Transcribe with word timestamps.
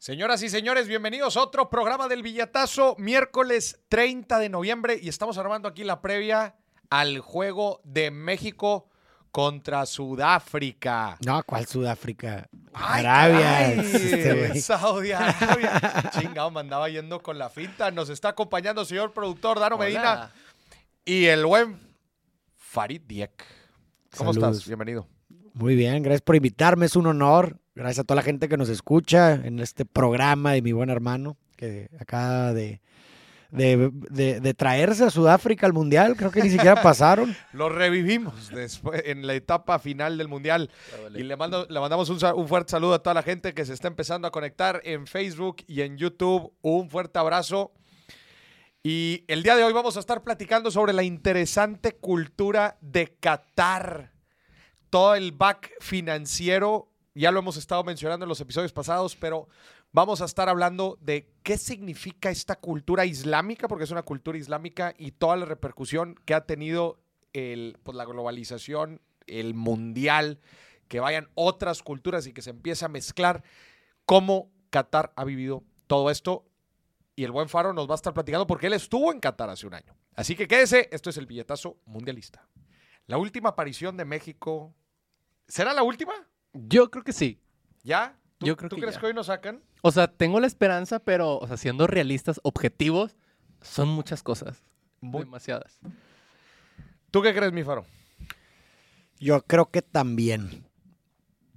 Señoras 0.00 0.42
y 0.42 0.48
señores, 0.48 0.88
bienvenidos 0.88 1.36
a 1.36 1.42
otro 1.42 1.68
programa 1.68 2.08
del 2.08 2.22
Villatazo, 2.22 2.96
miércoles 2.98 3.80
30 3.90 4.38
de 4.38 4.48
noviembre 4.48 4.98
y 4.98 5.10
estamos 5.10 5.36
armando 5.36 5.68
aquí 5.68 5.84
la 5.84 6.00
previa 6.00 6.56
al 6.88 7.18
juego 7.18 7.82
de 7.84 8.10
México 8.10 8.88
contra 9.30 9.84
Sudáfrica. 9.84 11.18
No, 11.22 11.42
¿cuál 11.44 11.66
Sudáfrica? 11.66 12.48
Ay, 12.72 13.04
Arabia. 13.04 13.40
caray, 13.40 13.78
este. 13.80 14.60
Saudi 14.62 15.12
Arabia. 15.12 16.10
Chingado, 16.18 16.50
me 16.50 16.60
andaba 16.60 16.88
yendo 16.88 17.20
con 17.22 17.36
la 17.38 17.50
finta. 17.50 17.90
Nos 17.90 18.08
está 18.08 18.30
acompañando 18.30 18.80
el 18.80 18.86
señor 18.86 19.12
productor 19.12 19.60
Dano 19.60 19.76
Medina 19.76 20.32
y 21.04 21.26
el 21.26 21.44
buen 21.44 21.78
Farid 22.56 23.02
Diek. 23.02 23.44
¿Cómo 24.16 24.32
Saludos. 24.32 24.56
estás? 24.56 24.66
Bienvenido. 24.66 25.06
Muy 25.52 25.76
bien, 25.76 26.02
gracias 26.02 26.22
por 26.22 26.36
invitarme, 26.36 26.86
es 26.86 26.96
un 26.96 27.06
honor. 27.06 27.59
Gracias 27.74 28.00
a 28.00 28.04
toda 28.04 28.16
la 28.16 28.22
gente 28.22 28.48
que 28.48 28.56
nos 28.56 28.68
escucha 28.68 29.34
en 29.34 29.58
este 29.60 29.84
programa 29.84 30.52
de 30.52 30.62
mi 30.62 30.72
buen 30.72 30.90
hermano, 30.90 31.36
que 31.56 31.88
acaba 32.00 32.52
de, 32.52 32.80
de, 33.50 33.90
de- 34.10 34.40
de 34.40 34.54
traerse 34.54 35.04
a 35.04 35.10
Sudáfrica 35.10 35.66
al 35.66 35.72
Mundial. 35.72 36.16
Creo 36.16 36.30
que 36.32 36.42
ni 36.42 36.50
siquiera 36.50 36.74
pasaron. 36.82 37.34
Lo 37.52 37.68
revivimos 37.68 38.50
después 38.50 39.02
en 39.06 39.26
la 39.26 39.34
etapa 39.34 39.78
final 39.78 40.18
del 40.18 40.26
Mundial. 40.28 40.68
Y 41.14 41.22
le, 41.22 41.36
mando, 41.36 41.66
le 41.70 41.78
mandamos 41.80 42.08
un, 42.10 42.18
un 42.34 42.48
fuerte 42.48 42.72
saludo 42.72 42.94
a 42.94 43.02
toda 43.02 43.14
la 43.14 43.22
gente 43.22 43.54
que 43.54 43.64
se 43.64 43.72
está 43.72 43.88
empezando 43.88 44.26
a 44.26 44.30
conectar 44.32 44.80
en 44.84 45.06
Facebook 45.06 45.58
y 45.68 45.82
en 45.82 45.96
YouTube. 45.96 46.52
Un 46.62 46.90
fuerte 46.90 47.18
abrazo. 47.20 47.72
Y 48.82 49.24
el 49.28 49.42
día 49.42 49.56
de 49.56 49.62
hoy 49.64 49.72
vamos 49.74 49.96
a 49.96 50.00
estar 50.00 50.22
platicando 50.24 50.70
sobre 50.70 50.92
la 50.92 51.02
interesante 51.02 51.92
cultura 51.92 52.78
de 52.80 53.14
Qatar. 53.20 54.12
Todo 54.88 55.14
el 55.14 55.32
back 55.32 55.70
financiero, 55.80 56.89
ya 57.14 57.30
lo 57.30 57.40
hemos 57.40 57.56
estado 57.56 57.82
mencionando 57.84 58.24
en 58.24 58.28
los 58.28 58.40
episodios 58.40 58.72
pasados, 58.72 59.16
pero 59.16 59.48
vamos 59.92 60.20
a 60.20 60.24
estar 60.24 60.48
hablando 60.48 60.98
de 61.00 61.32
qué 61.42 61.58
significa 61.58 62.30
esta 62.30 62.56
cultura 62.56 63.04
islámica, 63.04 63.68
porque 63.68 63.84
es 63.84 63.90
una 63.90 64.02
cultura 64.02 64.38
islámica 64.38 64.94
y 64.96 65.12
toda 65.12 65.36
la 65.36 65.44
repercusión 65.44 66.14
que 66.24 66.34
ha 66.34 66.46
tenido 66.46 67.00
el, 67.32 67.78
pues, 67.82 67.96
la 67.96 68.04
globalización, 68.04 69.00
el 69.26 69.54
mundial, 69.54 70.40
que 70.88 71.00
vayan 71.00 71.28
otras 71.34 71.82
culturas 71.82 72.26
y 72.26 72.32
que 72.32 72.42
se 72.42 72.50
empiece 72.50 72.84
a 72.84 72.88
mezclar, 72.88 73.42
cómo 74.04 74.50
Qatar 74.70 75.12
ha 75.16 75.24
vivido 75.24 75.64
todo 75.86 76.10
esto. 76.10 76.46
Y 77.16 77.24
el 77.24 77.32
buen 77.32 77.48
Faro 77.48 77.72
nos 77.72 77.88
va 77.88 77.94
a 77.94 77.96
estar 77.96 78.14
platicando 78.14 78.46
porque 78.46 78.68
él 78.68 78.72
estuvo 78.72 79.12
en 79.12 79.20
Qatar 79.20 79.50
hace 79.50 79.66
un 79.66 79.74
año. 79.74 79.94
Así 80.14 80.36
que 80.36 80.48
quédese, 80.48 80.88
esto 80.92 81.10
es 81.10 81.16
el 81.16 81.26
billetazo 81.26 81.76
mundialista. 81.86 82.48
La 83.06 83.18
última 83.18 83.50
aparición 83.50 83.96
de 83.96 84.04
México. 84.04 84.74
¿Será 85.48 85.72
la 85.74 85.82
última? 85.82 86.12
Yo 86.52 86.90
creo 86.90 87.04
que 87.04 87.12
sí. 87.12 87.40
¿Ya? 87.82 88.16
¿Tú, 88.38 88.46
Yo 88.46 88.56
creo 88.56 88.68
¿tú 88.68 88.76
que 88.76 88.82
crees 88.82 88.94
ya. 88.96 89.00
que 89.00 89.06
hoy 89.06 89.14
nos 89.14 89.26
sacan? 89.26 89.62
O 89.82 89.90
sea, 89.92 90.08
tengo 90.08 90.40
la 90.40 90.46
esperanza, 90.46 90.98
pero, 90.98 91.38
o 91.38 91.46
sea, 91.46 91.56
siendo 91.56 91.86
realistas, 91.86 92.40
objetivos, 92.42 93.16
son 93.60 93.88
muchas 93.88 94.22
cosas. 94.22 94.62
Muy- 95.00 95.20
Demasiadas. 95.24 95.78
¿Tú 97.10 97.22
qué 97.22 97.34
crees, 97.34 97.52
mi 97.52 97.62
Faro? 97.64 97.86
Yo 99.18 99.42
creo 99.42 99.70
que 99.70 99.82
también. 99.82 100.64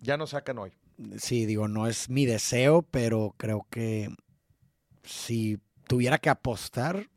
Ya 0.01 0.17
nos 0.17 0.31
sacan 0.31 0.57
hoy. 0.57 0.71
Sí, 1.17 1.45
digo, 1.45 1.67
no 1.67 1.87
es 1.87 2.09
mi 2.09 2.25
deseo, 2.25 2.81
pero 2.83 3.33
creo 3.37 3.65
que 3.69 4.09
si 5.03 5.59
tuviera 5.87 6.17
que 6.17 6.29
apostar, 6.29 7.07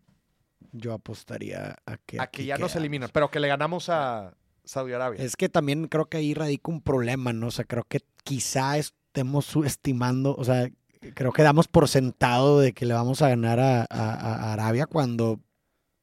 yo 0.72 0.92
apostaría 0.92 1.76
a 1.86 1.96
que. 1.98 2.20
A 2.20 2.26
que 2.28 2.42
aquí 2.42 2.46
ya 2.46 2.58
nos 2.58 2.74
eliminan, 2.76 3.10
pero 3.12 3.30
que 3.30 3.40
le 3.40 3.48
ganamos 3.48 3.88
a 3.88 4.34
Saudi 4.66 4.92
Arabia. 4.92 5.22
Es 5.24 5.36
que 5.36 5.48
también 5.48 5.86
creo 5.88 6.06
que 6.06 6.18
ahí 6.18 6.34
radica 6.34 6.70
un 6.70 6.82
problema, 6.82 7.32
¿no? 7.32 7.46
O 7.46 7.50
sea, 7.50 7.64
creo 7.64 7.84
que 7.88 8.00
quizá 8.24 8.76
estemos 8.76 9.46
subestimando, 9.46 10.34
o 10.36 10.44
sea, 10.44 10.68
creo 11.14 11.32
que 11.32 11.42
damos 11.42 11.68
por 11.68 11.88
sentado 11.88 12.60
de 12.60 12.72
que 12.74 12.84
le 12.84 12.92
vamos 12.94 13.22
a 13.22 13.28
ganar 13.28 13.60
a, 13.60 13.82
a- 13.88 14.14
a 14.14 14.52
Arabia 14.52 14.86
cuando, 14.86 15.40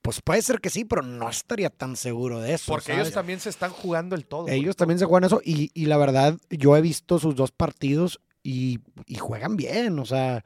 pues 0.02 0.22
puede 0.22 0.42
ser 0.42 0.60
que 0.62 0.70
sí, 0.70 0.86
pero 0.86 1.02
no 1.02 1.30
estaría 1.30 1.70
tan 1.70 1.96
seguro 1.96 2.40
de 2.40 2.54
eso. 2.54 2.72
Porque 2.72 2.88
¿sabes? 2.94 3.02
ellos 3.08 3.14
también 3.14 3.40
se 3.40 3.50
están 3.50 3.72
jugando 3.72 4.16
el 4.16 4.26
todo. 4.26 4.48
Ellos 4.48 4.76
también 4.76 4.98
se 5.00 5.06
juegan 5.06 5.26
eso 5.26 5.42
y, 5.44 5.70
y 5.74 5.86
la 5.86 5.98
verdad, 5.98 6.38
yo 6.50 6.76
he 6.78 6.82
visto 6.82 7.20
sus 7.20 7.36
dos 7.36 7.52
partidos 7.52 8.20
y, 8.44 8.80
y 9.06 9.16
juegan 9.16 9.56
bien, 9.58 10.00
o 10.00 10.06
sea, 10.06 10.44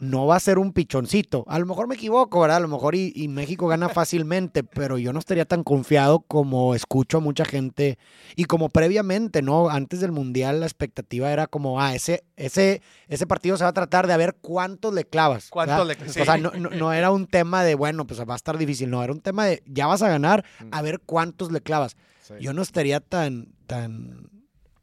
no 0.00 0.26
va 0.26 0.36
a 0.36 0.40
ser 0.40 0.58
un 0.58 0.72
pichoncito. 0.72 1.44
A 1.48 1.58
lo 1.58 1.66
mejor 1.66 1.88
me 1.88 1.96
equivoco, 1.96 2.40
¿verdad? 2.40 2.58
A 2.58 2.60
lo 2.60 2.68
mejor 2.68 2.94
y, 2.94 3.12
y 3.14 3.28
México 3.28 3.66
gana 3.66 3.88
fácilmente, 3.88 4.62
pero 4.64 4.98
yo 4.98 5.12
no 5.12 5.18
estaría 5.18 5.44
tan 5.44 5.64
confiado 5.64 6.20
como 6.20 6.74
escucho 6.74 7.18
a 7.18 7.20
mucha 7.20 7.44
gente 7.44 7.98
y 8.36 8.44
como 8.44 8.68
previamente, 8.68 9.42
¿no? 9.42 9.68
Antes 9.70 10.00
del 10.00 10.12
Mundial 10.12 10.60
la 10.60 10.66
expectativa 10.66 11.32
era 11.32 11.46
como, 11.46 11.80
ah, 11.80 11.94
ese, 11.94 12.24
ese, 12.36 12.80
ese 13.08 13.26
partido 13.26 13.56
se 13.56 13.64
va 13.64 13.70
a 13.70 13.74
tratar 13.74 14.06
de 14.06 14.12
a 14.12 14.16
ver 14.16 14.36
cuántos 14.40 14.94
le 14.94 15.04
clavas. 15.04 15.48
¿Cuántos 15.50 15.86
¿verdad? 15.86 16.04
le- 16.06 16.12
sí. 16.12 16.20
O 16.20 16.24
sea, 16.24 16.38
no, 16.38 16.50
no- 16.52 16.70
no 16.70 16.92
era 16.92 17.10
un 17.10 17.26
tema 17.26 17.64
de, 17.64 17.74
bueno, 17.74 18.06
pues 18.06 18.20
va 18.20 18.32
a 18.34 18.36
estar 18.36 18.56
difícil, 18.58 18.90
no, 18.90 19.02
era 19.02 19.12
un 19.12 19.20
tema 19.20 19.46
de, 19.46 19.62
ya 19.66 19.86
vas 19.86 20.02
a 20.02 20.08
ganar, 20.08 20.44
a 20.70 20.82
ver 20.82 21.00
cuántos 21.04 21.50
le 21.52 21.60
clavas 21.60 21.96
Sí. 22.20 22.34
yo 22.40 22.52
no 22.52 22.60
estaría 22.60 23.00
tan, 23.00 23.48
tan, 23.66 24.28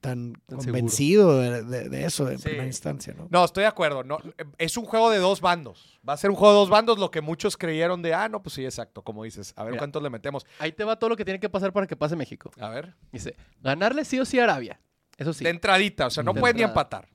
tan 0.05 0.33
Tan 0.45 0.57
convencido 0.59 1.39
de, 1.39 1.63
de- 1.63 1.89
de 1.89 2.05
eso 2.05 2.29
en 2.29 2.37
Sí. 2.37 2.43
primera 2.45 2.65
instancia, 2.67 3.13
¿no? 3.17 3.27
No, 3.29 3.43
estoy 3.45 3.61
de 3.63 3.67
acuerdo. 3.67 4.03
No, 4.03 4.17
es 4.57 4.77
un 4.77 4.85
juego 4.85 5.09
de 5.09 5.17
dos 5.17 5.41
bandos. 5.41 5.99
Va 6.07 6.13
a 6.13 6.17
ser 6.17 6.29
un 6.29 6.35
juego 6.35 6.53
de 6.53 6.59
dos 6.59 6.69
bandos, 6.69 6.97
lo 6.99 7.11
que 7.11 7.21
muchos 7.21 7.57
creyeron 7.57 8.01
de, 8.01 8.13
ah, 8.13 8.29
no, 8.29 8.41
pues 8.43 8.53
sí, 8.55 8.63
exacto, 8.65 9.01
como 9.03 9.23
dices. 9.23 9.53
A 9.55 9.63
ver 9.63 9.71
Mira. 9.73 9.79
cuántos 9.81 10.01
le 10.03 10.09
metemos. 10.09 10.45
Ahí 10.59 10.71
te 10.71 10.83
va 10.83 10.97
todo 10.97 11.09
lo 11.09 11.15
que 11.17 11.25
tiene 11.25 11.39
que 11.39 11.49
pasar 11.49 11.73
para 11.73 11.87
que 11.87 11.95
pase 11.95 12.15
México. 12.15 12.51
A 12.59 12.69
ver. 12.69 12.93
Dice, 13.11 13.35
ganarle 13.61 14.05
sí 14.05 14.19
o 14.19 14.25
sí 14.25 14.39
a 14.39 14.43
Arabia. 14.43 14.79
Eso 15.17 15.33
sí. 15.33 15.43
De 15.43 15.49
entradita, 15.49 16.07
o 16.07 16.09
sea, 16.09 16.23
no 16.23 16.33
De 16.33 16.39
pueden 16.39 16.57
ni 16.57 16.63
empatar. 16.63 17.07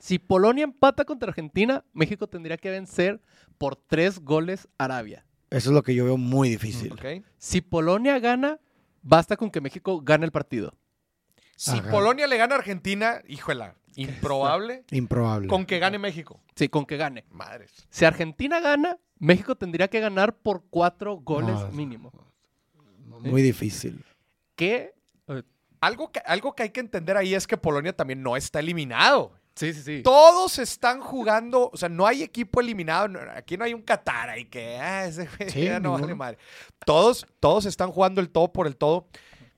Si 0.00 0.18
Polonia 0.18 0.64
empata 0.64 1.04
contra 1.04 1.28
Argentina, 1.28 1.84
México 1.92 2.26
tendría 2.26 2.56
que 2.56 2.70
vencer 2.70 3.20
por 3.58 3.76
tres 3.76 4.18
goles 4.18 4.68
a 4.78 4.84
Arabia. 4.86 5.24
Eso 5.50 5.70
es 5.70 5.74
lo 5.74 5.82
que 5.82 5.94
yo 5.94 6.04
veo 6.04 6.16
muy 6.16 6.48
difícil. 6.48 6.94
Si 7.38 7.60
Polonia 7.60 8.18
gana, 8.18 8.58
basta 9.02 9.36
con 9.36 9.50
que 9.50 9.60
México 9.60 10.00
gane 10.02 10.24
el 10.24 10.32
partido. 10.32 10.74
Si 11.56 11.78
Ajá. 11.78 11.90
Polonia 11.90 12.26
le 12.26 12.36
gana 12.36 12.54
a 12.54 12.58
Argentina, 12.58 13.22
híjola, 13.28 13.74
improbable 13.96 14.84
Improbable. 14.90 15.48
con 15.48 15.66
que 15.66 15.78
gane 15.78 15.98
México. 15.98 16.40
Sí, 16.56 16.68
con 16.68 16.86
que 16.86 16.96
gane. 16.96 17.24
Madres. 17.30 17.70
Si 17.90 18.04
Argentina 18.04 18.60
gana, 18.60 18.98
México 19.18 19.54
tendría 19.56 19.88
que 19.88 20.00
ganar 20.00 20.36
por 20.36 20.64
cuatro 20.70 21.16
goles 21.16 21.54
No, 21.54 21.68
mínimo. 21.72 22.12
Muy 23.20 23.42
difícil. 23.42 24.04
¿Qué? 24.56 24.94
Eh, 25.28 25.42
Algo 25.80 26.10
que, 26.10 26.20
algo 26.24 26.54
que 26.54 26.64
hay 26.64 26.70
que 26.70 26.80
entender 26.80 27.16
ahí 27.16 27.34
es 27.34 27.46
que 27.46 27.56
Polonia 27.56 27.94
también 27.94 28.22
no 28.22 28.36
está 28.36 28.58
eliminado. 28.60 29.32
Sí, 29.54 29.72
sí, 29.74 29.82
sí. 29.82 30.02
Todos 30.02 30.58
están 30.58 31.00
jugando, 31.00 31.68
o 31.72 31.76
sea, 31.76 31.88
no 31.90 32.06
hay 32.06 32.22
equipo 32.22 32.60
eliminado. 32.60 33.06
no- 33.08 33.20
aquí 33.36 33.56
no 33.58 33.64
hay 33.64 33.74
un 33.74 33.82
Qatar 33.82 34.30
ahí 34.30 34.46
que, 34.46 34.78
ah, 34.78 35.04
ese 35.04 35.28
güey 35.36 35.50
Sí, 35.50 35.64
ya 35.64 35.78
no 35.78 35.92
vale 35.92 36.14
madre. 36.14 36.38
Todos, 36.86 37.26
todos 37.38 37.66
están 37.66 37.90
jugando 37.92 38.20
el 38.20 38.30
todo 38.30 38.50
por 38.52 38.66
el 38.66 38.76
todo. 38.76 39.06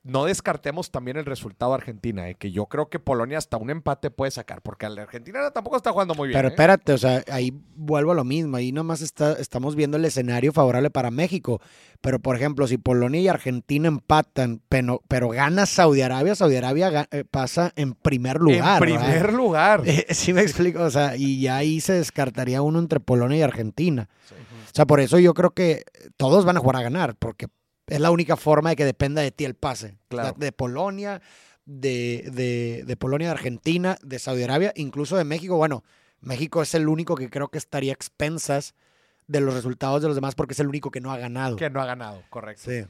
No 0.05 0.27
descartemos 0.27 0.91
también 0.91 1.17
el 1.17 1.25
resultado 1.25 1.73
de 1.73 1.77
Argentina, 1.77 2.29
eh, 2.29 2.35
que 2.35 2.53
yo 2.53 2.67
creo 2.67 2.91
que 2.91 2.99
Polonia 2.99 3.39
hasta 3.39 3.57
un 3.57 3.71
empate 3.71 4.11
puede 4.11 4.31
sacar, 4.31 4.61
porque 4.61 4.87
la 4.91 5.01
Argentina 5.01 5.51
tampoco 5.51 5.79
está 5.79 5.93
jugando 5.93 6.15
muy 6.15 6.29
bien. 6.29 6.37
Pero 6.37 6.49
eh. 6.49 6.51
espérate, 6.51 6.93
o 6.93 6.99
sea, 6.99 7.25
ahí 7.33 7.55
vuelvo 7.75 8.13
a 8.13 8.15
lo 8.15 8.23
mismo. 8.23 8.59
Ahí 8.59 8.71
nomás 8.71 9.01
está, 9.01 9.33
estamos 9.33 9.77
viendo 9.77 9.97
el 9.97 10.05
escenario 10.05 10.53
favorable 10.53 10.91
para 10.91 11.11
México. 11.11 11.59
Pero, 12.03 12.19
por 12.19 12.37
ejemplo, 12.37 12.67
si 12.67 12.77
Polonia 12.77 13.19
y 13.19 13.29
Argentina 13.29 13.89
empatan, 13.89 14.61
pero, 14.69 15.03
pero 15.09 15.31
gana 15.31 15.65
Saudi 15.65 16.03
Arabia, 16.03 16.35
Saudi 16.35 16.57
Arabia 16.57 17.09
eh, 17.11 17.25
pasa 17.25 17.73
en 17.75 17.95
primer 17.95 18.41
lugar. 18.41 18.83
en 18.85 18.93
¿verdad? 18.93 19.09
primer 19.09 19.33
lugar. 19.33 19.83
Sí 20.11 20.35
me 20.35 20.43
explico, 20.43 20.83
o 20.83 20.91
sea, 20.91 21.17
y 21.17 21.41
ya 21.41 21.57
ahí 21.57 21.81
se 21.81 21.95
descartaría 21.95 22.61
uno 22.61 22.79
entre 22.79 23.01
Polonia 23.01 23.39
y 23.39 23.43
Argentina. 23.43 24.11
O 24.31 24.75
sea, 24.75 24.87
por 24.87 25.01
eso 25.01 25.19
yo 25.19 25.33
creo 25.33 25.53
que 25.53 25.85
todos 26.19 26.45
van 26.45 26.59
a 26.59 26.61
jugar 26.61 26.77
a 26.77 26.83
ganar, 26.83 27.15
porque 27.17 27.47
es 27.87 28.01
la 28.01 28.11
única 28.11 28.37
forma 28.37 28.71
de 28.71 28.77
que 28.77 28.85
dependa 28.85 29.23
de 29.23 29.31
ti 29.31 29.45
el 29.45 29.55
pase. 29.55 29.99
Claro. 30.09 30.29
O 30.29 30.31
sea, 30.33 30.39
de 30.39 30.53
Polonia, 30.53 31.21
de, 31.65 32.31
de, 32.33 32.85
de 32.85 32.97
Polonia, 32.97 33.29
de 33.29 33.33
Argentina, 33.33 33.97
de 34.03 34.19
Saudi 34.19 34.43
Arabia, 34.43 34.73
incluso 34.77 35.17
de 35.17 35.25
México. 35.25 35.57
Bueno, 35.57 35.85
México 36.21 36.63
es 36.63 36.75
el 36.75 36.89
único 36.89 37.15
que 37.15 37.31
creo 37.31 37.49
que 37.49 37.59
estaría 37.59 37.93
a 37.93 37.95
expensas 37.95 38.75
de 39.27 39.41
los 39.41 39.55
resultados 39.55 40.03
de 40.03 40.09
los 40.09 40.17
demás 40.17 40.35
porque 40.35 40.53
es 40.53 40.61
el 40.61 40.69
único 40.69 40.91
que 40.91 41.01
no 41.01 41.13
ha 41.13 41.19
ganado. 41.19 41.57
Que 41.57 41.71
no 41.71 41.81
ha 41.81 41.87
ganado, 41.87 42.23
correcto. 42.31 42.71
Sí. 42.71 42.85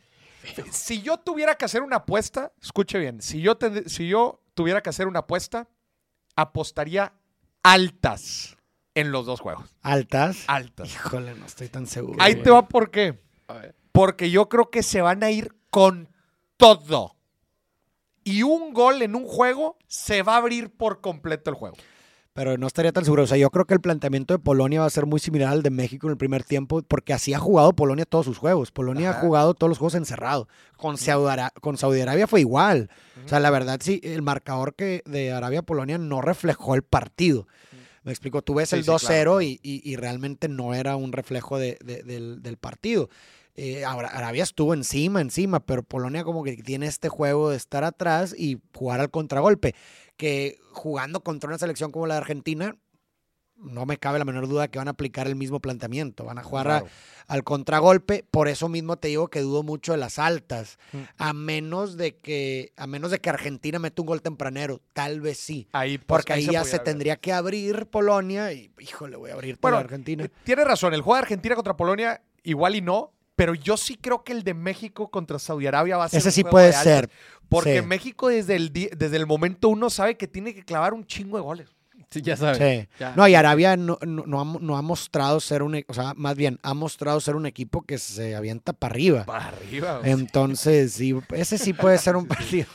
Si 0.70 1.00
yo 1.00 1.18
tuviera 1.18 1.54
que 1.54 1.64
hacer 1.64 1.82
una 1.82 1.96
apuesta, 1.96 2.52
escuche 2.62 2.98
bien, 2.98 3.22
si 3.22 3.40
yo, 3.40 3.56
si 3.86 4.08
yo 4.08 4.42
tuviera 4.54 4.82
que 4.82 4.90
hacer 4.90 5.06
una 5.06 5.20
apuesta, 5.20 5.68
apostaría 6.36 7.14
altas 7.62 8.56
en 8.94 9.10
los 9.10 9.26
dos 9.26 9.40
juegos. 9.40 9.74
Altas. 9.80 10.44
Altas. 10.46 10.92
Híjole, 10.92 11.34
no 11.34 11.46
estoy 11.46 11.68
tan 11.68 11.86
seguro. 11.86 12.18
Ahí 12.20 12.34
güey. 12.34 12.44
te 12.44 12.50
va 12.50 12.68
por 12.68 12.90
qué. 12.90 13.18
A 13.48 13.54
ver. 13.54 13.74
Porque 13.94 14.30
yo 14.32 14.48
creo 14.48 14.70
que 14.70 14.82
se 14.82 15.00
van 15.02 15.22
a 15.22 15.30
ir 15.30 15.54
con 15.70 16.08
todo. 16.56 17.14
Y 18.24 18.42
un 18.42 18.74
gol 18.74 19.02
en 19.02 19.14
un 19.14 19.24
juego 19.24 19.76
se 19.86 20.22
va 20.22 20.34
a 20.34 20.38
abrir 20.38 20.70
por 20.70 21.00
completo 21.00 21.48
el 21.50 21.54
juego. 21.56 21.76
Pero 22.32 22.58
no 22.58 22.66
estaría 22.66 22.90
tan 22.90 23.04
seguro. 23.04 23.22
O 23.22 23.26
sea, 23.28 23.36
yo 23.36 23.50
creo 23.50 23.66
que 23.66 23.74
el 23.74 23.80
planteamiento 23.80 24.34
de 24.34 24.40
Polonia 24.40 24.80
va 24.80 24.86
a 24.86 24.90
ser 24.90 25.06
muy 25.06 25.20
similar 25.20 25.50
al 25.52 25.62
de 25.62 25.70
México 25.70 26.08
en 26.08 26.10
el 26.10 26.16
primer 26.16 26.42
tiempo, 26.42 26.82
porque 26.82 27.12
así 27.12 27.32
ha 27.34 27.38
jugado 27.38 27.72
Polonia 27.74 28.04
todos 28.04 28.24
sus 28.24 28.38
juegos. 28.38 28.72
Polonia 28.72 29.10
Ajá. 29.10 29.18
ha 29.18 29.22
jugado 29.22 29.54
todos 29.54 29.68
los 29.68 29.78
juegos 29.78 29.94
encerrado. 29.94 30.48
Con 30.76 30.98
Saudi, 30.98 31.28
Ara- 31.30 31.52
con 31.60 31.76
Saudi 31.78 32.00
Arabia 32.00 32.26
fue 32.26 32.40
igual. 32.40 32.90
O 33.24 33.28
sea, 33.28 33.38
la 33.38 33.50
verdad, 33.50 33.78
sí, 33.80 34.00
el 34.02 34.22
marcador 34.22 34.74
que 34.74 35.02
de 35.06 35.30
Arabia-Polonia 35.30 35.98
no 35.98 36.20
reflejó 36.20 36.74
el 36.74 36.82
partido. 36.82 37.46
Me 38.02 38.10
explico, 38.10 38.42
tú 38.42 38.54
ves 38.54 38.70
Sí, 38.70 38.76
el 38.76 38.84
sí, 38.84 38.90
2-0 38.90 38.98
claro, 38.98 39.22
claro. 39.30 39.40
y, 39.42 39.60
y- 39.62 39.88
y 39.88 39.94
realmente 39.94 40.48
no 40.48 40.74
era 40.74 40.96
un 40.96 41.12
reflejo 41.12 41.58
de- 41.58 41.78
de- 41.84 42.02
del, 42.02 42.42
del 42.42 42.56
partido. 42.56 43.08
Eh, 43.56 43.84
Arabia 43.84 44.42
estuvo 44.42 44.74
encima, 44.74 45.20
encima, 45.20 45.60
pero 45.60 45.82
Polonia 45.84 46.24
como 46.24 46.42
que 46.42 46.56
tiene 46.56 46.86
este 46.86 47.08
juego 47.08 47.50
de 47.50 47.56
estar 47.56 47.84
atrás 47.84 48.34
y 48.36 48.58
jugar 48.74 49.00
al 49.00 49.10
contragolpe, 49.10 49.74
que 50.16 50.58
jugando 50.72 51.20
contra 51.20 51.48
una 51.48 51.58
selección 51.58 51.92
como 51.92 52.06
la 52.06 52.14
de 52.14 52.20
Argentina, 52.22 52.76
no 53.56 53.86
me 53.86 53.96
cabe 53.98 54.18
la 54.18 54.24
menor 54.24 54.48
duda 54.48 54.66
que 54.66 54.78
van 54.80 54.88
a 54.88 54.90
aplicar 54.90 55.28
el 55.28 55.36
mismo 55.36 55.60
planteamiento, 55.60 56.24
van 56.24 56.38
a 56.38 56.42
jugar 56.42 56.68
a- 56.68 56.84
al 57.28 57.44
contragolpe, 57.44 58.24
por 58.28 58.48
eso 58.48 58.68
mismo 58.68 58.96
te 58.96 59.06
digo 59.08 59.28
que 59.28 59.40
dudo 59.40 59.62
mucho 59.62 59.92
de 59.92 59.98
las 59.98 60.18
altas, 60.18 60.76
Mm. 60.92 60.98
a 61.18 61.32
menos 61.32 61.96
de 61.96 62.16
que 62.18 62.72
a 62.76 62.88
menos 62.88 63.12
de 63.12 63.20
que 63.20 63.30
Argentina 63.30 63.78
meta 63.78 64.02
un 64.02 64.06
gol 64.06 64.20
tempranero, 64.20 64.80
tal 64.92 65.20
vez 65.20 65.38
sí, 65.38 65.68
Ahí, 65.72 65.96
pues, 65.98 66.06
porque 66.08 66.32
ahí 66.32 66.46
ya 66.50 66.64
se 66.64 66.78
ver. 66.78 66.84
tendría 66.84 67.16
que 67.16 67.32
abrir 67.32 67.86
Polonia 67.86 68.52
y 68.52 68.72
híjole, 68.80 69.16
voy 69.16 69.30
a 69.30 69.34
abrir 69.34 69.56
Bueno, 69.62 69.76
Argentina. 69.78 70.24
Eh, 70.24 70.30
Tiene 70.42 70.64
razón, 70.64 70.92
el 70.92 71.00
juego 71.02 71.14
de 71.14 71.22
Argentina 71.22 71.54
contra 71.54 71.76
Polonia 71.76 72.20
igual 72.42 72.74
y 72.74 72.80
no, 72.82 73.12
pero 73.36 73.54
yo 73.54 73.76
sí 73.76 73.96
creo 73.96 74.22
que 74.24 74.32
el 74.32 74.42
de 74.44 74.54
México 74.54 75.10
contra 75.10 75.38
Saudi 75.38 75.66
Arabia 75.66 75.96
va 75.96 76.04
a 76.04 76.08
ser 76.08 76.18
Ese 76.18 76.28
un 76.28 76.32
sí 76.32 76.42
juego 76.42 76.52
puede 76.52 76.66
de 76.68 76.76
altas, 76.76 76.84
ser. 76.84 77.10
Porque 77.48 77.80
sí. 77.80 77.86
México 77.86 78.28
desde 78.28 78.56
el, 78.56 78.72
desde 78.72 79.16
el 79.16 79.26
momento 79.26 79.68
uno 79.68 79.90
sabe 79.90 80.16
que 80.16 80.26
tiene 80.28 80.54
que 80.54 80.64
clavar 80.64 80.94
un 80.94 81.06
chingo 81.06 81.36
de 81.36 81.42
goles. 81.42 81.68
Sí, 82.10 82.22
ya 82.22 82.36
sabes. 82.36 82.58
Sí. 82.58 82.88
Ya. 83.00 83.12
No, 83.16 83.26
y 83.26 83.34
Arabia 83.34 83.76
no, 83.76 83.98
no, 84.06 84.22
no 84.26 84.40
ha, 84.40 84.44
no 84.60 84.76
ha 84.76 84.82
mostrado 84.82 85.40
ser 85.40 85.64
un, 85.64 85.74
e- 85.74 85.84
o 85.88 85.94
sea, 85.94 86.12
más 86.14 86.36
bien, 86.36 86.60
ha 86.62 86.72
mostrado 86.72 87.20
ser 87.20 87.34
un 87.34 87.44
equipo 87.44 87.82
que 87.82 87.98
se 87.98 88.36
avienta 88.36 88.72
para 88.72 88.92
arriba. 88.92 89.24
Para 89.24 89.48
arriba. 89.48 89.98
güey. 89.98 90.12
Entonces, 90.12 90.92
sí, 90.92 91.12
ese 91.32 91.58
sí 91.58 91.72
puede 91.72 91.98
ser 91.98 92.14
un 92.14 92.26
partido 92.28 92.68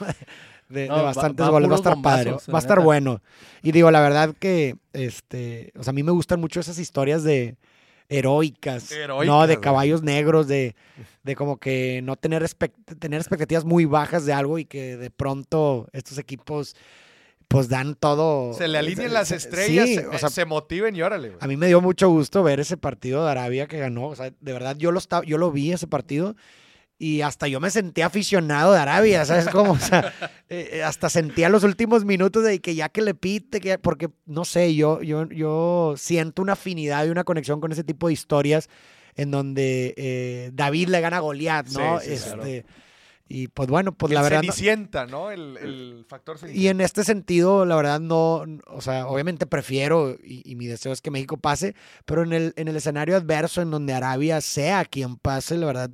de, 0.67 0.81
de 0.81 0.87
No, 0.89 0.95
va- 0.95 1.01
bastantes 1.03 1.45
va 1.45 1.51
goles. 1.51 1.69
Va 1.69 1.75
a 1.75 1.77
estar 1.77 2.01
padre. 2.01 2.31
Va 2.31 2.57
a 2.57 2.59
estar 2.59 2.81
bueno. 2.81 3.21
Y 3.63 3.71
digo, 3.71 3.89
la 3.91 4.01
verdad 4.01 4.35
que, 4.37 4.75
este, 4.91 5.71
o 5.77 5.83
sea, 5.83 5.91
a 5.91 5.93
mí 5.93 6.03
me 6.03 6.11
gustan 6.11 6.41
mucho 6.41 6.59
esas 6.59 6.77
historias 6.77 7.23
de 7.23 7.55
heroicas, 8.09 8.89
¿no? 9.07 9.47
De 9.47 9.55
güey. 9.55 9.61
caballos 9.61 10.01
negros, 10.03 10.47
de, 10.47 10.75
de 11.23 11.35
como 11.35 11.57
que 11.57 12.01
no 12.03 12.15
tener, 12.15 12.43
expect- 12.43 12.97
tener 12.99 13.19
expectativas 13.21 13.63
muy 13.65 13.85
bajas 13.85 14.25
de 14.25 14.33
algo 14.33 14.57
y 14.59 14.65
que 14.65 14.97
de 14.97 15.09
pronto 15.11 15.87
estos 15.93 16.17
equipos 16.17 16.75
pues 17.47 17.67
dan 17.69 17.95
todo. 17.95 18.53
se 18.53 18.67
le 18.67 18.77
alinean 18.77 19.11
las 19.13 19.31
estrellas, 19.31 19.87
sí, 19.87 19.95
se, 19.95 20.05
o 20.07 20.17
sea, 20.19 20.29
se 20.29 20.45
motiven 20.45 20.95
y 20.95 21.01
órale. 21.01 21.29
güey. 21.29 21.39
a 21.41 21.47
mí 21.47 21.57
me 21.57 21.65
dio 21.67 21.81
mucho 21.81 22.07
gusto 22.09 22.43
ver 22.43 22.59
ese 22.59 22.77
partido 22.77 23.25
de 23.25 23.31
Arabia 23.31 23.65
que 23.67 23.79
ganó. 23.79 24.07
O 24.07 24.15
sea, 24.15 24.31
de 24.39 24.53
verdad, 24.53 24.75
yo 24.77 24.91
lo, 24.91 24.99
estaba, 24.99 25.23
yo 25.25 25.37
lo 25.39 25.51
vi 25.51 25.71
ese 25.71 25.87
partido 25.87 26.35
y 27.01 27.21
hasta 27.21 27.47
yo 27.47 27.61
me 27.61 27.71
sentí 27.71 28.01
aficionado 28.01 28.73
de 28.73 28.79
Arabia, 28.79 29.23
¿sabes 29.25 29.47
cómo? 29.47 29.71
O 29.71 29.79
sea, 29.79 30.13
eh, 30.49 30.69
eh, 30.73 30.83
hasta 30.83 31.09
sentía 31.09 31.47
los 31.49 31.63
últimos 31.63 32.03
minutos 32.05 32.43
de 32.43 32.59
que 32.59 32.75
ya 32.75 32.89
que 32.89 33.01
le 33.01 33.15
pite, 33.15 33.61
que, 33.61 33.79
porque 33.79 34.09
no 34.25 34.43
sé, 34.45 34.75
yo, 34.75 35.01
yo, 35.01 35.25
yo 35.29 35.95
siento 35.97 36.41
una 36.41 36.53
afinidad 36.53 37.05
y 37.05 37.09
una 37.09 37.23
conexión 37.23 37.61
con 37.61 37.71
ese 37.71 37.85
tipo 37.85 38.07
de 38.07 38.13
historias 38.13 38.69
en 39.15 39.31
donde 39.31 39.93
eh, 39.97 40.51
David 40.53 40.89
le 40.89 41.01
gana 41.01 41.17
a 41.17 41.21
Goliat, 41.21 41.67
¿no? 41.69 41.99
Sí, 42.01 42.17
sí, 42.17 42.23
claro. 42.23 42.43
este, 42.45 42.65
Y 43.29 43.47
pues 43.47 43.69
bueno, 43.69 43.93
pues 43.93 44.11
el 44.11 44.15
la 44.15 44.21
verdad. 44.21 44.41
Cenicienta, 44.41 45.05
¿no? 45.05 45.31
El, 45.31 45.55
el 45.57 46.05
factor 46.07 46.35
y 46.35 46.39
Cenicienta. 46.39 46.71
en 46.71 46.81
este 46.81 47.03
sentido, 47.05 47.65
la 47.65 47.75
verdad, 47.77 47.99
no, 47.99 48.43
o 48.67 48.81
sea, 48.81 49.07
obviamente 49.07 49.45
prefiero 49.45 50.17
y, 50.23 50.41
y 50.49 50.55
mi 50.55 50.67
deseo 50.67 50.91
es 50.91 50.99
que 51.01 51.11
México 51.11 51.37
pase, 51.37 51.75
pero 52.05 52.23
en 52.23 52.33
el, 52.33 52.53
en 52.57 52.67
el 52.67 52.75
escenario 52.75 53.15
adverso 53.15 53.61
en 53.61 53.71
donde 53.71 53.93
Arabia 53.93 54.41
sea 54.41 54.83
quien 54.85 55.15
pase, 55.15 55.57
la 55.57 55.65
verdad, 55.67 55.91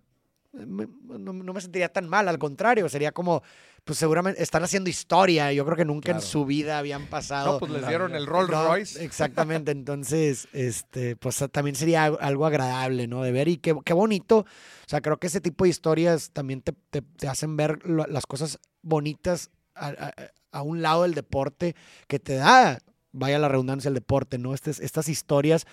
me- 0.66 0.88
no, 1.20 1.34
no 1.34 1.54
me 1.54 1.62
sentiría 1.62 1.90
tan 1.90 2.08
mal, 2.08 2.28
al 2.28 2.38
contrario, 2.40 2.88
sería 2.90 3.12
como, 3.12 3.44
pues 3.84 4.00
seguramente 4.00 4.42
están 4.42 4.64
haciendo 4.64 4.90
historia, 4.90 5.52
yo 5.54 5.66
creo 5.66 5.76
que 5.78 5.86
nunca 5.86 6.12
en 6.12 6.22
su 6.22 6.46
vida 6.46 6.78
habían 6.80 7.08
pasado. 7.08 7.54
No, 7.54 7.60
pues 7.60 7.72
les 7.72 7.88
dieron 7.88 8.16
el 8.16 8.26
Rolls 8.26 8.50
No, 8.52 8.68
Royce. 8.68 9.04
Exactamente, 9.04 9.72
entonces, 9.72 10.48
este, 10.54 11.16
pues 11.16 11.44
también 11.52 11.76
sería 11.76 12.06
algo- 12.06 12.18
algo 12.22 12.46
agradable, 12.46 13.08
¿no? 13.08 13.24
De 13.24 13.32
ver 13.32 13.48
y 13.48 13.58
qué, 13.58 13.76
qué 13.84 13.94
bonito. 13.94 14.40
O 14.40 14.88
sea, 14.90 15.02
creo 15.02 15.18
que 15.18 15.28
ese 15.28 15.42
tipo 15.42 15.64
de 15.66 15.70
historias 15.72 16.32
también 16.32 16.62
te, 16.62 16.74
te- 16.90 17.02
te 17.02 17.28
hacen 17.28 17.58
ver 17.58 17.86
lo- 17.86 18.06
las 18.08 18.26
cosas 18.26 18.60
bonitas 18.82 19.50
a, 19.76 19.88
a- 19.90 20.14
a 20.52 20.62
un 20.62 20.82
lado 20.82 21.04
del 21.04 21.14
deporte 21.16 21.76
que 22.08 22.18
te 22.20 22.36
da, 22.36 22.80
vaya 23.12 23.40
la 23.40 23.50
redundancia, 23.50 23.90
el 23.90 23.94
deporte, 23.96 24.38
¿no? 24.38 24.54
Estas, 24.54 24.80
estas 24.80 25.10
historias 25.10 25.66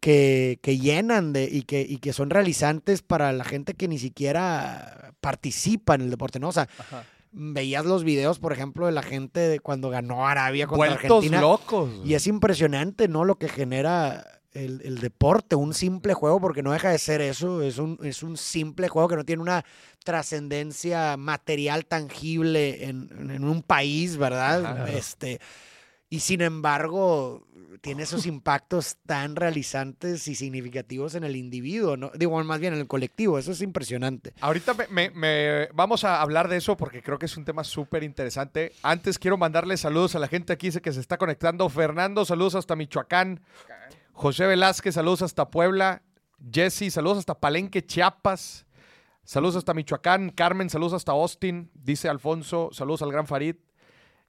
que, 0.00 0.58
que 0.62 0.78
llenan 0.78 1.32
de, 1.32 1.48
y, 1.50 1.62
que, 1.62 1.80
y 1.80 1.98
que 1.98 2.12
son 2.12 2.30
realizantes 2.30 3.02
para 3.02 3.32
la 3.32 3.44
gente 3.44 3.74
que 3.74 3.88
ni 3.88 3.98
siquiera 3.98 5.14
participa 5.20 5.94
en 5.94 6.02
el 6.02 6.10
deporte, 6.10 6.38
¿no? 6.38 6.48
O 6.48 6.52
sea, 6.52 6.68
Ajá. 6.78 7.04
veías 7.32 7.84
los 7.84 8.04
videos, 8.04 8.38
por 8.38 8.52
ejemplo, 8.52 8.86
de 8.86 8.92
la 8.92 9.02
gente 9.02 9.40
de 9.40 9.58
cuando 9.60 9.90
ganó 9.90 10.26
Arabia 10.28 10.66
contra 10.66 10.88
Vueltos 10.90 11.04
Argentina. 11.04 11.40
locos. 11.40 11.90
Y 12.04 12.14
es 12.14 12.26
impresionante, 12.26 13.08
¿no? 13.08 13.24
Lo 13.24 13.36
que 13.36 13.48
genera 13.48 14.24
el, 14.52 14.80
el 14.84 15.00
deporte, 15.00 15.56
un 15.56 15.74
simple 15.74 16.14
juego, 16.14 16.40
porque 16.40 16.62
no 16.62 16.72
deja 16.72 16.88
de 16.90 16.98
ser 16.98 17.20
eso, 17.20 17.62
es 17.62 17.78
un, 17.78 17.98
es 18.02 18.22
un 18.22 18.36
simple 18.36 18.88
juego 18.88 19.08
que 19.08 19.16
no 19.16 19.24
tiene 19.24 19.42
una 19.42 19.64
trascendencia 20.04 21.16
material 21.16 21.84
tangible 21.86 22.84
en, 22.84 23.08
en 23.30 23.44
un 23.44 23.62
país, 23.62 24.16
¿verdad? 24.16 24.64
Ajá. 24.64 24.90
Este, 24.90 25.40
y 26.16 26.20
sin 26.20 26.40
embargo, 26.40 27.46
tiene 27.82 28.04
esos 28.04 28.24
impactos 28.24 28.96
tan 29.04 29.36
realizantes 29.36 30.26
y 30.28 30.34
significativos 30.34 31.14
en 31.14 31.24
el 31.24 31.36
individuo, 31.36 31.98
¿no? 31.98 32.10
Digo, 32.14 32.42
más 32.42 32.58
bien 32.58 32.72
en 32.72 32.80
el 32.80 32.86
colectivo, 32.86 33.38
eso 33.38 33.52
es 33.52 33.60
impresionante. 33.60 34.32
Ahorita 34.40 34.74
me, 34.88 35.68
vamos 35.74 36.04
a 36.04 36.22
hablar 36.22 36.48
de 36.48 36.56
eso 36.56 36.74
porque 36.74 37.02
creo 37.02 37.18
que 37.18 37.26
es 37.26 37.36
un 37.36 37.44
tema 37.44 37.64
súper 37.64 38.02
interesante. 38.02 38.72
Antes 38.82 39.18
quiero 39.18 39.36
mandarle 39.36 39.76
saludos 39.76 40.14
a 40.14 40.18
la 40.18 40.26
gente 40.26 40.54
aquí 40.54 40.70
que 40.70 40.90
se 40.90 41.00
está 41.00 41.18
conectando. 41.18 41.68
Fernando, 41.68 42.24
saludos 42.24 42.54
hasta 42.54 42.76
Michoacán. 42.76 43.42
José 44.14 44.46
Velázquez, 44.46 44.94
saludos 44.94 45.20
hasta 45.20 45.50
Puebla. 45.50 46.00
Jesse, 46.50 46.90
saludos 46.90 47.18
hasta 47.18 47.38
Palenque, 47.38 47.84
Chiapas. 47.84 48.64
Saludos 49.22 49.56
hasta 49.56 49.74
Michoacán. 49.74 50.30
Carmen, 50.30 50.70
saludos 50.70 50.94
hasta 50.94 51.12
Austin. 51.12 51.70
Dice 51.74 52.08
Alfonso, 52.08 52.70
saludos 52.72 53.02
al 53.02 53.12
gran 53.12 53.26
Farid. 53.26 53.56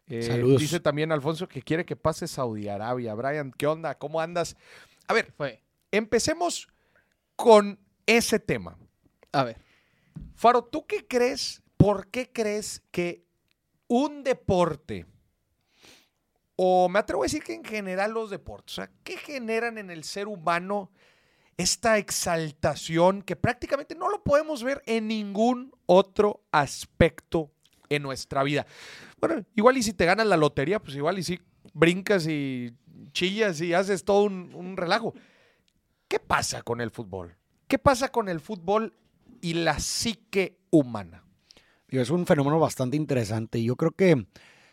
Eh, 0.08 0.24
Saludos. 0.24 0.62
Dice 0.62 0.80
también 0.80 1.12
Alfonso 1.12 1.48
que 1.48 1.62
quiere 1.62 1.86
que 1.86 1.96
pase 1.96 2.28
Saudi 2.28 2.68
Arabia. 2.70 3.14
Brian, 3.14 3.52
¿qué 3.52 3.68
onda? 3.68 3.96
¿Cómo 3.96 4.22
andas? 4.22 4.56
A 5.08 5.14
ver, 5.14 5.34
Fue. 5.36 5.62
empecemos 5.92 6.68
con 7.36 7.80
ese 8.06 8.40
tema. 8.40 8.78
A 9.32 9.44
ver. 9.44 9.62
Faro, 10.36 10.64
¿tú 10.64 10.86
qué 10.86 11.06
crees? 11.08 11.62
¿Por 11.78 12.08
qué 12.08 12.32
crees 12.32 12.82
que 12.92 13.26
un 13.88 14.24
deporte, 14.24 15.06
o 16.56 16.90
me 16.90 17.00
atrevo 17.00 17.24
a 17.24 17.26
decir 17.26 17.44
que 17.44 17.54
en 17.54 17.64
general 17.64 18.12
los 18.12 18.30
deportes, 18.30 18.74
o 18.74 18.82
sea, 18.82 18.92
¿qué 19.04 19.18
generan 19.18 19.78
en 19.78 19.90
el 19.90 20.04
ser 20.04 20.28
humano 20.28 20.92
esta 21.58 21.98
exaltación 21.98 23.22
que 23.22 23.36
prácticamente 23.36 23.96
no 23.96 24.10
lo 24.10 24.24
podemos 24.24 24.64
ver 24.64 24.82
en 24.86 25.08
ningún 25.08 25.72
otro 25.86 26.44
aspecto 26.52 27.52
en 27.90 28.04
nuestra 28.04 28.44
vida? 28.44 28.66
Bueno, 29.20 29.44
igual 29.56 29.78
y 29.78 29.84
si 29.84 29.94
te 29.94 30.06
ganas 30.06 30.28
la 30.28 30.38
lotería, 30.38 30.80
pues 30.80 30.96
igual 30.96 31.20
y 31.20 31.24
si 31.24 31.40
brincas 31.74 32.28
y 32.28 32.74
chillas 33.12 33.62
y 33.62 33.74
haces 33.74 34.04
todo 34.04 34.24
un, 34.24 34.52
un 34.54 34.78
relajo. 34.78 35.14
¿Qué 36.08 36.20
pasa 36.20 36.62
con 36.62 36.82
el 36.82 36.92
fútbol? 36.92 37.36
¿Qué 37.68 37.78
pasa 37.78 38.10
con 38.10 38.30
el 38.30 38.40
fútbol 38.40 38.94
y 39.42 39.54
la 39.54 39.80
psique 39.80 40.58
humana? 40.70 41.24
Es 41.90 42.10
un 42.10 42.26
fenómeno 42.26 42.60
bastante 42.60 42.98
interesante. 42.98 43.64
Yo 43.64 43.76
creo 43.76 43.92
que 43.92 44.28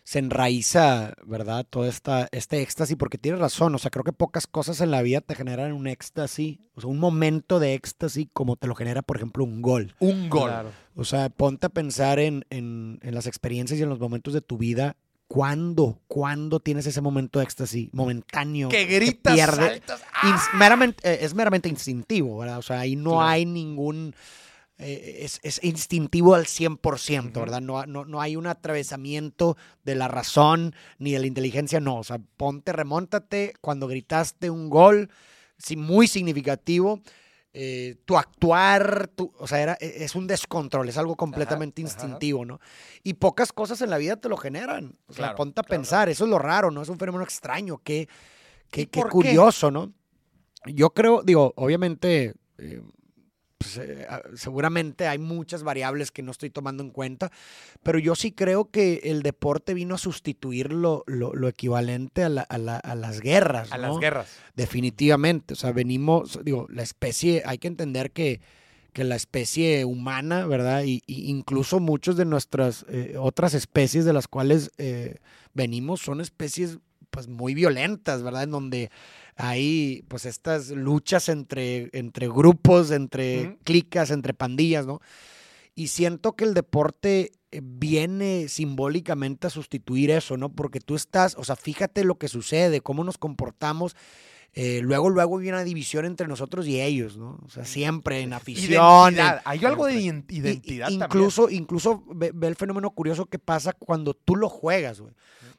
se 0.06 0.18
enraiza, 0.18 1.14
¿verdad? 1.24 1.66
Todo 1.68 1.86
esta, 1.86 2.28
este 2.30 2.60
éxtasis, 2.60 2.94
porque 2.96 3.16
tienes 3.18 3.40
razón. 3.40 3.74
O 3.74 3.78
sea, 3.78 3.90
creo 3.90 4.04
que 4.04 4.12
pocas 4.12 4.46
cosas 4.46 4.80
en 4.82 4.90
la 4.90 5.00
vida 5.02 5.20
te 5.22 5.34
generan 5.34 5.72
un 5.72 5.86
éxtasis, 5.86 6.58
o 6.74 6.82
sea, 6.82 6.90
un 6.90 6.98
momento 6.98 7.58
de 7.58 7.72
éxtasis 7.74 8.28
como 8.32 8.56
te 8.56 8.66
lo 8.66 8.74
genera, 8.74 9.00
por 9.02 9.16
ejemplo, 9.16 9.44
un 9.44 9.62
gol. 9.62 9.94
Un 10.00 10.28
gol. 10.28 10.50
Claro. 10.50 10.70
O 10.94 11.04
sea, 11.04 11.30
ponte 11.30 11.66
a 11.66 11.70
pensar 11.70 12.18
en, 12.18 12.44
en- 12.50 13.00
en 13.02 13.14
las 13.14 13.26
experiencias 13.26 13.80
y 13.80 13.82
en 13.82 13.88
los 13.88 13.98
momentos 13.98 14.34
de 14.34 14.42
tu 14.42 14.58
vida. 14.58 14.96
¿Cuándo? 15.26 15.98
¿Cuándo 16.06 16.60
tienes 16.60 16.86
ese 16.86 17.00
momento 17.00 17.38
de 17.38 17.46
éxtasis 17.46 17.88
momentáneo? 17.94 18.68
Que 18.68 18.84
gritas, 18.84 19.34
pierde- 19.34 19.56
saltas. 19.80 20.02
¡ah! 20.22 20.38
meramente- 20.58 21.00
eh, 21.10 21.18
es 21.22 21.34
meramente 21.34 21.68
instintivo, 21.70 22.38
¿verdad? 22.38 22.58
O 22.58 22.62
sea, 22.62 22.80
ahí 22.80 22.94
no 22.94 23.12
Claro. 23.12 23.26
hay 23.26 23.46
ningún... 23.46 24.14
eh, 24.78 25.18
es, 25.20 25.40
es 25.42 25.62
instintivo 25.62 26.34
al 26.34 26.46
100%, 26.46 27.40
Ujú. 27.40 27.40
¿verdad? 27.40 27.60
No, 27.60 27.86
no, 27.86 28.04
no 28.04 28.20
hay 28.20 28.36
un 28.36 28.46
atravesamiento 28.46 29.56
de 29.84 29.94
la 29.94 30.08
razón 30.08 30.74
ni 30.98 31.12
de 31.12 31.20
la 31.20 31.26
inteligencia, 31.26 31.80
no. 31.80 31.98
O 31.98 32.04
sea, 32.04 32.18
ponte, 32.36 32.72
remóntate 32.72 33.54
cuando 33.60 33.86
gritaste 33.86 34.50
un 34.50 34.68
gol, 34.70 35.10
sí, 35.58 35.76
muy 35.76 36.08
significativo. 36.08 37.00
eh, 37.56 37.94
tu 38.04 38.18
actuar, 38.18 39.06
tu- 39.14 39.32
o 39.38 39.46
sea, 39.46 39.60
era, 39.62 39.76
e- 39.80 40.02
es 40.04 40.16
un 40.16 40.26
descontrol, 40.26 40.88
es 40.88 40.98
algo 40.98 41.14
completamente 41.14 41.82
ajá. 41.82 41.92
instintivo, 41.92 42.44
¿no? 42.44 42.58
Y 43.04 43.14
pocas 43.14 43.52
cosas 43.52 43.80
en 43.80 43.90
la 43.90 43.98
vida 43.98 44.16
te 44.16 44.28
lo 44.28 44.36
generan. 44.36 44.98
O 45.06 45.12
sea, 45.12 45.26
Claro, 45.26 45.36
ponte 45.36 45.60
a 45.60 45.62
claro, 45.62 45.80
pensar, 45.80 46.08
eso 46.08 46.24
es 46.24 46.30
lo 46.30 46.40
raro, 46.40 46.72
¿no? 46.72 46.82
Es 46.82 46.88
un 46.88 46.98
fenómeno 46.98 47.22
extraño, 47.22 47.80
qué, 47.84 48.08
qué, 48.70 48.82
¿Y 48.82 48.86
qué 48.86 49.00
por 49.02 49.06
qué? 49.06 49.12
curioso, 49.12 49.70
¿no? 49.70 49.92
Yo 50.66 50.90
creo, 50.90 51.22
digo, 51.22 51.52
obviamente, 51.56 52.34
eh, 52.58 52.82
pues, 53.58 53.78
eh, 53.78 54.06
ah, 54.08 54.20
seguramente 54.34 55.06
hay 55.06 55.18
muchas 55.18 55.62
variables 55.62 56.10
que 56.10 56.22
no 56.22 56.30
estoy 56.32 56.50
tomando 56.50 56.82
en 56.82 56.90
cuenta, 56.90 57.30
pero 57.82 57.98
yo 57.98 58.14
sí 58.14 58.32
creo 58.32 58.70
que 58.70 59.00
el 59.04 59.22
deporte 59.22 59.74
vino 59.74 59.94
a 59.94 59.98
sustituir 59.98 60.72
lo, 60.72 61.04
lo- 61.06 61.34
lo 61.34 61.48
equivalente 61.48 62.22
a, 62.24 62.28
la- 62.28 62.42
a 62.42 62.58
la- 62.58 62.76
a 62.78 62.94
las 62.94 63.20
guerras. 63.20 63.72
A 63.72 63.78
¿no? 63.78 63.88
las 63.88 63.98
guerras. 63.98 64.28
Definitivamente, 64.56 65.54
o 65.54 65.56
sea, 65.56 65.72
venimos, 65.72 66.40
digo, 66.44 66.66
la 66.68 66.82
especie, 66.82 67.42
hay 67.46 67.58
que 67.58 67.68
entender 67.68 68.10
que, 68.10 68.40
que 68.92 69.04
la 69.04 69.16
especie 69.16 69.84
humana, 69.84 70.46
¿verdad? 70.46 70.82
Y, 70.84 71.02
y 71.06 71.30
incluso 71.30 71.80
muchas 71.80 72.16
de 72.16 72.24
nuestras 72.24 72.84
eh, 72.88 73.14
otras 73.18 73.54
especies 73.54 74.04
de 74.04 74.12
las 74.12 74.26
cuales 74.28 74.70
eh, 74.78 75.16
venimos 75.52 76.00
son 76.00 76.20
especies 76.20 76.78
pues 77.14 77.28
muy 77.28 77.54
violentas, 77.54 78.22
¿verdad? 78.24 78.42
En 78.42 78.50
donde 78.50 78.90
hay 79.36 80.04
pues 80.08 80.26
estas 80.26 80.70
luchas 80.70 81.28
entre, 81.28 81.88
entre 81.92 82.26
grupos, 82.28 82.90
entre 82.90 83.56
clicas, 83.62 84.10
entre 84.10 84.34
pandillas, 84.34 84.84
¿no? 84.84 85.00
Y 85.76 85.88
siento 85.88 86.32
que 86.34 86.44
el 86.44 86.54
deporte 86.54 87.30
eh, 87.52 87.60
viene 87.62 88.48
simbólicamente 88.48 89.46
a 89.46 89.50
sustituir 89.50 90.10
eso, 90.10 90.36
¿no? 90.36 90.48
Porque 90.52 90.80
tú 90.80 90.94
estás, 90.96 91.36
o 91.38 91.44
sea, 91.44 91.54
fíjate 91.56 92.02
lo 92.04 92.16
que 92.16 92.26
sucede, 92.28 92.80
cómo 92.80 93.04
nos 93.04 93.16
comportamos. 93.18 93.94
eh, 94.56 94.80
luego, 94.82 95.10
luego 95.10 95.38
hay 95.38 95.48
una 95.48 95.64
división 95.64 96.04
entre 96.04 96.28
nosotros 96.28 96.66
y 96.68 96.80
ellos, 96.80 97.16
¿no? 97.16 97.40
O 97.44 97.48
sea, 97.48 97.64
siempre 97.64 98.20
en 98.22 98.32
afición. 98.40 99.14
en-. 99.18 99.40
Hay 99.44 99.64
algo 99.64 99.86
de 99.86 99.94
identidad 100.00 100.52
y- 100.62 100.68
también. 100.78 100.92
incluso, 101.02 101.50
incluso 101.50 102.04
ve, 102.14 102.30
ve 102.34 102.46
el 102.48 102.54
fenómeno 102.56 102.90
curioso 102.90 103.26
que 103.26 103.40
pasa 103.40 103.72
cuando 103.72 104.14
tú 104.14 104.36
lo 104.36 104.48
juegas, 104.48 105.00
güey. 105.00 105.12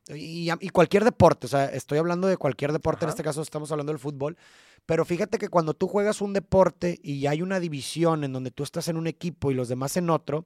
Y, 0.08 0.50
y 0.60 0.70
cualquier 0.70 1.04
deporte, 1.04 1.48
o 1.48 1.50
sea, 1.50 1.66
estoy 1.66 1.98
hablando 1.98 2.28
de 2.28 2.38
cualquier 2.38 2.72
deporte, 2.72 3.06
en 3.06 3.10
este 3.10 3.24
caso 3.24 3.42
estamos 3.42 3.72
hablando 3.72 3.92
del 3.92 4.00
fútbol, 4.00 4.38
pero 4.86 5.04
fíjate 5.04 5.40
que 5.40 5.50
cuando 5.50 5.74
tú 5.74 5.88
juegas 5.88 6.22
un 6.22 6.32
deporte 6.34 7.00
y 7.02 7.26
hay 7.26 7.42
una 7.42 7.60
división 7.60 8.24
en 8.24 8.32
donde 8.32 8.52
tú 8.52 8.62
estás 8.64 8.88
en 8.88 8.98
un 8.98 9.08
equipo 9.08 9.50
y 9.50 9.56
los 9.56 9.68
demás 9.68 9.98
en 9.98 10.12
otro, 10.12 10.46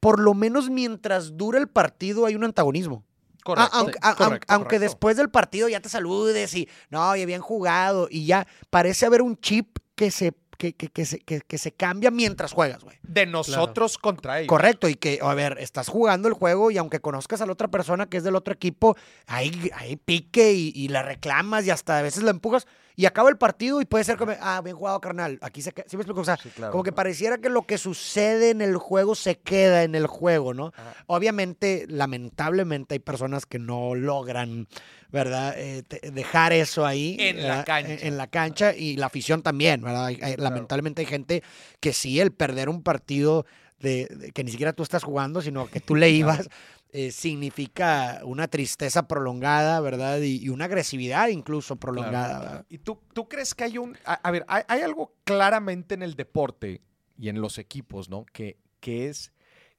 por 0.00 0.18
lo 0.18 0.34
menos 0.34 0.70
mientras 0.70 1.36
dura 1.36 1.58
el 1.60 1.68
partido 1.68 2.26
hay 2.26 2.34
un 2.34 2.42
antagonismo. 2.44 3.04
Correcto, 3.44 3.70
Ah, 3.72 3.78
aunque, 3.78 3.98
a- 4.02 4.14
correcto, 4.14 4.24
aunque- 4.24 4.46
aunque 4.48 4.64
correcto. 4.76 4.82
después 4.84 5.16
del 5.16 5.30
partido 5.30 5.68
ya 5.68 5.80
te 5.80 5.88
saludes 5.88 6.52
y 6.54 6.68
no, 6.90 7.14
ya 7.14 7.24
bien 7.26 7.40
jugado 7.40 8.08
y 8.10 8.26
ya 8.26 8.46
parece 8.70 9.06
haber 9.06 9.22
un 9.22 9.36
chip 9.38 9.78
que 9.94 10.10
se, 10.10 10.34
que, 10.60 10.74
que- 10.74 10.88
que 10.88 11.06
se, 11.06 11.18
que- 11.20 11.40
que 11.40 11.56
se 11.56 11.72
cambia 11.72 12.10
mientras 12.10 12.52
juegas, 12.52 12.84
güey. 12.84 12.98
De 13.02 13.24
nosotros 13.24 13.96
contra 13.96 14.40
ellos. 14.40 14.48
Correcto, 14.48 14.88
y 14.90 14.94
que, 14.94 15.18
a 15.22 15.32
ver, 15.32 15.56
estás 15.58 15.88
jugando 15.88 16.28
el 16.28 16.34
juego 16.34 16.70
y 16.70 16.76
aunque 16.76 17.00
conozcas 17.00 17.40
a 17.40 17.46
la 17.46 17.52
otra 17.52 17.68
persona 17.68 18.04
que 18.06 18.18
es 18.18 18.24
del 18.24 18.36
otro 18.36 18.52
equipo, 18.52 18.94
hay, 19.26 19.70
hay 19.74 19.96
pique 19.96 20.52
y, 20.52 20.70
y 20.74 20.88
la 20.88 21.02
reclamas 21.02 21.64
y 21.66 21.70
hasta 21.70 21.98
a 21.98 22.02
veces 22.02 22.22
la 22.22 22.30
empujas 22.30 22.66
y 22.94 23.06
acaba 23.06 23.30
el 23.30 23.38
partido 23.38 23.80
y 23.80 23.86
puede 23.86 24.04
ser 24.04 24.18
como, 24.18 24.32
ah, 24.42 24.60
bien 24.62 24.76
jugado, 24.76 25.00
carnal. 25.00 25.38
Aquí 25.40 25.62
se 25.62 25.72
queda. 25.72 25.86
¿Sí 25.88 25.96
me 25.96 26.02
explico? 26.02 26.20
O 26.20 26.24
sea, 26.24 26.36
Sí, 26.36 26.50
claro. 26.50 26.72
como 26.72 26.84
que 26.84 26.92
pareciera 26.92 27.38
que 27.38 27.48
lo 27.48 27.62
que 27.62 27.78
sucede 27.78 28.50
en 28.50 28.60
el 28.60 28.76
juego 28.76 29.14
se 29.14 29.38
queda 29.38 29.84
en 29.84 29.94
el 29.94 30.06
juego, 30.06 30.52
¿no? 30.52 30.72
Ajá. 30.76 30.94
Obviamente, 31.06 31.86
lamentablemente, 31.88 32.94
hay 32.96 32.98
personas 32.98 33.46
que 33.46 33.58
no 33.58 33.94
logran, 33.94 34.68
¿verdad? 35.12 35.54
Eh, 35.58 35.82
te- 35.82 36.10
dejar 36.10 36.52
eso 36.52 36.86
ahí. 36.86 37.16
En 37.18 37.42
la 37.46 37.64
cancha. 37.64 37.92
En, 37.92 38.06
en 38.06 38.16
la 38.16 38.26
cancha 38.26 38.74
y 38.74 38.96
la 38.96 39.06
afición 39.06 39.42
también, 39.42 39.82
¿verdad? 39.82 40.06
Hay- 40.06 40.18
hay- 40.22 40.36
Lamentablemente 40.36 41.02
hay 41.02 41.06
gente 41.06 41.42
que 41.80 41.92
sí, 41.92 42.20
el 42.20 42.32
perder 42.32 42.68
un 42.68 42.82
partido 42.82 43.46
de, 43.80 44.06
de- 44.06 44.32
que 44.32 44.44
ni 44.44 44.50
siquiera 44.50 44.72
tú 44.72 44.82
estás 44.82 45.02
jugando, 45.04 45.40
sino 45.42 45.66
que 45.68 45.80
tú 45.80 45.94
le 45.94 46.10
ibas, 46.10 46.48
eh, 46.92 47.10
significa 47.12 48.20
una 48.24 48.48
tristeza 48.48 49.06
prolongada, 49.06 49.80
¿verdad? 49.80 50.18
Y, 50.20 50.38
y 50.44 50.48
una 50.48 50.64
agresividad 50.66 51.28
incluso 51.28 51.76
prolongada. 51.76 52.38
¿verdad? 52.40 52.66
¿Y 52.68 52.78
tú, 52.78 52.98
tú 53.12 53.28
crees 53.28 53.54
que 53.54 53.64
hay 53.64 53.78
un... 53.78 53.96
A, 54.04 54.14
a 54.14 54.30
ver, 54.30 54.44
hay, 54.48 54.62
hay 54.68 54.80
algo 54.82 55.14
claramente 55.24 55.94
en 55.94 56.02
el 56.02 56.14
deporte 56.14 56.80
y 57.18 57.28
en 57.28 57.40
los 57.40 57.58
equipos, 57.58 58.08
¿no? 58.08 58.26
Que, 58.32 58.58
que 58.80 59.08
es 59.08 59.32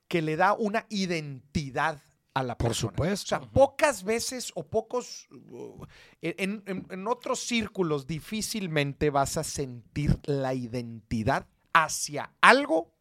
que 0.07 0.21
le 0.21 0.35
da 0.35 0.53
una 0.53 0.85
identidad 0.89 2.01
a 2.33 2.43
la 2.43 2.57
Por 2.57 2.73
supuesto. 2.73 3.35
O 3.35 3.39
sea, 3.39 3.41
pocas 3.41 4.03
veces 4.03 4.51
o 4.55 4.63
pocos... 4.63 5.27
uh, 5.31 5.85
en, 6.21 6.63
en- 6.65 6.87
en 6.89 7.07
otros 7.07 7.39
círculos 7.39 8.07
difícilmente 8.07 9.09
vas 9.09 9.37
a 9.37 9.43
sentir 9.43 10.19
la 10.23 10.53
identidad 10.53 11.47
hacia 11.73 12.31
algo 12.41 12.93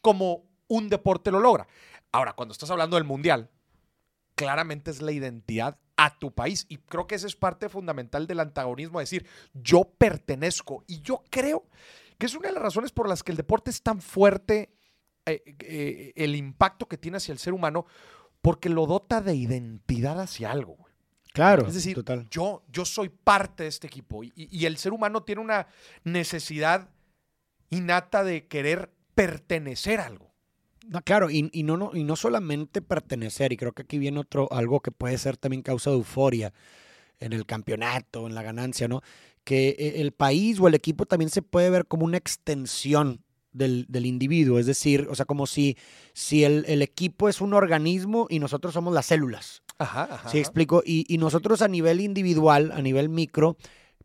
como 0.00 0.44
un 0.68 0.88
deporte 0.88 1.30
lo 1.30 1.40
logra. 1.40 1.66
Ahora, 2.12 2.32
cuando 2.32 2.52
estás 2.52 2.70
hablando 2.70 2.96
del 2.96 3.04
mundial, 3.04 3.50
claramente 4.34 4.90
es 4.90 5.00
la 5.02 5.12
identidad 5.12 5.78
a 5.96 6.18
tu 6.18 6.32
país. 6.32 6.66
Y 6.68 6.78
creo 6.78 7.06
que 7.06 7.14
esa 7.14 7.26
es 7.26 7.36
parte 7.36 7.68
fundamental 7.68 8.26
del 8.26 8.40
antagonismo, 8.40 9.00
decir, 9.00 9.26
yo 9.52 9.84
pertenezco. 9.84 10.82
Y 10.86 11.00
yo 11.02 11.22
creo 11.30 11.66
que 12.18 12.26
es 12.26 12.34
una 12.34 12.48
de 12.48 12.54
las 12.54 12.62
razones 12.62 12.90
por 12.90 13.08
las 13.08 13.22
que 13.22 13.32
el 13.32 13.36
deporte 13.36 13.70
es 13.70 13.82
tan 13.82 14.00
fuerte, 14.00 14.72
eh, 15.26 15.42
eh, 15.60 16.12
el 16.16 16.34
impacto 16.34 16.88
que 16.88 16.96
tiene 16.98 17.18
hacia 17.18 17.32
el 17.32 17.38
ser 17.38 17.52
humano, 17.52 17.84
porque 18.42 18.68
lo 18.68 18.86
dota 18.86 19.20
de 19.20 19.34
identidad 19.34 20.20
hacia 20.20 20.50
algo. 20.50 20.76
güey. 20.76 20.94
Claro, 21.32 21.66
Es 21.66 21.74
decir, 21.74 21.94
total. 21.94 22.26
Yo, 22.30 22.64
yo 22.72 22.84
soy 22.84 23.08
parte 23.08 23.62
de 23.64 23.68
este 23.68 23.86
equipo. 23.86 24.24
Y, 24.24 24.32
y 24.34 24.66
el 24.66 24.76
ser 24.76 24.92
humano 24.92 25.22
tiene 25.22 25.40
una 25.40 25.68
necesidad 26.02 26.88
innata 27.70 28.24
de 28.24 28.46
querer 28.48 28.92
pertenecer 29.14 30.00
a 30.00 30.06
algo. 30.06 30.30
No, 30.88 31.02
claro, 31.02 31.30
y, 31.30 31.48
y 31.52 31.62
no, 31.62 31.76
no, 31.76 31.92
y 31.94 32.02
no 32.02 32.16
solamente 32.16 32.82
pertenecer, 32.82 33.52
y 33.52 33.56
creo 33.56 33.72
que 33.72 33.82
aquí 33.82 33.98
viene 33.98 34.18
otro, 34.18 34.48
algo 34.50 34.80
que 34.80 34.90
puede 34.90 35.18
ser 35.18 35.36
también 35.36 35.62
causa 35.62 35.90
de 35.90 35.96
euforia 35.96 36.52
en 37.20 37.32
el 37.32 37.46
campeonato, 37.46 38.26
en 38.26 38.34
la 38.34 38.42
ganancia, 38.42 38.88
¿no? 38.88 39.02
Que 39.44 39.68
eh, 39.78 40.00
el 40.00 40.12
país 40.12 40.58
o 40.58 40.66
el 40.66 40.74
equipo 40.74 41.06
también 41.06 41.30
se 41.30 41.42
puede 41.42 41.70
ver 41.70 41.86
como 41.86 42.06
una 42.06 42.16
extensión 42.16 43.22
del, 43.52 43.86
del 43.88 44.06
individuo, 44.06 44.58
es 44.58 44.66
decir, 44.66 45.08
o 45.10 45.14
sea, 45.14 45.24
como 45.24 45.46
si, 45.46 45.76
si 46.12 46.44
el, 46.44 46.64
el 46.68 46.82
equipo 46.82 47.28
es 47.28 47.40
un 47.40 47.54
organismo 47.54 48.26
y 48.30 48.38
nosotros 48.38 48.74
somos 48.74 48.94
las 48.94 49.06
células. 49.06 49.62
Ajá, 49.78 50.08
ajá. 50.10 50.28
¿Sí 50.28 50.38
explico? 50.38 50.82
Y, 50.84 51.06
y 51.12 51.18
nosotros 51.18 51.62
a 51.62 51.68
nivel 51.68 52.00
individual, 52.00 52.70
a 52.72 52.82
nivel 52.82 53.08
micro, 53.08 53.56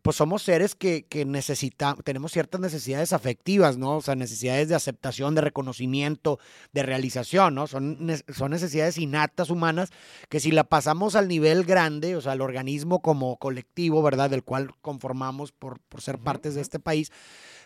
pues 0.06 0.18
somos 0.18 0.44
seres 0.44 0.76
que, 0.76 1.06
que 1.08 1.26
necesitamos, 1.26 2.04
tenemos 2.04 2.32
ciertas 2.32 2.62
necesidades 2.62 3.12
afectivas, 3.12 3.76
¿no? 3.80 3.98
O 3.98 4.02
sea, 4.04 4.14
necesidades 4.14 4.70
de 4.70 4.76
aceptación, 4.76 5.34
de 5.34 5.42
reconocimiento, 5.42 6.38
de 6.74 6.84
realización, 6.84 7.56
¿no? 7.56 7.66
Son, 7.66 7.98
son 8.32 8.52
necesidades 8.52 9.00
innatas 9.00 9.50
humanas 9.50 9.90
que 10.30 10.40
si 10.40 10.52
la 10.52 10.64
pasamos 10.64 11.16
al 11.16 11.28
nivel 11.28 11.64
grande, 11.64 12.16
o 12.16 12.22
sea, 12.22 12.34
al 12.34 12.42
organismo 12.42 13.02
como 13.02 13.38
colectivo, 13.38 14.04
¿verdad? 14.04 14.30
Del 14.30 14.44
cual 14.44 14.76
conformamos 14.84 15.52
por, 15.52 15.80
por 15.80 16.02
ser 16.02 16.20
partes 16.20 16.54
de 16.54 16.62
este 16.62 16.80
país, 16.80 17.12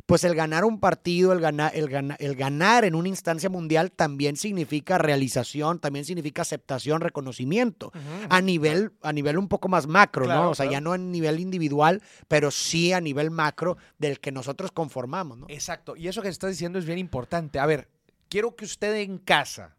pues 0.06 0.24
el 0.24 0.34
ganar 0.34 0.64
un 0.64 0.80
partido, 0.80 1.34
el, 1.34 1.42
gana- 1.42 1.68
el, 1.68 1.90
gana- 1.90 2.16
el 2.20 2.36
ganar 2.36 2.86
en 2.86 2.96
una 2.96 3.10
instancia 3.10 3.50
mundial 3.50 3.92
también 3.92 4.38
significa 4.38 4.98
realización, 4.98 5.80
también 5.80 6.06
significa 6.06 6.42
aceptación, 6.44 7.02
reconocimiento 7.02 7.92
a 8.30 8.42
nivel, 8.42 8.94
a 9.02 9.12
nivel 9.12 9.38
un 9.38 9.50
poco 9.50 9.68
más 9.68 9.88
macro, 9.88 10.24
Claro, 10.26 10.44
¿no? 10.46 10.50
O 10.52 10.56
sea, 10.56 10.66
ya 10.72 10.80
no 10.82 10.94
a 10.94 10.98
nivel 10.98 11.40
individual, 11.42 12.02
pero 12.30 12.52
sí 12.52 12.94
a 12.94 13.02
nivel 13.02 13.32
macro 13.32 13.78
del 13.98 14.22
que 14.22 14.32
nosotros 14.32 14.72
conformamos, 14.72 15.38
¿no? 15.38 15.46
Exacto. 15.50 15.98
Y 15.98 16.08
eso 16.08 16.22
que 16.22 16.30
estás 16.30 16.52
diciendo 16.52 16.80
es 16.80 16.86
bien 16.86 17.00
importante. 17.00 17.60
A 17.60 17.66
ver, 17.66 17.90
quiero 18.30 18.56
que 18.56 18.64
usted 18.64 18.96
en 18.96 19.18
casa 19.18 19.76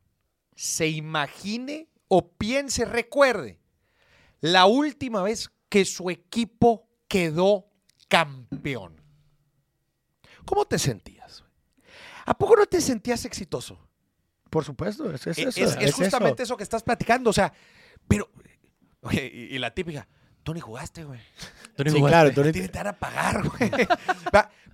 se 0.55 0.89
imagine 0.89 1.89
o 2.09 2.29
piense, 2.33 2.85
recuerde, 2.85 3.59
la 4.41 4.67
última 4.67 5.23
vez 5.23 5.51
que 5.69 5.85
su 5.87 6.11
equipo 6.11 6.87
quedó 7.09 7.67
campeón. 8.09 9.01
¿Cómo 10.45 10.65
te 10.67 10.79
sentías? 10.79 11.45
¿A 12.27 12.37
poco 12.37 12.57
no 12.57 12.67
te 12.67 12.81
sentías 12.81 13.25
exitoso? 13.25 13.79
Por 14.51 14.65
supuesto, 14.65 15.13
es, 15.13 15.25
es 15.29 15.39
E- 15.39 15.43
Es, 15.43 15.57
eso. 15.57 15.79
es 15.79 15.89
es 15.91 15.95
justamente 15.95 16.43
eso. 16.43 16.55
eso. 16.55 16.57
que 16.57 16.65
estás 16.65 16.83
platicando. 16.83 17.31
O 17.31 17.33
sea, 17.33 17.53
pero. 18.09 18.29
Oye, 19.03 19.31
y, 19.33 19.55
y 19.55 19.59
la 19.61 19.73
típica, 19.73 20.09
tú 20.43 20.53
ni 20.53 20.59
jugaste, 20.61 21.05
güey. 21.05 21.21
Sí, 21.89 22.01
claro, 22.03 22.33
tú 22.33 22.41
A 22.43 22.45
ni- 22.45 22.53
ti 22.53 22.69
te 22.69 22.79
van 22.79 22.87
a 22.89 22.93
pagar, 22.99 23.49
güey. 23.49 23.71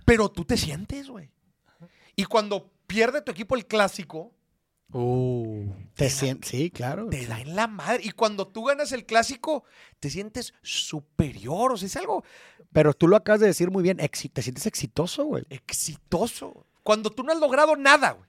Pero 0.05 0.29
tú 0.29 0.45
te 0.45 0.57
sientes, 0.57 1.09
güey. 1.09 1.29
Y 2.15 2.25
cuando 2.25 2.71
pierde 2.87 3.21
tu 3.21 3.31
equipo 3.31 3.55
el 3.55 3.65
clásico, 3.65 4.31
Uh. 4.93 5.65
te 5.95 6.09
sien- 6.09 6.41
sí, 6.43 6.71
claro. 6.71 7.09
te 7.09 7.25
da 7.27 7.41
en 7.41 7.55
la 7.55 7.67
madre. 7.67 8.01
Y 8.05 8.11
cuando 8.11 8.47
tú 8.47 8.63
ganas 8.63 8.91
el 8.93 9.05
clásico, 9.05 9.65
te 9.99 10.09
sientes 10.09 10.53
superior. 10.61 11.73
O 11.73 11.77
sea, 11.77 11.87
es 11.87 11.95
algo 11.97 12.23
Pero 12.73 12.93
tú 12.93 13.07
lo 13.07 13.15
acabas 13.15 13.39
de 13.41 13.47
decir 13.47 13.69
muy 13.71 13.81
bien, 13.83 13.97
te 13.97 14.41
sientes 14.41 14.65
exitoso, 14.65 15.25
güey. 15.25 15.45
exitoso. 15.49 16.65
Cuando 16.83 17.09
tú 17.09 17.23
no 17.23 17.31
has 17.33 17.39
logrado 17.39 17.75
nada, 17.75 18.11
güey. 18.11 18.26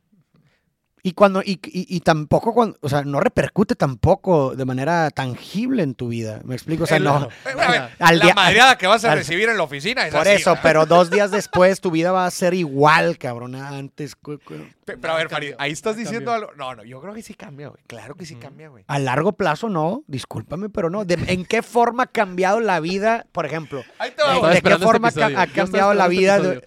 Y 1.03 1.13
cuando, 1.13 1.43
y, 1.43 1.61
y- 1.65 1.87
y 1.97 2.01
tampoco 2.01 2.53
cuando, 2.53 2.77
o 2.81 2.89
sea, 2.89 3.03
no 3.03 3.21
repercute 3.21 3.75
tampoco 3.77 4.55
de 4.57 4.65
manera 4.65 5.11
tangible 5.11 5.83
en 5.83 5.95
tu 5.95 6.09
vida. 6.09 6.41
¿Me 6.45 6.55
explico? 6.55 6.85
O 6.85 6.87
sea, 6.87 6.97
El- 6.97 7.05
no. 7.05 7.15
A 7.17 7.71
ver, 7.71 7.91
Al 8.01 8.19
la 8.19 8.25
día- 8.25 8.35
madreada 8.35 8.77
que 8.79 8.87
vas 8.87 9.05
a 9.05 9.13
al- 9.13 9.19
recibir 9.19 9.49
en 9.49 9.57
la 9.57 9.63
oficina 9.63 10.07
es 10.07 10.13
Por 10.13 10.23
así, 10.23 10.31
eso, 10.33 10.51
¿verdad? 10.51 10.63
pero 10.63 10.87
dos 10.87 11.11
días 11.11 11.31
después 11.31 11.81
tu 11.81 11.91
vida 11.91 12.11
va 12.13 12.27
a 12.27 12.31
ser 12.31 12.53
igual, 12.55 13.17
cabrón, 13.19 13.55
antes. 13.55 14.17
cu- 14.17 14.39
cu- 14.45 14.55
Pe- 14.85 14.97
Pero 14.97 15.13
a 15.13 15.17
ver, 15.17 15.29
Farid, 15.29 15.53
ahí 15.59 15.71
estás 15.71 15.97
diciendo 15.97 16.31
cambió. 16.33 16.49
algo. 16.51 16.57
No, 16.57 16.75
no, 16.77 16.85
yo 16.85 17.01
creo 17.01 17.13
que 17.15 17.23
sí 17.23 17.35
cambia, 17.35 17.69
güey. 17.69 17.83
Claro 17.87 18.15
que 18.15 18.25
sí 18.27 18.35
Ujú. 18.35 18.43
cambia, 18.43 18.69
güey. 18.69 18.85
A 18.89 18.99
largo 18.99 19.33
plazo 19.33 19.69
no, 19.69 20.03
discúlpame, 20.07 20.69
pero 20.71 20.89
no. 20.91 21.05
De- 21.05 21.19
¿En 21.29 21.45
qué 21.45 21.63
forma 21.63 22.05
ha 22.05 22.07
cambiado 22.07 22.59
la 22.61 22.81
vida, 22.81 23.27
por 23.33 23.45
ejemplo? 23.47 23.83
Ahí 23.99 24.11
te 24.13 24.23
va, 24.23 24.51
¿De 24.51 24.63
qué 24.63 24.79
forma 24.79 25.09
este 25.09 25.21
episodio. 25.21 25.41
ha 25.41 25.47
cambiado 25.47 25.95
la 25.95 26.09
vida 26.09 26.37
este 26.37 26.49
de. 26.49 26.65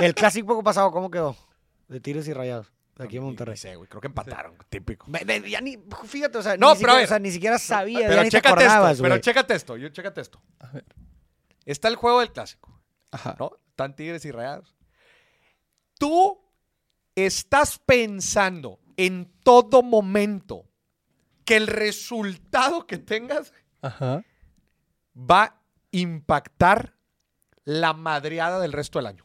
El 0.00 0.14
clásico 0.14 0.62
pasado, 0.62 0.90
¿cómo 0.92 1.10
quedó? 1.10 1.36
De 1.88 2.00
Tigres 2.00 2.26
y 2.28 2.32
Rayados. 2.32 2.72
De 2.96 3.04
aquí 3.04 3.16
en 3.18 3.22
Monterrey. 3.24 3.56
sé, 3.56 3.76
güey. 3.76 3.88
Creo 3.88 4.00
que 4.00 4.06
empataron. 4.08 4.56
Típico. 4.68 5.06
Ya 5.48 5.60
ni, 5.60 5.78
fíjate, 6.06 6.38
o 6.38 6.42
sea, 6.42 6.56
No, 6.56 6.74
ni, 6.74 6.80
pero 6.80 6.92
a 6.92 6.94
siquiera, 6.94 6.94
ver. 6.96 7.04
o 7.04 7.08
sea, 7.08 7.18
ni 7.18 7.30
siquiera 7.30 7.58
sabía, 7.58 8.00
pero 8.00 8.14
ya 8.14 8.22
ni 8.22 8.30
te 8.30 8.36
chécate 8.38 8.48
acordabas, 8.64 8.92
esto. 8.92 9.02
Pero 9.02 9.14
güey. 9.14 9.20
chécate 9.20 9.54
esto. 9.54 9.76
Yo, 9.76 9.88
chécate 9.90 10.20
esto. 10.22 10.42
A 10.60 10.68
ver. 10.70 10.84
Está 11.64 11.88
el 11.88 11.96
juego 11.96 12.20
del 12.20 12.32
clásico. 12.32 12.80
Ajá. 13.10 13.36
¿no? 13.38 13.52
Están 13.68 13.94
Tigres 13.94 14.24
y 14.24 14.30
Rayados. 14.30 14.74
Tú 15.98 16.42
estás 17.14 17.78
pensando 17.78 18.80
en 18.96 19.30
todo 19.42 19.82
momento 19.82 20.64
que 21.44 21.56
el 21.56 21.66
resultado 21.66 22.86
que 22.86 22.98
tengas 22.98 23.52
Ajá. 23.82 24.22
va 25.14 25.42
a 25.44 25.62
impactar 25.92 26.94
la 27.64 27.92
madreada 27.92 28.58
del 28.60 28.72
resto 28.72 28.98
del 28.98 29.06
año. 29.06 29.24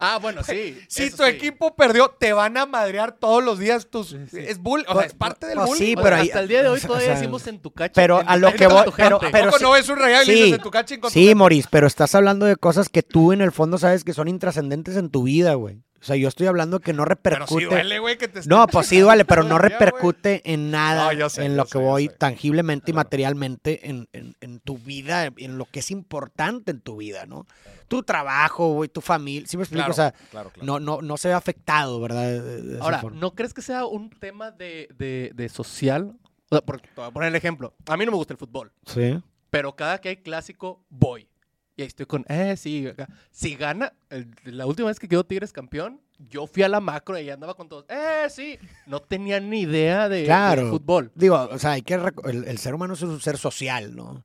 Ah, 0.00 0.18
bueno, 0.20 0.42
sí. 0.42 0.78
Si 0.88 1.10
tu 1.10 1.18
sí. 1.24 1.28
equipo 1.30 1.74
perdió, 1.76 2.08
te 2.10 2.32
van 2.32 2.56
a 2.56 2.66
madrear 2.66 3.12
todos 3.12 3.42
los 3.44 3.58
días 3.58 3.86
tus... 3.88 4.08
Sí, 4.08 4.18
sí. 4.30 4.38
Es 4.38 4.58
bull, 4.58 4.84
o 4.88 4.94
sea, 4.94 5.06
es 5.06 5.14
parte 5.14 5.46
del 5.46 5.56
Pues 5.58 5.68
bullying. 5.68 5.86
sí, 5.86 5.96
pero 6.02 6.16
hasta 6.16 6.40
el 6.40 6.48
día 6.48 6.62
de 6.62 6.68
hoy 6.68 6.76
o 6.78 6.80
sea, 6.80 6.88
todavía 6.88 7.06
o 7.08 7.10
sea, 7.12 7.20
decimos 7.20 7.46
en 7.46 7.58
tu 7.60 7.70
cacha. 7.72 7.92
pero 7.94 8.20
en 8.20 8.28
a 8.28 8.36
lo 8.36 8.52
que 8.52 8.66
voy- 8.66 8.84
pero- 8.96 9.20
no 9.60 9.70
ves 9.72 9.88
un 9.88 9.98
rayado 9.98 10.24
y 10.24 10.34
dices 10.34 10.52
en 10.54 10.60
tu 10.62 10.70
cachín 10.70 11.00
con 11.00 11.10
tu 11.10 11.14
Sí. 11.18 11.34
Moris, 11.34 11.66
pero 11.70 11.86
estás 11.86 12.14
hablando 12.14 12.46
de 12.46 12.56
cosas 12.56 12.88
que 12.88 13.02
tú 13.02 13.32
en 13.32 13.40
el 13.42 13.52
fondo 13.52 13.78
sabes 13.78 14.02
que 14.04 14.12
son 14.12 14.28
intrascendentes 14.28 14.96
en 14.96 15.10
tu 15.10 15.22
vida, 15.24 15.54
güey. 15.54 15.82
O 16.02 16.04
sea, 16.04 16.16
yo 16.16 16.26
estoy 16.26 16.48
hablando 16.48 16.80
que 16.80 16.92
no 16.92 17.04
Pero 17.04 17.14
repercute. 17.14 17.60
sí 17.60 17.70
duele, 17.70 17.98
güey, 18.00 18.18
que 18.18 18.26
te 18.26 18.40
No, 18.46 18.66
pues 18.66 18.88
sí 18.88 18.98
duele, 18.98 19.24
pero 19.24 19.44
no 19.44 19.56
repercute 19.58 20.42
en 20.52 20.72
nada 20.72 21.04
No, 21.06 21.12
yo 21.12 21.30
sé, 21.30 21.44
en 21.44 21.56
lo 21.56 21.64
que 21.64 21.78
voy 21.78 22.08
tangiblemente 22.08 22.90
y 22.90 22.92
Claro. 22.92 23.04
materialmente 23.06 23.88
en, 23.88 24.08
en- 24.12 24.34
en 24.40 24.58
tu 24.58 24.78
vida, 24.78 25.26
en 25.36 25.58
lo 25.58 25.64
que 25.66 25.78
es 25.78 25.92
importante 25.92 26.72
en 26.72 26.80
tu 26.80 26.96
vida, 26.96 27.24
¿no? 27.26 27.46
Tu 27.86 28.02
trabajo, 28.02 28.72
güey, 28.74 28.88
tu 28.88 29.00
familia, 29.00 29.46
¿sí 29.46 29.56
me 29.56 29.62
explico? 29.62 29.80
Claro, 29.86 29.92
o 29.92 29.94
sea, 29.94 30.12
claro, 30.30 30.50
claro. 30.50 30.66
no, 30.66 30.80
no, 30.80 31.02
no 31.02 31.16
se 31.16 31.28
ve 31.28 31.34
afectado, 31.34 32.00
¿verdad? 32.00 32.22
De- 32.24 32.62
de- 32.62 32.80
Ahora, 32.80 32.98
forma. 33.00 33.20
¿no 33.20 33.34
crees 33.36 33.54
que 33.54 33.62
sea 33.62 33.86
un 33.86 34.10
tema 34.10 34.50
de, 34.50 34.88
de- 34.98 35.30
de 35.34 35.48
social? 35.48 36.16
O 36.50 36.56
sea, 36.56 36.62
por, 36.62 36.80
te 36.80 36.88
voy 36.96 37.06
a 37.06 37.10
poner 37.12 37.28
el 37.28 37.36
ejemplo. 37.36 37.74
A 37.86 37.96
mí 37.96 38.04
no 38.04 38.10
me 38.10 38.16
gusta 38.16 38.32
el 38.32 38.38
fútbol, 38.38 38.72
Sí. 38.86 39.18
pero 39.50 39.76
cada 39.76 40.00
que 40.00 40.08
hay 40.08 40.16
clásico, 40.16 40.84
voy. 40.90 41.28
Y 41.76 41.82
ahí 41.82 41.88
estoy 41.88 42.06
con, 42.06 42.24
eh, 42.28 42.54
sí, 42.56 42.86
acá. 42.86 43.08
Si 43.30 43.54
gana, 43.56 43.92
el- 44.10 44.28
la 44.44 44.66
última 44.66 44.88
vez 44.88 44.98
que 44.98 45.08
quedó 45.08 45.24
Tigres 45.24 45.52
campeón, 45.52 46.00
yo 46.28 46.46
fui 46.46 46.62
a 46.62 46.68
la 46.68 46.80
macro 46.80 47.18
y 47.18 47.30
andaba 47.30 47.54
con 47.54 47.68
todos, 47.68 47.86
eh, 47.88 48.26
sí. 48.28 48.58
No 48.86 49.00
tenía 49.00 49.40
ni 49.40 49.62
idea 49.62 50.08
de, 50.08 50.18
de 50.18 50.24
Claro. 50.26 50.70
fútbol. 50.70 51.10
Digo, 51.14 51.36
o 51.50 51.58
sea, 51.58 51.72
hay 51.72 51.82
que 51.82 51.94
el, 51.94 52.44
el 52.44 52.58
ser 52.58 52.74
humano 52.74 52.94
es 52.94 53.02
un 53.02 53.20
ser 53.20 53.38
social, 53.38 53.96
¿no? 53.96 54.22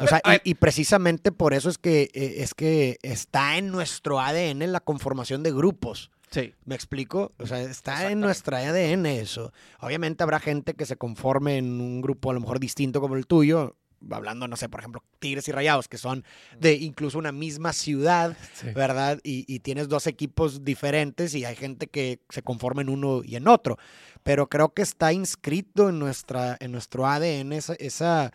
O 0.00 0.06
sea, 0.08 0.20
y 0.42 0.54
precisamente 0.54 1.30
por 1.30 1.54
eso 1.54 1.68
es 1.68 1.78
que 1.78 2.10
eh, 2.14 2.34
es 2.38 2.52
que 2.54 2.98
está 3.02 3.58
en 3.58 3.70
nuestro 3.70 4.18
ADN 4.18 4.66
la 4.72 4.80
conformación 4.80 5.44
de 5.44 5.52
grupos. 5.52 6.10
Sí. 6.30 6.52
¿Me 6.64 6.74
explico? 6.74 7.30
O 7.38 7.46
sea, 7.46 7.60
está 7.62 8.10
en 8.10 8.18
nuestra 8.18 8.58
ADN 8.58 9.06
eso. 9.06 9.52
Obviamente 9.78 10.24
habrá 10.24 10.40
gente 10.40 10.74
que 10.74 10.84
se 10.84 10.96
conforme 10.96 11.58
en 11.58 11.80
un 11.80 12.02
grupo 12.02 12.30
a 12.30 12.34
lo 12.34 12.40
mejor 12.40 12.58
distinto 12.58 13.00
como 13.00 13.14
el 13.14 13.28
tuyo. 13.28 13.76
Hablando, 14.10 14.48
no 14.48 14.56
sé, 14.56 14.68
por 14.68 14.80
ejemplo, 14.80 15.02
Tigres 15.18 15.48
y 15.48 15.52
Rayados, 15.52 15.88
que 15.88 15.98
son 15.98 16.24
de 16.58 16.74
incluso 16.74 17.18
una 17.18 17.32
misma 17.32 17.72
ciudad, 17.72 18.36
Sí. 18.54 18.70
¿verdad? 18.70 19.20
Y, 19.22 19.44
y 19.52 19.60
tienes 19.60 19.88
dos 19.88 20.06
equipos 20.06 20.64
diferentes 20.64 21.34
y 21.34 21.44
hay 21.44 21.56
gente 21.56 21.86
que 21.86 22.20
se 22.28 22.42
conforma 22.42 22.82
en 22.82 22.88
uno 22.88 23.22
y 23.24 23.36
en 23.36 23.48
otro. 23.48 23.78
Pero 24.22 24.48
creo 24.48 24.72
que 24.72 24.82
está 24.82 25.12
inscrito 25.12 25.88
en, 25.88 25.98
nuestra, 25.98 26.56
en 26.60 26.72
nuestro 26.72 27.06
ADN 27.06 27.52
esa, 27.52 27.74
esa, 27.74 28.32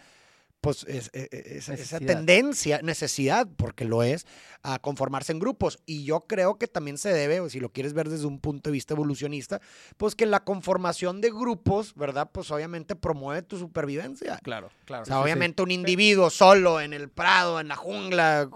pues, 0.61 0.83
es- 0.89 1.09
e- 1.13 1.29
e- 1.31 1.57
esa, 1.57 1.99
tendencia, 1.99 2.81
necesidad, 2.83 3.47
porque 3.55 3.85
lo 3.85 4.03
es, 4.03 4.25
a 4.61 4.79
conformarse 4.79 5.31
en 5.31 5.39
grupos. 5.39 5.79
Y 5.85 6.03
yo 6.03 6.21
creo 6.27 6.57
que 6.57 6.67
también 6.67 6.97
se 6.97 7.13
debe, 7.13 7.39
o 7.39 7.49
si 7.49 7.59
lo 7.59 7.69
quieres 7.69 7.93
ver 7.93 8.09
desde 8.09 8.27
un 8.27 8.39
punto 8.39 8.69
de 8.69 8.73
vista 8.73 8.93
evolucionista, 8.93 9.61
pues 9.97 10.15
que 10.15 10.25
la 10.25 10.43
conformación 10.43 11.21
de 11.21 11.29
grupos, 11.29 11.95
¿verdad? 11.95 12.29
Pues 12.31 12.51
obviamente 12.51 12.95
promueve 12.95 13.41
tu 13.41 13.57
supervivencia. 13.57 14.37
Claro. 14.43 14.69
Claro. 14.85 15.03
O 15.03 15.05
sea, 15.05 15.21
obviamente 15.21 15.61
un 15.63 15.71
individuo 15.71 16.29
solo 16.29 16.81
en 16.81 16.93
el 16.93 17.09
prado, 17.09 17.59
en 17.59 17.69
la 17.69 17.75
jungla, 17.77 18.49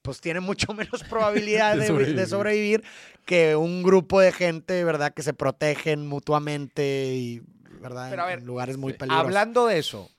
pues 0.00 0.20
tiene 0.20 0.40
mucho 0.40 0.72
menos 0.74 1.04
probabilidad 1.04 1.76
De 1.76 1.92
de, 1.92 2.14
de 2.14 2.26
sobrevivir. 2.26 2.82
que 3.26 3.56
un 3.56 3.82
grupo 3.82 4.20
de 4.20 4.32
gente, 4.32 4.82
¿verdad? 4.84 5.12
Que 5.12 5.22
se 5.22 5.34
protegen 5.34 6.06
mutuamente 6.08 7.12
y, 7.14 7.42
¿verdad? 7.80 8.08
Pero 8.10 8.22
a 8.24 8.32
en 8.32 8.46
lugares 8.46 8.78
muy 8.78 8.94
peligrosos. 8.94 9.26
Hablando 9.26 9.66
de 9.66 9.78
eso, 9.78 10.10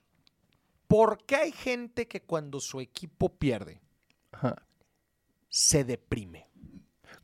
¿por 0.94 1.24
qué 1.24 1.34
hay 1.34 1.50
gente 1.50 2.06
que 2.06 2.22
cuando 2.22 2.60
su 2.60 2.80
equipo 2.80 3.28
pierde 3.28 3.80
Ajá. 4.30 4.64
se 5.48 5.82
deprime? 5.82 6.48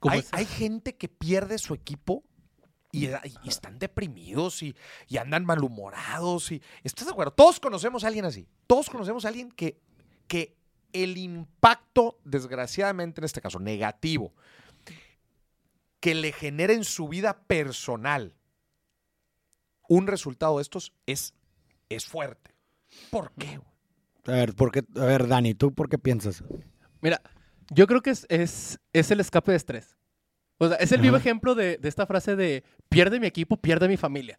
¿Cómo 0.00 0.12
Hay, 0.12 0.24
hay 0.32 0.44
gente 0.44 0.96
que 0.96 1.08
pierde 1.08 1.56
su 1.56 1.74
equipo 1.74 2.24
y, 2.90 3.06
y 3.06 3.48
están 3.48 3.78
deprimidos 3.78 4.64
y, 4.64 4.74
y 5.06 5.18
andan 5.18 5.44
malhumorados. 5.44 6.50
Y, 6.50 6.60
¿Estás 6.82 7.06
de 7.06 7.12
acuerdo? 7.12 7.32
Todos 7.32 7.60
conocemos 7.60 8.02
a 8.02 8.08
alguien 8.08 8.24
así. 8.24 8.48
Todos 8.66 8.90
conocemos 8.90 9.24
a 9.24 9.28
alguien 9.28 9.52
que, 9.52 9.80
que 10.26 10.56
el 10.92 11.16
impacto, 11.16 12.18
desgraciadamente 12.24 13.20
en 13.20 13.26
este 13.26 13.40
caso, 13.40 13.60
negativo, 13.60 14.34
que 16.00 16.16
le 16.16 16.32
genera 16.32 16.72
en 16.72 16.82
su 16.82 17.06
vida 17.06 17.44
personal 17.44 18.34
un 19.88 20.08
resultado 20.08 20.56
de 20.56 20.62
estos 20.62 20.92
es, 21.06 21.34
es 21.88 22.04
fuerte. 22.04 22.50
¿Por 23.10 23.32
qué? 23.38 23.58
güey? 23.58 23.70
A 24.26 24.32
ver, 24.32 24.54
¿por 24.54 24.70
qué- 24.70 24.84
a 25.00 25.04
ver, 25.04 25.26
Dani, 25.28 25.54
¿tú 25.54 25.72
por 25.74 25.88
qué 25.88 25.98
piensas? 25.98 26.44
Mira, 27.00 27.20
yo 27.70 27.86
creo 27.86 28.02
que 28.02 28.10
es, 28.10 28.26
es, 28.28 28.78
es 28.92 29.10
el 29.10 29.20
escape 29.20 29.52
de 29.52 29.56
estrés. 29.56 29.96
O 30.58 30.68
sea, 30.68 30.76
es 30.76 30.92
el 30.92 31.00
vivo 31.00 31.16
Ajá. 31.16 31.22
ejemplo 31.22 31.54
de, 31.54 31.78
de 31.78 31.88
esta 31.88 32.06
frase 32.06 32.36
de 32.36 32.62
pierde 32.88 33.18
mi 33.18 33.26
equipo, 33.26 33.56
pierde 33.56 33.88
mi 33.88 33.96
familia. 33.96 34.38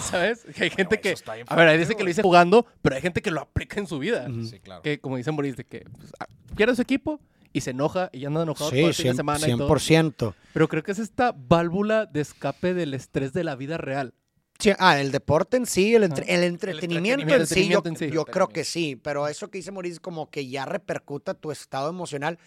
¿Sabes? 0.00 0.44
Que 0.54 0.64
hay 0.64 0.70
gente 0.70 1.00
que. 1.00 1.14
A 1.46 1.56
ver, 1.56 1.78
dice 1.78 1.94
que 1.94 2.02
lo 2.02 2.08
dice 2.08 2.22
jugando, 2.22 2.66
pero 2.82 2.96
hay 2.96 3.02
gente 3.02 3.22
que 3.22 3.30
lo 3.30 3.40
aplica 3.40 3.78
en 3.80 3.86
su 3.86 3.98
vida. 3.98 4.26
Sí, 4.44 4.60
claro. 4.60 4.82
Que, 4.82 4.98
como 5.00 5.16
dice 5.16 5.32
Maurice, 5.32 5.56
de 5.56 5.64
que 5.64 5.80
pues, 5.96 6.12
ah, 6.20 6.26
pierde 6.56 6.74
su 6.76 6.82
equipo 6.82 7.20
y 7.54 7.62
se 7.62 7.70
enoja 7.70 8.10
y 8.12 8.24
anda 8.26 8.42
enojado 8.42 8.68
todo 8.70 8.78
Sí, 8.78 8.84
el 8.84 8.94
fin 8.94 9.04
de 9.06 9.12
100%. 9.12 9.16
semana 9.16 9.48
y 9.48 9.56
todo. 9.56 9.68
100%. 9.68 10.34
Pero 10.52 10.68
creo 10.68 10.82
que 10.82 10.92
es 10.92 10.98
esta 10.98 11.32
válvula 11.36 12.04
de 12.06 12.20
escape 12.20 12.74
del 12.74 12.92
estrés 12.92 13.32
de 13.32 13.44
la 13.44 13.56
vida 13.56 13.78
real. 13.78 14.12
Sí, 14.60 14.72
ah, 14.78 15.00
el 15.00 15.12
deporte 15.12 15.56
en 15.56 15.66
sí, 15.66 15.94
el, 15.94 16.02
entre- 16.02 16.24
Ajá. 16.24 16.34
el 16.34 16.42
entretenimiento, 16.42 17.22
entretenimiento 17.22 17.36
en 17.36 17.46
sí, 17.46 17.68
yo, 17.68 18.06
en 18.06 18.10
sí. 18.10 18.10
yo 18.14 18.24
creo 18.24 18.48
que 18.48 18.64
sí, 18.64 18.96
pero 18.96 19.28
eso 19.28 19.48
que 19.50 19.58
dice 19.58 19.70
Mauricio 19.70 20.02
como 20.02 20.30
que 20.30 20.48
ya 20.48 20.64
repercuta 20.64 21.34
tu 21.34 21.52
estado 21.52 21.88
emocional, 21.88 22.40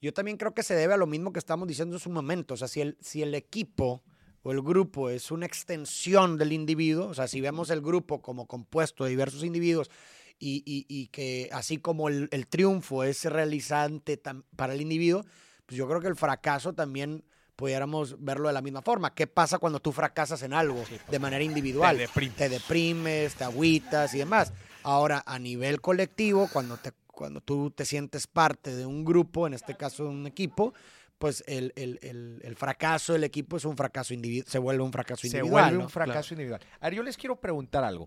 yo 0.00 0.14
también 0.14 0.38
creo 0.38 0.54
que 0.54 0.62
se 0.62 0.74
debe 0.74 0.94
a 0.94 0.96
lo 0.96 1.06
mismo 1.06 1.30
que 1.30 1.38
estamos 1.38 1.68
diciendo 1.68 1.96
en 1.96 2.00
su 2.00 2.08
momento, 2.08 2.54
o 2.54 2.56
sea, 2.56 2.68
si 2.68 2.80
el, 2.80 2.96
si 3.02 3.20
el 3.22 3.34
equipo 3.34 4.02
o 4.42 4.52
el 4.52 4.62
grupo 4.62 5.10
es 5.10 5.30
una 5.30 5.44
extensión 5.44 6.38
del 6.38 6.52
individuo, 6.52 7.08
o 7.08 7.12
sea, 7.14 7.28
si 7.28 7.42
vemos 7.42 7.68
el 7.68 7.82
grupo 7.82 8.22
como 8.22 8.46
compuesto 8.46 9.04
de 9.04 9.10
diversos 9.10 9.44
individuos 9.44 9.90
y, 10.38 10.62
y- 10.64 10.86
y 10.88 11.08
que 11.08 11.50
así 11.52 11.76
como 11.76 12.08
el, 12.08 12.28
el 12.30 12.46
triunfo 12.46 13.04
es 13.04 13.24
realizante 13.26 14.22
tam- 14.22 14.44
para 14.56 14.72
el 14.72 14.80
individuo, 14.80 15.22
pues 15.66 15.76
yo 15.76 15.86
creo 15.86 16.00
que 16.00 16.06
el 16.08 16.16
fracaso 16.16 16.72
también 16.72 17.24
pudiéramos 17.58 18.14
verlo 18.22 18.46
de 18.46 18.54
la 18.54 18.62
misma 18.62 18.82
forma. 18.82 19.12
¿Qué 19.12 19.26
pasa 19.26 19.58
cuando 19.58 19.80
tú 19.80 19.90
fracasas 19.90 20.44
en 20.44 20.52
algo 20.52 20.84
de 21.10 21.18
manera 21.18 21.42
individual? 21.42 21.96
Te 21.96 22.02
deprimes. 22.02 22.36
Te 22.36 22.48
deprimes, 22.48 23.34
te 23.34 23.42
agüitas 23.42 24.14
y 24.14 24.18
demás. 24.18 24.52
Ahora, 24.84 25.24
a 25.26 25.40
nivel 25.40 25.80
colectivo, 25.80 26.48
cuando, 26.52 26.76
te, 26.76 26.92
cuando 27.08 27.40
tú 27.40 27.72
te 27.72 27.84
sientes 27.84 28.28
parte 28.28 28.76
de 28.76 28.86
un 28.86 29.04
grupo, 29.04 29.48
en 29.48 29.54
este 29.54 29.76
caso 29.76 30.04
de 30.04 30.10
un 30.10 30.26
equipo, 30.28 30.72
pues 31.18 31.42
el, 31.48 31.72
el- 31.74 31.98
el- 32.02 32.40
el 32.44 32.54
fracaso 32.54 33.12
del 33.14 33.24
equipo 33.24 33.56
es 33.56 33.64
un 33.64 33.76
fracaso 33.76 34.14
individual, 34.14 34.48
se 34.48 34.58
vuelve 34.60 34.84
un 34.84 34.92
fracaso 34.92 35.22
se 35.22 35.26
individual. 35.26 35.64
vuelve 35.64 35.78
¿no? 35.78 35.84
un 35.86 35.90
fracaso 35.90 36.34
individual. 36.34 36.60
A 36.78 36.86
ver, 36.86 36.94
yo 36.94 37.02
les 37.02 37.16
quiero 37.16 37.40
preguntar 37.40 37.82
algo. 37.82 38.06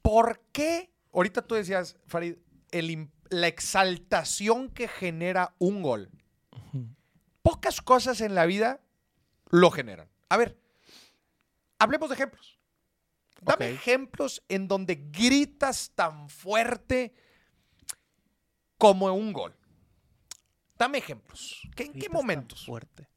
¿Por 0.00 0.40
qué, 0.52 0.90
ahorita 1.12 1.42
tú 1.42 1.56
decías, 1.56 1.96
Farid, 2.06 2.36
la 3.30 3.48
exaltación 3.48 4.68
que 4.70 4.86
genera 4.86 5.54
un 5.58 5.82
gol, 5.82 6.08
pocas 7.50 7.80
cosas 7.80 8.20
en 8.20 8.34
la 8.34 8.46
vida 8.46 8.80
lo 9.50 9.70
generan? 9.70 10.08
A 10.28 10.36
ver, 10.36 10.58
hablemos 11.78 12.08
de 12.08 12.14
ejemplos. 12.14 12.58
Dame 13.40 13.70
ejemplos 13.70 14.42
en 14.48 14.66
donde 14.66 14.96
gritas 15.12 15.92
tan 15.94 16.28
fuerte 16.28 17.14
como 18.78 19.06
un 19.14 19.32
gol. 19.32 19.54
Dame 20.78 20.98
ejemplos. 20.98 21.60
¿Qué- 21.74 21.84
¿En 21.84 21.92
qué 21.94 22.08
momentos? 22.08 22.64
Fuerte. 22.66 23.08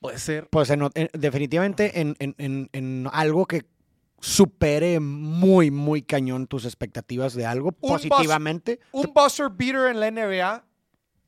Puede 0.00 0.18
ser. 0.18 0.48
Pues 0.50 0.70
en- 0.70 0.88
en- 0.94 1.10
definitivamente 1.12 2.00
en, 2.00 2.14
en- 2.18 2.34
en- 2.38 2.68
en 2.72 3.08
algo 3.12 3.46
que 3.46 3.66
supere 4.20 4.98
muy, 5.00 5.70
muy 5.70 6.02
cañón 6.02 6.46
tus 6.46 6.64
expectativas 6.64 7.34
de 7.34 7.46
algo 7.46 7.68
Un 7.68 7.74
bus- 7.80 7.90
positivamente. 7.90 8.80
Un 8.92 9.12
buzzer 9.14 9.48
beater 9.50 9.86
en 9.90 10.00
la 10.00 10.08
NBA, 10.10 10.64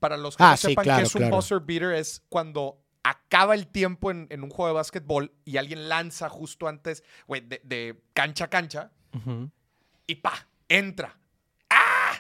para 0.01 0.17
los 0.17 0.37
que 0.37 0.43
Ah, 0.43 0.51
no 0.53 0.57
sí, 0.57 0.69
sepan 0.69 0.85
claro, 0.85 1.03
qué 1.03 1.07
es 1.07 1.15
un 1.15 1.21
claro. 1.21 1.37
buzzer 1.37 1.61
beater, 1.61 1.93
es 1.93 2.23
cuando 2.29 2.83
acaba 3.03 3.55
el 3.55 3.67
tiempo 3.69 4.11
en, 4.11 4.27
en 4.31 4.43
un 4.43 4.51
juego 4.51 4.69
de 4.69 4.75
básquetbol 4.75 5.33
y 5.45 5.57
alguien 5.59 5.89
lanza 5.89 6.29
justo 6.29 6.67
antes, 6.69 7.05
güey, 7.27 7.41
de, 7.43 7.61
de 7.65 8.03
cancha 8.13 8.45
a 8.47 8.51
cancha 8.51 8.91
y 10.07 10.15
pa, 10.17 10.49
entra. 10.69 11.17
¡Ah! 11.71 12.13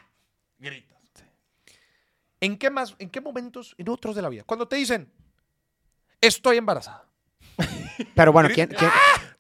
Gritas. 0.59 0.99
¿En 2.41 2.57
qué 2.57 2.71
más, 2.71 2.95
en 2.99 3.11
qué 3.11 3.21
momentos, 3.21 3.75
en 3.77 3.89
otros 3.89 4.15
de 4.17 4.23
la 4.23 4.29
vida? 4.31 4.45
Cuando 4.45 4.67
te 4.69 4.77
dicen, 4.77 5.13
estoy 6.21 6.57
embarazada. 6.57 7.07
Pero 8.15 8.33
bueno, 8.33 8.49
¿quién, 8.55 8.69
quién- 8.69 8.91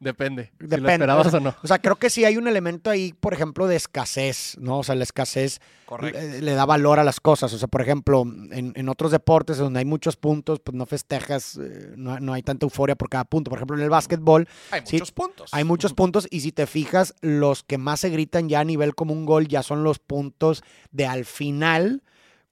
Depende. 0.00 0.50
Si 0.58 0.62
lo 0.64 0.68
Depende. 0.68 0.92
esperabas 0.92 1.34
o 1.34 1.40
no. 1.40 1.54
O 1.62 1.66
sea, 1.66 1.78
creo 1.78 1.96
que 1.96 2.08
sí 2.08 2.24
hay 2.24 2.38
un 2.38 2.48
elemento 2.48 2.88
ahí, 2.88 3.12
por 3.12 3.34
ejemplo, 3.34 3.66
de 3.66 3.76
escasez, 3.76 4.56
¿no? 4.58 4.78
O 4.78 4.82
sea, 4.82 4.94
la 4.94 5.02
escasez 5.04 5.60
le, 6.00 6.40
le 6.40 6.52
da 6.52 6.64
valor 6.64 6.98
a 6.98 7.04
las 7.04 7.20
cosas. 7.20 7.52
O 7.52 7.58
sea, 7.58 7.68
por 7.68 7.82
ejemplo, 7.82 8.22
en, 8.22 8.72
en 8.74 8.88
otros 8.88 9.10
deportes 9.12 9.58
donde 9.58 9.80
hay 9.80 9.84
muchos 9.84 10.16
puntos, 10.16 10.58
pues 10.60 10.74
no 10.74 10.86
festejas, 10.86 11.58
eh, 11.62 11.92
no, 11.96 12.18
no 12.18 12.32
hay 12.32 12.42
tanta 12.42 12.64
euforia 12.64 12.96
por 12.96 13.10
cada 13.10 13.24
punto. 13.24 13.50
Por 13.50 13.58
ejemplo, 13.58 13.76
en 13.76 13.82
el 13.82 13.90
básquetbol 13.90 14.48
Hay 14.70 14.80
Sí, 14.86 14.96
muchos 14.96 15.12
puntos. 15.12 15.50
hay 15.52 15.64
muchos 15.64 15.92
puntos 15.92 16.26
y 16.30 16.40
si 16.40 16.50
te 16.50 16.66
fijas, 16.66 17.14
los 17.20 17.62
que 17.62 17.76
más 17.76 18.00
se 18.00 18.08
gritan 18.08 18.48
ya 18.48 18.60
a 18.60 18.64
nivel 18.64 18.94
como 18.94 19.12
un 19.12 19.26
gol 19.26 19.48
ya 19.48 19.62
son 19.62 19.84
los 19.84 19.98
puntos 19.98 20.64
de 20.92 21.06
al 21.06 21.26
final, 21.26 22.02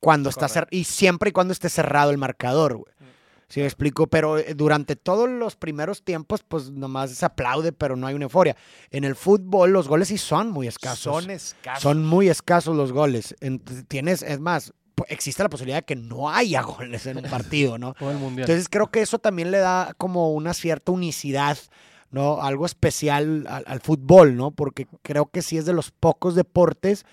cuando 0.00 0.28
está 0.30 0.46
cer- 0.48 0.68
y 0.70 0.84
siempre 0.84 1.30
y 1.30 1.32
cuando 1.32 1.52
esté 1.52 1.68
cerrado 1.70 2.10
el 2.10 2.18
marcador, 2.18 2.76
güey. 2.76 2.92
¿Sí 3.48 3.60
me 3.60 3.66
explico? 3.66 4.06
Pero 4.06 4.38
eh, 4.38 4.54
durante 4.54 4.94
todos 4.94 5.28
los 5.28 5.56
primeros 5.56 6.02
tiempos, 6.02 6.42
pues 6.46 6.70
nomás 6.70 7.12
se 7.12 7.24
aplaude, 7.24 7.72
pero 7.72 7.96
no 7.96 8.06
hay 8.06 8.14
una 8.14 8.24
euforia. 8.24 8.56
En 8.90 9.04
el 9.04 9.16
fútbol, 9.16 9.70
los 9.70 9.88
goles 9.88 10.08
sí 10.08 10.18
son 10.18 10.50
muy 10.50 10.66
escasos. 10.66 11.22
Son 11.22 11.30
escasos. 11.30 11.82
Son 11.82 12.04
muy 12.04 12.28
escasos 12.28 12.76
los 12.76 12.92
goles. 12.92 13.34
Tienes, 13.88 14.22
es 14.22 14.38
más, 14.38 14.74
existe 15.08 15.42
la 15.42 15.48
posibilidad 15.48 15.78
de 15.78 15.84
que 15.84 15.96
no 15.96 16.30
haya 16.30 16.60
goles 16.78 17.06
en 17.06 17.18
un 17.18 17.24
partido, 17.24 17.78
¿no? 17.78 17.94
Todo 17.98 18.10
el 18.10 18.18
mundial. 18.18 18.48
Entonces 18.48 18.68
creo 18.68 18.88
que 18.88 19.00
eso 19.00 19.18
también 19.18 19.50
le 19.50 19.58
da 19.58 19.94
como 19.96 20.32
una 20.32 20.52
cierta 20.52 20.92
unicidad, 20.92 21.56
¿no? 22.10 22.42
Algo 22.42 22.66
especial 22.66 23.46
al, 23.48 23.64
al 23.66 23.80
fútbol, 23.80 24.36
¿no? 24.36 24.50
Porque 24.50 24.86
creo 25.02 25.30
que 25.30 25.40
sí 25.40 25.56
es 25.56 25.64
de 25.64 25.72
los 25.72 25.90
pocos 25.90 26.34
deportes, 26.34 27.06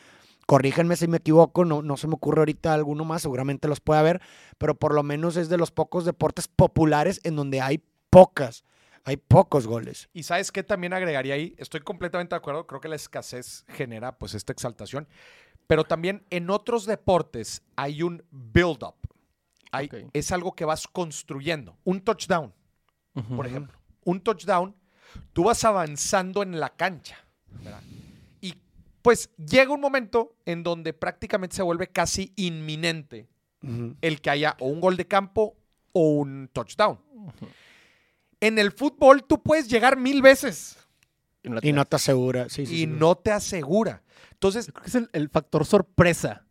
corrígenme 0.45 0.95
si 0.95 1.08
me 1.08 1.17
equivoco, 1.17 1.65
no, 1.65 1.81
no 1.81 1.97
se 1.97 2.08
me 2.08 2.15
ocurre 2.15 2.41
ahorita 2.41 2.73
alguno 2.73 3.05
más, 3.05 3.21
seguramente 3.21 3.67
los 3.67 3.79
puede 3.79 3.99
haber, 3.99 4.21
pero 4.58 4.75
por 4.75 4.93
lo 4.93 5.03
menos 5.03 5.38
es 5.38 5.49
de 5.49 5.58
los 5.58 5.71
pocos 5.71 6.05
deportes 6.05 6.47
populares 6.47 7.19
en 7.23 7.36
donde 7.36 7.62
hay 7.62 7.84
pocas, 8.10 8.63
hay 9.03 9.17
pocos 9.17 9.67
goles. 9.67 10.10
Y 10.13 10.23
sabes 10.23 10.51
qué 10.51 10.63
también 10.63 10.93
agregaría 10.93 11.34
ahí, 11.34 11.55
estoy 11.58 11.81
completamente 11.81 12.36
de 12.36 12.38
acuerdo, 12.38 12.67
creo 12.67 12.81
que 12.81 12.89
la 12.89 12.95
escasez 12.95 13.65
genera 13.69 14.17
pues 14.17 14.34
esta 14.34 14.53
exaltación, 14.53 15.08
pero 15.67 15.84
también 15.84 16.25
en 16.29 16.49
otros 16.49 16.86
deportes 16.86 17.63
hay 17.75 18.03
un 18.03 18.23
build-up. 18.31 18.95
Es 20.13 20.31
algo 20.31 20.53
que 20.55 20.63
vas 20.63 20.88
construyendo. 20.88 21.77
Un 21.84 21.99
touchdown, 21.99 22.53
por 23.36 23.45
ejemplo. 23.45 23.77
Un 24.05 24.21
touchdown, 24.21 24.73
tú 25.34 25.43
vas 25.43 25.65
avanzando 25.65 26.43
en 26.43 26.62
la 26.62 26.69
cancha. 26.69 27.17
¿verdad? 27.49 27.81
Pues 29.06 29.30
llega 29.38 29.72
un 29.72 29.82
momento 29.82 30.36
en 30.48 30.63
donde 30.63 30.91
prácticamente 30.91 31.56
se 31.56 31.62
vuelve 31.62 31.86
casi 31.89 32.34
inminente 32.36 33.28
el 34.02 34.20
que 34.20 34.32
haya 34.32 34.58
o 34.60 34.65
un 34.68 34.82
gol 34.82 34.98
de 34.98 35.06
campo 35.06 35.56
o 35.91 36.10
un 36.15 36.50
touchdown. 36.52 36.98
En 38.39 38.58
el 38.58 38.72
fútbol 38.72 39.24
tú 39.24 39.44
puedes 39.44 39.68
llegar 39.68 39.96
mil 39.96 40.24
veces 40.24 40.78
Y 41.44 41.50
no 41.50 41.60
Y 41.62 41.86
te 41.86 41.96
asegura, 41.96 42.50
sí, 42.50 42.65
sí, 42.65 42.74
y 42.74 42.78
sí. 42.80 42.88
no 42.88 43.13
te 43.15 43.30
asegura. 43.32 44.02
Entonces, 44.32 44.72
Creo 44.72 44.82
que 44.82 44.89
es 44.89 44.96
el, 44.96 45.10
el 45.13 45.30
factor 45.30 45.65
sorpresa. 45.68 46.48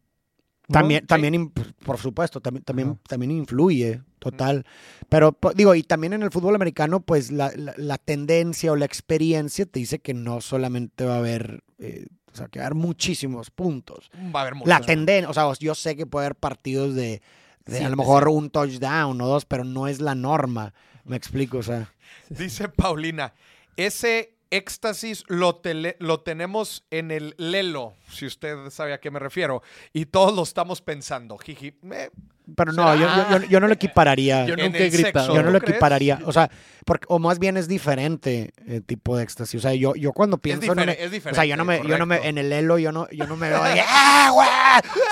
¿no? 0.69 0.73
También, 0.75 1.07
también 1.09 1.51
por 1.51 1.99
supuesto, 1.99 2.41
también, 2.41 2.63
también, 2.63 2.99
también 3.09 3.33
influye, 3.33 4.01
total. 4.21 4.65
Pero 5.09 5.37
digo, 5.57 5.75
y 5.75 5.83
también 5.83 6.13
en 6.13 6.23
el 6.23 6.31
fútbol 6.31 6.55
americano, 6.55 7.01
pues 7.01 7.33
la, 7.33 7.51
la- 7.57 7.75
la 7.77 7.99
tendencia 7.99 8.71
o 8.71 8.77
la 8.77 8.85
experiencia 8.87 9.67
te 9.67 9.81
dice 9.81 9.99
que 9.99 10.15
no 10.15 10.41
solamente 10.41 11.05
va 11.05 11.17
a 11.17 11.19
haber, 11.19 11.65
eh, 11.79 12.07
o 12.35 12.37
sea, 12.37 12.49
que 12.49 12.59
va 12.59 12.65
a 12.65 12.67
haber 12.67 12.77
muchísimos 12.77 13.51
puntos. 13.51 14.11
va 14.35 14.41
a 14.41 14.43
haber 14.43 14.55
muchos. 14.57 14.69
La 14.69 14.81
tendencia, 14.81 15.31
o 15.31 15.35
sea, 15.35 15.51
yo 15.61 15.75
sé 15.75 15.97
que 15.97 16.05
puede 16.05 16.27
haber 16.27 16.37
partidos 16.37 16.95
de, 16.95 17.23
de 17.65 17.85
a 17.85 17.89
lo 17.89 17.97
mejor 17.97 18.29
un 18.29 18.51
touchdown 18.51 19.21
o 19.21 19.27
dos, 19.27 19.45
pero 19.45 19.65
no 19.65 19.87
es 19.87 20.01
la 20.01 20.15
norma. 20.15 20.75
Me 21.05 21.17
explico, 21.17 21.59
o 21.59 21.63
sea. 21.63 21.93
Dice 22.29 22.69
Paulina, 22.69 23.35
ese 23.77 24.34
éxtasis 24.57 25.25
lo, 25.29 25.57
tele- 25.57 25.97
lo 26.01 26.21
tenemos 26.21 26.85
en 26.91 27.11
el 27.11 27.35
lelo, 27.39 27.95
si 28.11 28.27
usted 28.27 28.71
sabe 28.71 28.93
a 28.93 28.99
qué 29.01 29.11
me 29.11 29.19
refiero, 29.19 29.63
y 29.93 30.07
todos 30.07 30.35
lo 30.35 30.43
estamos 30.43 30.81
pensando. 30.81 31.37
Jiji, 31.39 31.79
eh, 31.93 32.11
Pero 32.57 32.73
no, 32.73 32.95
yo, 32.95 33.07
yo- 33.07 33.39
yo- 33.39 33.47
yo 33.49 33.61
no 33.61 33.69
lo 33.69 33.75
equipararía. 33.75 34.45
Yo 34.47 34.55
en 34.55 34.61
nunca 34.67 34.79
he 34.79 34.85
el 34.87 34.91
sexo, 34.93 35.03
gritado. 35.05 35.29
Yo 35.35 35.41
no 35.43 35.47
¿tú 35.49 35.53
lo 35.55 35.61
crees? 35.61 35.71
equipararía. 35.73 36.21
O 36.27 36.33
sea, 36.33 36.51
porque, 36.85 37.07
o 37.09 37.19
más 37.19 37.39
bien 37.39 37.57
es 37.57 37.69
diferente 37.69 38.53
el 38.67 38.85
tipo 38.85 39.17
de 39.17 39.23
éxtasis. 39.25 39.59
O 39.59 39.63
sea, 39.63 39.73
yo, 39.75 39.95
yo 39.95 40.13
cuando 40.13 40.37
es, 40.37 40.43
pienso 40.43 40.73
en. 40.73 40.79
un- 40.81 40.89
es 40.91 41.11
diferente. 41.11 41.31
o 41.31 41.35
sea, 41.35 41.45
yo 41.47 41.57
no 41.57 41.65
me, 41.65 41.81
yo 41.87 41.97
no 41.99 42.05
me, 42.07 42.17
en 42.29 42.37
el 42.39 42.53
elo, 42.53 42.79
yo 42.79 42.93
no, 42.93 43.09
yo 43.11 43.27
no 43.27 43.37
me 43.37 43.49
veo 43.49 43.63
¡ah, 43.89 44.31
güey! 44.33 44.49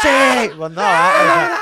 ¡Sí! 0.02 0.50
Pues 0.56 0.70
no, 0.72 0.80
¿verdad? 0.82 1.56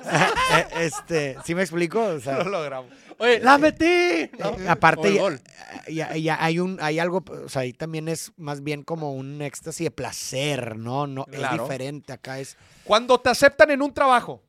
O 0.00 0.02
sea, 0.04 0.30
eh, 0.58 0.66
este, 0.80 1.36
¿sí 1.44 1.54
me 1.54 1.62
explico? 1.62 2.00
O 2.02 2.18
sea, 2.20 2.38
Lo 2.42 2.50
logramos. 2.50 2.90
Oye, 3.22 3.38
¡la 3.40 3.56
metí! 3.56 4.30
¿no? 4.38 4.56
eh, 4.58 4.68
aparte, 4.68 5.00
O 5.02 5.06
el 5.06 5.14
ya, 5.14 5.22
gol. 5.22 5.40
ya- 5.88 6.16
ya 6.16 6.44
hay 6.44 6.58
un, 6.58 6.78
hay 6.80 6.98
algo, 6.98 7.22
o 7.44 7.48
sea, 7.48 7.62
ahí 7.62 7.72
también 7.72 8.08
es 8.08 8.32
más 8.36 8.62
bien 8.64 8.82
como 8.82 9.12
un 9.14 9.40
éxtasis 9.42 9.84
de 9.86 9.90
placer, 9.92 10.76
¿no? 10.76 11.06
no 11.06 11.24
Es 11.30 11.40
diferente, 11.52 12.12
acá 12.12 12.40
es. 12.40 12.56
Cuando 12.82 13.20
te 13.20 13.30
aceptan 13.30 13.70
en 13.70 13.80
un 13.80 13.94
trabajo, 13.94 14.42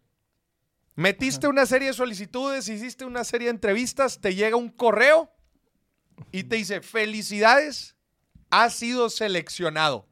metiste 0.95 1.47
una 1.47 1.65
serie 1.67 1.89
de 1.89 1.93
solicitudes, 1.93 2.67
hiciste 2.67 3.05
una 3.05 3.23
serie 3.23 3.47
de 3.47 3.51
entrevistas, 3.51 4.19
te 4.19 4.33
llega 4.33 4.55
un 4.55 4.69
correo 4.69 5.29
y 6.31 6.43
te 6.45 6.55
dice, 6.55 6.81
felicidades, 6.81 7.95
has 8.49 8.73
sido 8.73 9.09
seleccionado. 9.11 10.07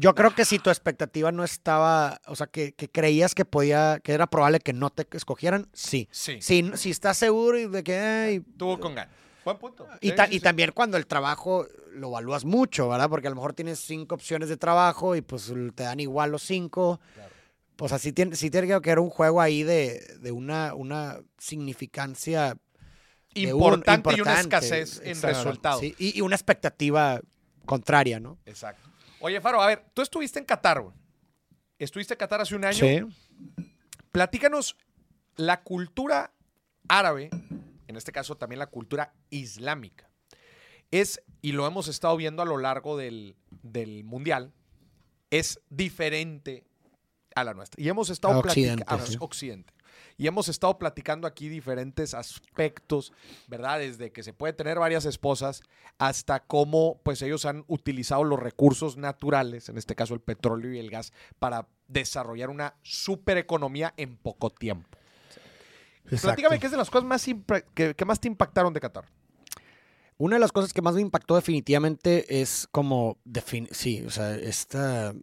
Yo 0.00 0.14
creo 0.14 0.34
que 0.34 0.44
si 0.46 0.58
tu 0.58 0.70
expectativa 0.70 1.30
no 1.30 1.44
estaba, 1.44 2.20
o 2.26 2.34
sea, 2.34 2.46
que, 2.46 2.72
que 2.72 2.88
creías 2.88 3.34
que 3.34 3.44
podía, 3.44 4.00
que 4.02 4.12
era 4.12 4.26
probable 4.28 4.58
que 4.60 4.72
no 4.72 4.88
te 4.88 5.06
escogieran, 5.16 5.68
sí. 5.74 6.08
Sí. 6.10 6.38
Si, 6.40 6.70
si 6.76 6.90
estás 6.90 7.18
seguro 7.18 7.58
y 7.58 7.66
de 7.68 7.84
que, 7.84 7.98
ay, 7.98 8.40
Tuvo 8.56 8.80
con 8.80 8.94
ganas. 8.94 9.14
Buen 9.44 9.58
punto. 9.58 9.86
Y, 10.00 10.10
Sí, 10.10 10.14
ta- 10.16 10.26
sí, 10.26 10.36
y 10.36 10.38
sí. 10.38 10.40
también 10.42 10.70
cuando 10.74 10.96
el 10.96 11.06
trabajo 11.06 11.66
lo 11.92 12.08
evalúas 12.08 12.44
mucho, 12.44 12.88
¿verdad? 12.88 13.10
Porque 13.10 13.26
a 13.26 13.30
lo 13.30 13.36
mejor 13.36 13.52
tienes 13.52 13.78
cinco 13.80 14.14
opciones 14.14 14.48
de 14.48 14.56
trabajo 14.56 15.16
y 15.16 15.20
pues 15.22 15.52
te 15.74 15.82
dan 15.82 16.00
igual 16.00 16.30
los 16.30 16.42
cinco. 16.42 17.00
Pues 17.76 17.92
así 17.92 18.12
tiene, 18.12 18.36
sí 18.36 18.50
tiene 18.50 18.66
que 18.66 18.74
haber 18.74 18.98
un 19.00 19.08
juego 19.10 19.40
ahí 19.40 19.62
de, 19.62 20.16
de 20.20 20.32
una, 20.32 20.74
una 20.74 21.18
significancia 21.38 22.56
de 23.34 23.52
un- 23.54 23.60
Importante, 23.62 24.14
y 24.16 24.20
una 24.20 24.40
escasez 24.40 25.00
en 25.04 25.20
resultados. 25.20 25.82
y 25.82 26.20
una 26.20 26.36
expectativa 26.36 27.20
contraria, 27.66 28.18
¿no? 28.20 28.38
Exacto. 28.46 28.88
Oye, 29.20 29.40
Faro, 29.40 29.60
a 29.62 29.66
ver, 29.66 29.84
tú 29.94 30.02
estuviste 30.02 30.38
en 30.38 30.44
Qatar, 30.44 30.80
güey. 30.80 30.94
Estuviste 31.78 32.14
en 32.14 32.18
Qatar 32.18 32.40
hace 32.40 32.54
un 32.54 32.64
año. 32.64 32.78
Sí. 32.78 33.00
Platícanos 34.12 34.76
la 35.36 35.62
cultura 35.62 36.32
árabe, 36.88 37.30
en 37.86 37.96
este 37.96 38.12
caso 38.12 38.36
también 38.36 38.58
la 38.58 38.66
cultura 38.66 39.14
islámica. 39.30 40.10
Es, 40.90 41.22
y 41.40 41.52
lo 41.52 41.66
hemos 41.66 41.88
estado 41.88 42.16
viendo 42.16 42.42
a 42.42 42.44
lo 42.44 42.58
largo 42.58 42.96
del, 42.96 43.36
del 43.62 44.04
mundial, 44.04 44.52
es 45.30 45.60
diferente 45.70 46.64
a 47.34 47.44
la 47.44 47.54
nuestra. 47.54 47.80
Y 47.80 47.88
hemos 47.88 48.10
estado 48.10 48.34
A 48.34 48.38
Occidente, 48.38 48.84
platicando 48.84 49.12
sí. 49.12 49.16
Occidente. 49.20 49.72
Y 50.20 50.26
hemos 50.26 50.50
estado 50.50 50.76
platicando 50.78 51.26
aquí 51.26 51.48
diferentes 51.48 52.12
aspectos, 52.12 53.10
¿verdad? 53.48 53.78
Desde 53.78 54.12
que 54.12 54.22
se 54.22 54.34
puede 54.34 54.52
tener 54.52 54.78
varias 54.78 55.06
esposas 55.06 55.62
hasta 55.96 56.40
cómo 56.40 57.00
pues 57.02 57.22
ellos 57.22 57.46
han 57.46 57.64
utilizado 57.68 58.22
los 58.24 58.38
recursos 58.38 58.98
naturales, 58.98 59.70
en 59.70 59.78
este 59.78 59.94
caso 59.94 60.12
el 60.12 60.20
petróleo 60.20 60.74
y 60.74 60.78
el 60.78 60.90
gas, 60.90 61.14
para 61.38 61.68
desarrollar 61.88 62.50
una 62.50 62.74
supereconomía 62.82 63.94
en 63.96 64.18
poco 64.18 64.50
tiempo. 64.50 64.86
Platícame 66.20 66.58
qué 66.58 66.66
es 66.66 66.72
de 66.72 66.76
las 66.76 66.90
cosas 66.90 67.06
más 67.08 67.24
que, 67.72 67.94
que 67.94 68.04
más 68.04 68.20
te 68.20 68.28
impactaron 68.28 68.74
de 68.74 68.80
Qatar. 68.80 69.06
Una 70.18 70.36
de 70.36 70.40
las 70.40 70.52
cosas 70.52 70.74
que 70.74 70.82
más 70.82 70.96
me 70.96 71.00
impactó 71.00 71.34
definitivamente 71.34 72.42
es 72.42 72.68
como, 72.70 73.16
sí, 73.70 74.04
o 74.04 74.10
sea, 74.10 74.34
esta 74.34 75.14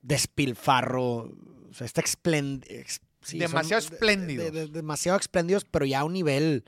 despilfarro, 0.00 1.30
o 1.70 1.74
sea, 1.74 1.84
esta 1.84 2.00
ex- 2.00 3.00
sí, 3.22 3.38
Demasiado 3.38 3.80
de- 3.82 3.88
de- 3.88 3.94
espléndidos. 3.94 4.52
de- 4.52 4.66
demasiado 4.68 5.18
espléndidos, 5.18 5.64
pero 5.64 5.84
ya 5.86 6.00
a 6.00 6.04
un 6.04 6.12
nivel, 6.12 6.64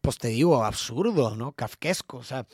pues 0.00 0.18
te 0.18 0.28
digo, 0.28 0.64
absurdo, 0.64 1.36
¿no? 1.36 1.52
Kafkesco, 1.52 2.18
o 2.18 2.24
sea, 2.24 2.46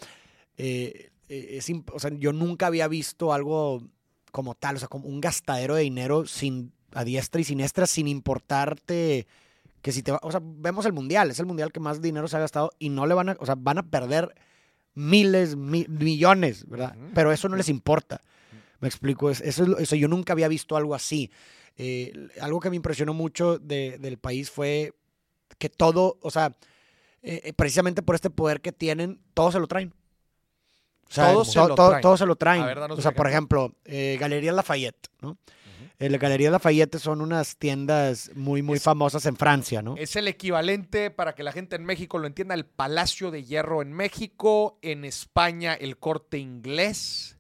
eh, 0.56 1.10
eh, 1.28 1.58
es 1.58 1.70
o 1.92 1.98
sea, 1.98 2.10
yo 2.14 2.32
nunca 2.32 2.66
había 2.66 2.88
visto 2.88 3.32
algo 3.32 3.82
como 4.32 4.54
tal, 4.54 4.76
o 4.76 4.78
sea, 4.78 4.88
como 4.88 5.08
un 5.08 5.20
gastadero 5.20 5.74
de 5.74 5.82
dinero 5.82 6.26
sin 6.26 6.72
a 6.92 7.04
diestra 7.04 7.40
y 7.40 7.44
siniestra, 7.44 7.86
sin 7.86 8.08
importarte 8.08 9.26
que 9.82 9.92
si 9.92 10.02
te 10.02 10.12
va, 10.12 10.20
o 10.22 10.30
sea, 10.30 10.40
vemos 10.42 10.84
el 10.86 10.92
mundial, 10.92 11.30
es 11.30 11.38
el 11.38 11.46
mundial 11.46 11.70
que 11.72 11.78
más 11.80 12.00
dinero 12.00 12.26
se 12.26 12.36
ha 12.36 12.40
gastado 12.40 12.70
y 12.78 12.88
no 12.88 13.06
le 13.06 13.14
van 13.14 13.28
a, 13.30 13.36
o 13.38 13.46
sea, 13.46 13.54
van 13.56 13.78
a 13.78 13.88
perder 13.90 14.34
miles, 14.94 15.56
mi- 15.56 15.86
millones, 15.88 16.66
¿verdad? 16.68 16.96
Pero 17.14 17.30
eso 17.32 17.48
no 17.48 17.56
les 17.56 17.68
importa. 17.68 18.22
Me 18.80 18.88
explico, 18.88 19.30
es- 19.30 19.40
eso 19.42 19.78
eso 19.78 19.94
yo 19.96 20.08
nunca 20.08 20.32
había 20.32 20.48
visto 20.48 20.76
algo 20.76 20.94
así. 20.94 21.30
Eh, 21.78 22.12
algo 22.40 22.60
que 22.60 22.70
me 22.70 22.76
impresionó 22.76 23.12
mucho 23.14 23.58
de- 23.58 23.98
del 23.98 24.18
país 24.18 24.50
fue 24.50 24.94
que 25.58 25.68
todo, 25.68 26.18
o 26.22 26.30
sea, 26.30 26.56
eh, 27.22 27.40
eh, 27.44 27.52
precisamente 27.52 28.02
por 28.02 28.14
este 28.14 28.30
poder 28.30 28.60
que 28.60 28.72
tienen, 28.72 29.20
todo 29.34 29.52
se 29.52 29.58
lo 29.60 29.66
traen. 29.66 29.92
O 31.08 31.12
sea, 31.12 31.32
Todo 31.32 31.44
to- 31.44 31.50
se 31.50 31.58
lo 31.58 31.74
traen. 31.74 32.00
todo 32.00 32.16
se 32.16 32.26
lo 32.26 32.36
traen. 32.36 32.62
A 32.62 32.66
ver, 32.66 32.80
danos 32.80 32.98
o 32.98 33.02
sea, 33.02 33.12
por 33.12 33.28
ejemplo, 33.28 33.74
eh, 33.84 34.16
Galería 34.18 34.52
Lafayette, 34.52 35.08
¿no? 35.20 35.38
Eh, 35.98 36.10
la 36.10 36.18
Galería 36.18 36.50
Lafayette 36.50 36.98
son 36.98 37.20
unas 37.22 37.56
tiendas 37.56 38.30
muy, 38.34 38.60
muy 38.60 38.76
Es- 38.76 38.82
famosas 38.82 39.24
en 39.24 39.36
Francia, 39.36 39.80
¿no? 39.82 39.96
Es 39.96 40.14
el 40.16 40.28
equivalente, 40.28 41.10
para 41.10 41.34
que 41.34 41.42
la 41.42 41.52
gente 41.52 41.76
en 41.76 41.84
México 41.84 42.18
lo 42.18 42.26
entienda, 42.26 42.54
el 42.54 42.66
Palacio 42.66 43.30
de 43.30 43.44
Hierro 43.44 43.80
en 43.82 43.92
México, 43.92 44.78
en 44.82 45.04
España 45.06 45.72
el 45.74 45.96
Corte 45.96 46.38
Inglés, 46.38 47.35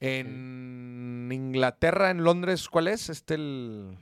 en 0.00 1.28
Inglaterra, 1.32 2.10
en 2.10 2.22
Londres, 2.24 2.68
¿cuál 2.68 2.88
es? 2.88 3.08
Este 3.08 3.34
el... 3.34 3.96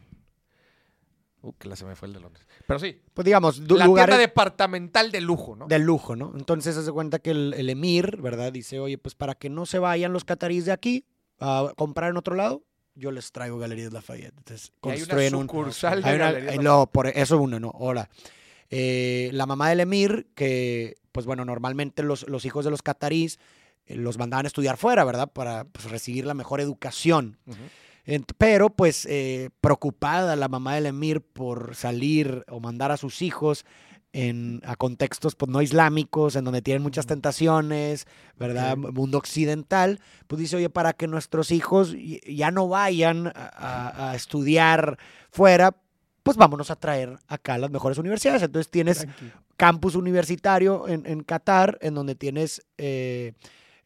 Uh, 1.43 1.53
que 1.59 1.69
la 1.69 1.75
se 1.75 1.85
me 1.85 1.97
fue 1.97 2.07
el 2.07 2.15
de 2.15 2.21
Londres. 2.21 2.47
Pero 2.69 2.79
sí, 2.79 3.01
Pues 3.15 3.25
digamos, 3.25 3.59
la 3.59 3.85
tienda 3.87 4.17
departamental 4.17 5.11
de 5.11 5.21
lujo, 5.21 5.57
¿no? 5.57 5.67
de 5.67 5.79
lujo, 5.81 6.15
¿no? 6.15 6.33
Entonces, 6.37 6.77
se 6.77 6.93
cuenta 6.93 7.19
que 7.19 7.33
el, 7.33 7.55
el 7.57 7.69
emir, 7.69 8.19
¿verdad? 8.21 8.53
Dice, 8.53 8.79
oye, 8.79 8.97
pues 8.97 9.17
para 9.17 9.35
que 9.35 9.51
no 9.51 9.67
se 9.67 9.81
vayan 9.81 10.13
los 10.13 10.25
cataríes 10.25 10.67
de 10.67 10.73
aquí 10.73 11.05
a 11.41 11.73
comprar 11.77 12.11
en 12.11 12.17
otro 12.17 12.37
lado, 12.37 12.63
yo 12.95 13.11
les 13.11 13.33
traigo 13.33 13.59
Galerías 13.59 13.93
Lafayette. 13.93 14.35
Entonces, 14.39 14.73
Y 14.85 14.89
hay 14.91 14.97
una 14.99 15.07
construyen 15.07 15.35
un... 15.35 15.43
sucursal 15.49 16.03
de 16.03 16.09
Hay 16.11 16.15
una- 16.15 16.25
Galerías 16.27 16.45
Lafayette. 16.57 16.65
no, 16.65 16.87
por 16.87 17.07
eso 17.09 17.39
uno, 17.41 17.59
no. 17.59 17.71
Ahora, 17.75 18.09
eh, 18.71 19.31
la 19.33 19.47
mamá 19.47 19.69
del 19.71 19.81
emir, 19.81 20.29
que, 20.37 20.95
pues 21.11 21.27
bueno, 21.27 21.45
normalmente 21.45 22.05
los, 22.05 22.29
los 22.29 22.45
hijos 22.45 22.65
de 22.65 22.71
los 22.71 22.83
catarís 22.83 23.41
los 23.87 24.19
mandaban 24.19 24.47
a 24.47 24.49
estudiar 24.49 24.77
fuera, 24.77 25.05
¿verdad? 25.05 25.31
Para 25.33 25.65
pues, 25.65 25.91
recibir 25.91 26.25
la 26.27 26.35
mejor 26.35 26.61
educación. 26.61 27.39
Pero, 28.37 28.71
pues, 28.71 29.07
eh, 29.07 29.51
preocupada 29.61 30.35
la 30.37 30.49
mamá 30.49 30.75
del 30.75 30.87
emir 30.87 31.21
por 31.21 31.75
salir 31.77 32.45
o 32.49 32.59
mandar 32.59 32.91
a 32.91 32.97
sus 32.97 33.23
hijos 33.23 33.65
en, 34.13 34.61
a 34.65 34.77
contextos 34.77 35.37
pues, 35.37 35.51
no 35.51 35.63
islámicos, 35.63 36.35
en 36.37 36.45
donde 36.45 36.63
tienen 36.63 36.83
muchas 36.83 37.07
tentaciones, 37.07 38.07
¿verdad? 38.37 38.77
Mundo 38.77 39.19
occidental, 39.19 40.01
pues 40.27 40.41
dice, 40.41 40.57
oye, 40.57 40.69
para 40.69 40.93
que 40.95 41.07
nuestros 41.07 41.51
hijos 41.51 41.95
ya 42.27 42.51
no 42.51 42.69
vayan 42.69 43.29
a, 43.29 43.33
a- 43.37 44.11
a 44.11 44.15
estudiar 44.17 44.99
fuera, 45.31 45.77
pues 46.25 46.37
vámonos 46.37 46.71
a 46.71 46.77
traer 46.77 47.19
acá 47.29 47.57
las 47.57 47.71
mejores 47.71 47.99
universidades. 47.99 48.43
Entonces 48.43 48.71
tienes 48.71 49.07
campus 49.57 49.95
universitario 49.95 50.89
en, 50.89 51.07
en 51.07 51.23
Qatar, 51.23 51.79
en 51.81 51.95
donde 51.95 52.15
tienes, 52.17 52.63
eh, 52.79 53.33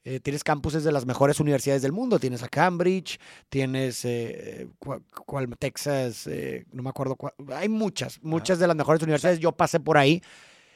eh, 0.08 0.20
tienes 0.20 0.44
campuses 0.44 0.84
de 0.84 0.92
las 0.92 1.04
mejores 1.04 1.40
universidades 1.40 1.82
del 1.82 1.90
mundo. 1.90 2.20
Tienes 2.20 2.44
a 2.44 2.48
Cambridge, 2.48 3.18
tienes 3.48 4.04
eh, 4.04 4.68
cuál, 4.78 5.48
Texas, 5.58 6.28
eh, 6.28 6.64
no 6.70 6.84
me 6.84 6.90
acuerdo 6.90 7.16
cuál. 7.16 7.32
Hay 7.52 7.68
muchas, 7.68 8.22
muchas 8.22 8.60
de 8.60 8.68
las 8.68 8.76
mejores 8.76 9.02
universidades. 9.02 9.40
Yo 9.40 9.50
pasé 9.50 9.80
por 9.80 9.98
ahí. 9.98 10.22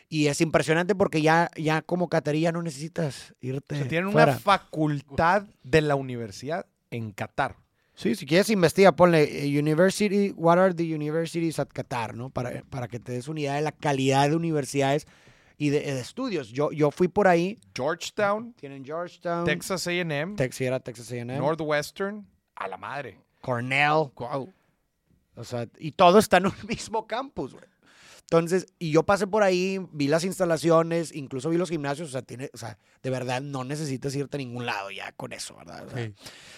Y 0.09 0.27
es 0.27 0.41
impresionante 0.41 0.97
porque 0.97 1.23
ya, 1.23 1.49
ya 1.57 1.81
como 1.81 2.09
catarí 2.09 2.41
ya 2.41 2.51
no 2.51 2.61
necesitas 2.61 3.33
irte 3.41 3.77
O 3.77 3.79
sea, 3.79 3.87
tienen 3.87 4.11
fuera. 4.11 4.33
una 4.33 4.41
facultad 4.41 5.45
de 5.63 5.81
la 5.81 5.95
universidad 5.95 6.67
en 6.91 7.13
Qatar. 7.13 7.55
Sí, 7.95 8.17
si 8.17 8.27
quieres 8.27 8.51
investiga, 8.51 8.91
ponle 8.97 9.45
eh, 9.45 9.61
University, 9.61 10.33
what 10.37 10.59
are 10.59 10.75
the 10.75 10.93
universities 10.93 11.61
at 11.61 11.69
Qatar, 11.69 12.17
¿no? 12.17 12.31
Para, 12.31 12.65
para 12.69 12.89
que 12.89 12.99
te 12.99 13.13
des 13.13 13.29
una 13.29 13.39
idea 13.39 13.55
de 13.55 13.63
la 13.63 13.71
calidad 13.71 14.29
de 14.29 14.35
universidades 14.35 15.07
y 15.61 15.69
de, 15.69 15.81
de 15.81 16.01
estudios. 16.01 16.49
Yo, 16.49 16.73
yo 16.73 16.91
fui 16.91 17.07
por 17.07 17.29
ahí, 17.29 17.61
Georgetown, 17.75 18.55
tienen 18.55 18.83
Georgetown, 18.83 19.45
Texas 19.45 19.87
A&M, 19.87 20.35
Tex, 20.35 20.57
sí, 20.57 20.65
era 20.65 20.81
Texas 20.81 21.13
A&M, 21.13 21.37
Northwestern, 21.37 22.27
a 22.57 22.67
la 22.67 22.79
madre. 22.79 23.21
Cornell, 23.43 24.11
Guau. 24.15 24.51
o 25.35 25.45
sea, 25.45 25.69
y 25.79 25.93
todo 25.93 26.19
está 26.19 26.39
en 26.39 26.47
un 26.47 26.55
mismo 26.69 27.07
campus, 27.07 27.53
güey. 27.53 27.67
Entonces, 28.23 28.73
y 28.79 28.91
yo 28.91 29.03
pasé 29.03 29.27
por 29.27 29.43
ahí, 29.43 29.79
vi 29.93 30.09
las 30.09 30.25
instalaciones, 30.25 31.15
incluso 31.15 31.51
vi 31.51 31.59
los 31.59 31.69
gimnasios, 31.69 32.09
o 32.09 32.13
sea, 32.13 32.23
tiene, 32.23 32.49
o 32.55 32.57
sea, 32.57 32.79
de 33.03 33.11
verdad 33.11 33.43
no 33.43 33.65
necesitas 33.65 34.15
irte 34.15 34.37
a 34.37 34.39
ningún 34.39 34.65
lado 34.65 34.91
ya 34.91 35.13
con 35.13 35.33
eso, 35.35 35.57
¿verdad? 35.57 35.85
O 35.87 35.91
sea, 35.91 36.07
Sí. 36.07 36.15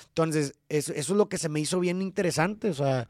Entonces, 0.08 0.54
eso, 0.68 0.92
eso 0.92 1.12
es 1.14 1.16
lo 1.16 1.28
que 1.28 1.38
se 1.38 1.48
me 1.48 1.58
hizo 1.58 1.80
bien 1.80 2.02
interesante. 2.02 2.68
O 2.68 2.74
sea, 2.74 3.08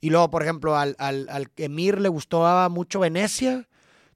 y 0.00 0.10
luego, 0.10 0.30
por 0.30 0.42
ejemplo, 0.42 0.76
al, 0.76 0.94
al, 0.98 1.26
al 1.30 1.50
Emir 1.56 2.00
le 2.00 2.10
gustaba 2.10 2.68
mucho 2.68 3.00
Venecia. 3.00 3.66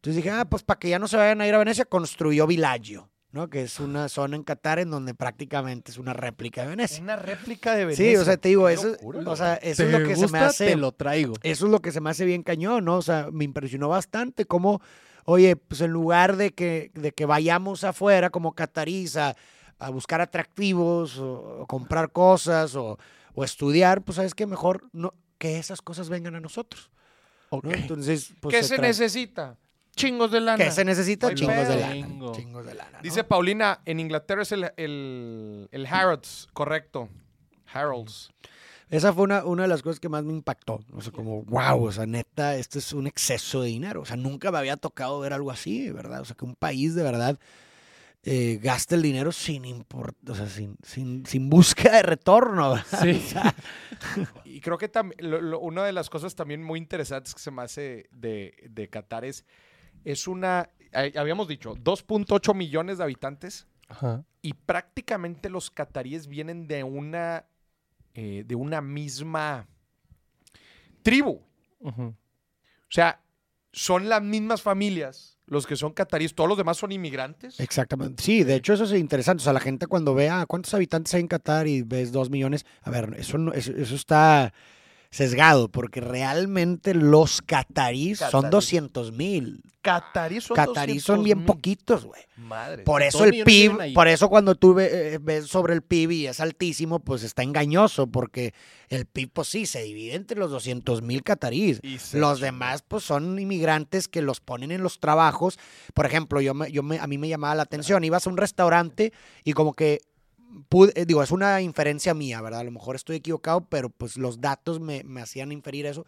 Entonces 0.06 0.22
dije, 0.22 0.30
ah, 0.30 0.44
pues 0.44 0.62
para 0.62 0.78
que 0.78 0.88
ya 0.88 1.00
no 1.00 1.08
se 1.08 1.16
vayan 1.16 1.40
a 1.40 1.48
ir 1.48 1.54
a 1.54 1.58
Venecia, 1.58 1.84
construyó 1.84 2.46
Villaggio, 2.46 3.10
¿no? 3.32 3.50
Que 3.50 3.62
es 3.62 3.80
una 3.80 4.08
zona 4.08 4.36
en 4.36 4.44
Qatar 4.44 4.78
en 4.78 4.88
donde 4.88 5.14
prácticamente 5.14 5.90
es 5.90 5.98
una 5.98 6.12
réplica 6.12 6.62
de 6.62 6.68
Venecia. 6.68 7.02
Una 7.02 7.16
réplica 7.16 7.74
de 7.74 7.86
Venecia. 7.86 8.10
Sí, 8.12 8.16
o 8.16 8.24
sea, 8.24 8.36
te 8.36 8.50
digo, 8.50 8.68
eso, 8.68 8.90
locura, 8.90 9.22
o 9.26 9.34
sea, 9.34 9.54
eso 9.54 9.82
es 9.82 9.90
¿Te 9.90 9.98
lo 9.98 10.06
que 10.06 10.14
se 10.14 10.28
me 10.28 10.38
hace. 10.38 10.66
Te 10.68 10.76
lo 10.76 10.92
traigo. 10.92 11.34
Eso 11.42 11.66
es 11.66 11.72
lo 11.72 11.80
que 11.82 11.90
se 11.90 12.00
me 12.00 12.10
hace 12.10 12.24
bien 12.24 12.44
cañón, 12.44 12.84
¿no? 12.84 12.98
O 12.98 13.02
sea, 13.02 13.30
me 13.32 13.42
impresionó 13.42 13.88
bastante 13.88 14.44
cómo, 14.44 14.80
oye, 15.24 15.56
pues 15.56 15.80
en 15.80 15.90
lugar 15.90 16.36
de 16.36 16.54
que, 16.54 16.92
de 16.94 17.10
que 17.10 17.26
vayamos 17.26 17.82
afuera 17.82 18.30
como 18.30 18.54
catarís 18.54 19.16
a, 19.16 19.34
a 19.80 19.90
buscar 19.90 20.20
atractivos 20.20 21.18
o, 21.18 21.62
o 21.62 21.66
comprar 21.66 22.12
cosas 22.12 22.76
o, 22.76 22.96
o 23.34 23.42
estudiar, 23.42 24.02
pues 24.02 24.14
sabes 24.14 24.36
que 24.36 24.46
mejor 24.46 24.88
no, 24.92 25.14
que 25.38 25.58
esas 25.58 25.82
cosas 25.82 26.08
vengan 26.08 26.36
a 26.36 26.40
nosotros. 26.40 26.92
¿no? 27.50 27.58
Ok. 27.58 27.66
Entonces, 27.72 28.34
pues, 28.40 28.54
¿Qué 28.54 28.62
se 28.62 28.78
necesita? 28.78 29.58
Chingos 29.96 30.30
de 30.30 30.40
lana. 30.40 30.62
¿Qué 30.62 30.70
se 30.70 30.84
necesita? 30.84 31.34
Chingos 31.34 31.68
de 31.68 31.76
lana. 31.80 31.92
Chingo. 31.94 32.32
Chingos 32.36 32.66
de 32.66 32.74
lana. 32.74 32.90
¿no? 32.98 33.02
Dice 33.02 33.24
Paulina, 33.24 33.80
en 33.86 33.98
Inglaterra 33.98 34.42
es 34.42 34.52
el, 34.52 34.70
el, 34.76 35.68
el 35.72 35.86
Harrods, 35.86 36.48
correcto. 36.52 37.08
Harolds. 37.72 38.30
Esa 38.88 39.12
fue 39.12 39.24
una, 39.24 39.44
una 39.44 39.62
de 39.62 39.68
las 39.68 39.82
cosas 39.82 39.98
que 39.98 40.08
más 40.08 40.22
me 40.22 40.32
impactó. 40.32 40.80
O 40.92 41.00
sea, 41.00 41.12
como, 41.12 41.42
wow, 41.44 41.82
o 41.86 41.90
sea, 41.92 42.06
neta, 42.06 42.54
esto 42.56 42.78
es 42.78 42.92
un 42.92 43.06
exceso 43.08 43.62
de 43.62 43.68
dinero. 43.70 44.02
O 44.02 44.04
sea, 44.04 44.16
nunca 44.16 44.52
me 44.52 44.58
había 44.58 44.76
tocado 44.76 45.18
ver 45.18 45.32
algo 45.32 45.50
así, 45.50 45.90
¿verdad? 45.90 46.20
O 46.20 46.24
sea, 46.24 46.36
que 46.36 46.44
un 46.44 46.54
país 46.54 46.94
de 46.94 47.02
verdad 47.02 47.38
eh, 48.22 48.60
gaste 48.62 48.94
el 48.96 49.02
dinero 49.02 49.32
sin 49.32 49.64
import, 49.64 50.16
o 50.28 50.34
sea, 50.34 50.46
sin, 50.48 50.76
sin, 50.84 51.24
sin 51.26 51.48
búsqueda 51.50 51.96
de 51.96 52.02
retorno. 52.02 52.74
¿verdad? 52.74 52.86
Sí. 53.02 53.22
O 53.26 53.28
sea, 53.30 53.54
Y 54.44 54.60
creo 54.60 54.78
que 54.78 54.90
lo- 55.18 55.58
una 55.58 55.84
de 55.84 55.92
las 55.92 56.08
cosas 56.10 56.34
también 56.36 56.62
muy 56.62 56.78
interesantes 56.78 57.34
que 57.34 57.40
se 57.40 57.50
me 57.50 57.62
hace 57.62 58.08
de, 58.12 58.54
de 58.70 58.88
Qatar 58.88 59.24
es, 59.24 59.44
es 60.06 60.26
una, 60.28 60.70
habíamos 61.16 61.48
dicho, 61.48 61.74
2.8 61.74 62.54
millones 62.54 62.98
de 62.98 63.04
habitantes 63.04 63.66
Ajá. 63.88 64.24
y 64.40 64.54
prácticamente 64.54 65.50
los 65.50 65.70
cataríes 65.70 66.28
vienen 66.28 66.68
de 66.68 66.84
una, 66.84 67.44
eh, 68.14 68.44
de 68.46 68.54
una 68.54 68.80
misma 68.80 69.66
tribu. 71.02 71.42
Ujú. 71.80 72.02
O 72.02 72.14
sea, 72.90 73.20
son 73.72 74.08
las 74.08 74.22
mismas 74.22 74.62
familias 74.62 75.34
los 75.48 75.64
que 75.66 75.76
son 75.76 75.92
cataríes, 75.92 76.34
todos 76.34 76.48
los 76.48 76.58
demás 76.58 76.76
son 76.76 76.90
inmigrantes. 76.90 77.60
Exactamente. 77.60 78.20
Sí, 78.22 78.42
de 78.42 78.56
hecho 78.56 78.72
eso 78.72 78.82
es 78.82 78.92
interesante. 78.92 79.42
O 79.42 79.44
sea, 79.44 79.52
la 79.52 79.60
gente 79.60 79.86
cuando 79.86 80.12
ve 80.12 80.28
a 80.28 80.44
cuántos 80.46 80.74
habitantes 80.74 81.14
hay 81.14 81.20
en 81.20 81.28
Qatar 81.28 81.68
y 81.68 81.82
ves 81.82 82.10
dos 82.10 82.30
millones, 82.30 82.66
a 82.82 82.90
ver, 82.90 83.14
eso, 83.16 83.38
no- 83.38 83.52
eso, 83.52 83.70
eso 83.72 83.94
está 83.94 84.52
sesgado 85.16 85.68
porque 85.68 86.00
realmente 86.00 86.92
los 86.94 87.40
catarís 87.42 88.18
son 88.18 88.42
Catarís. 88.42 88.50
200 88.50 89.12
mil. 89.12 89.60
Cataríes 89.80 90.42
son 90.44 90.56
Catarís 90.56 91.04
son 91.04 91.22
bien 91.22 91.38
200,000. 91.38 91.46
poquitos, 91.46 92.04
güey. 92.04 92.20
Madre. 92.36 92.82
Por 92.82 93.02
eso 93.02 93.24
el 93.24 93.44
PIB, 93.44 93.94
por 93.94 94.08
eso 94.08 94.28
cuando 94.28 94.56
tú 94.56 94.74
ve- 94.74 95.14
eh, 95.14 95.18
ves 95.22 95.46
sobre 95.46 95.74
el 95.74 95.82
PIB 95.82 96.10
y 96.12 96.26
es 96.26 96.40
altísimo, 96.40 96.98
pues 96.98 97.22
está 97.22 97.44
engañoso, 97.44 98.08
porque 98.08 98.52
el 98.88 99.06
PIB, 99.06 99.30
pues 99.32 99.46
sí, 99.48 99.64
se 99.64 99.82
divide 99.82 100.14
entre 100.16 100.38
los 100.38 100.50
200 100.50 101.02
mil 101.02 101.22
catarís. 101.22 101.80
Los 102.12 102.40
demás, 102.40 102.82
pues 102.86 103.04
son 103.04 103.38
inmigrantes 103.38 104.08
que 104.08 104.22
los 104.22 104.40
ponen 104.40 104.72
en 104.72 104.82
los 104.82 104.98
trabajos. 104.98 105.56
Por 105.94 106.04
ejemplo, 106.04 106.40
yo 106.40 106.52
me, 106.52 106.70
yo 106.72 106.82
me, 106.82 106.98
a 106.98 107.06
mí 107.06 107.16
me 107.16 107.28
llamaba 107.28 107.54
la 107.54 107.62
atención, 107.62 108.02
ibas 108.04 108.26
a 108.26 108.30
un 108.30 108.36
restaurante 108.36 109.12
y 109.44 109.52
como 109.52 109.72
que, 109.72 110.00
pude- 110.68 110.92
eh, 110.94 111.04
digo, 111.06 111.22
es 111.22 111.30
una 111.30 111.60
inferencia 111.60 112.14
mía, 112.14 112.40
¿verdad? 112.40 112.60
A 112.60 112.64
lo 112.64 112.70
mejor 112.72 112.96
estoy 112.96 113.16
equivocado, 113.16 113.68
pero 113.68 113.90
pues 113.90 114.16
los 114.16 114.40
datos 114.40 114.80
me, 114.80 115.02
me 115.04 115.20
hacían 115.20 115.52
inferir 115.52 115.86
eso, 115.86 116.06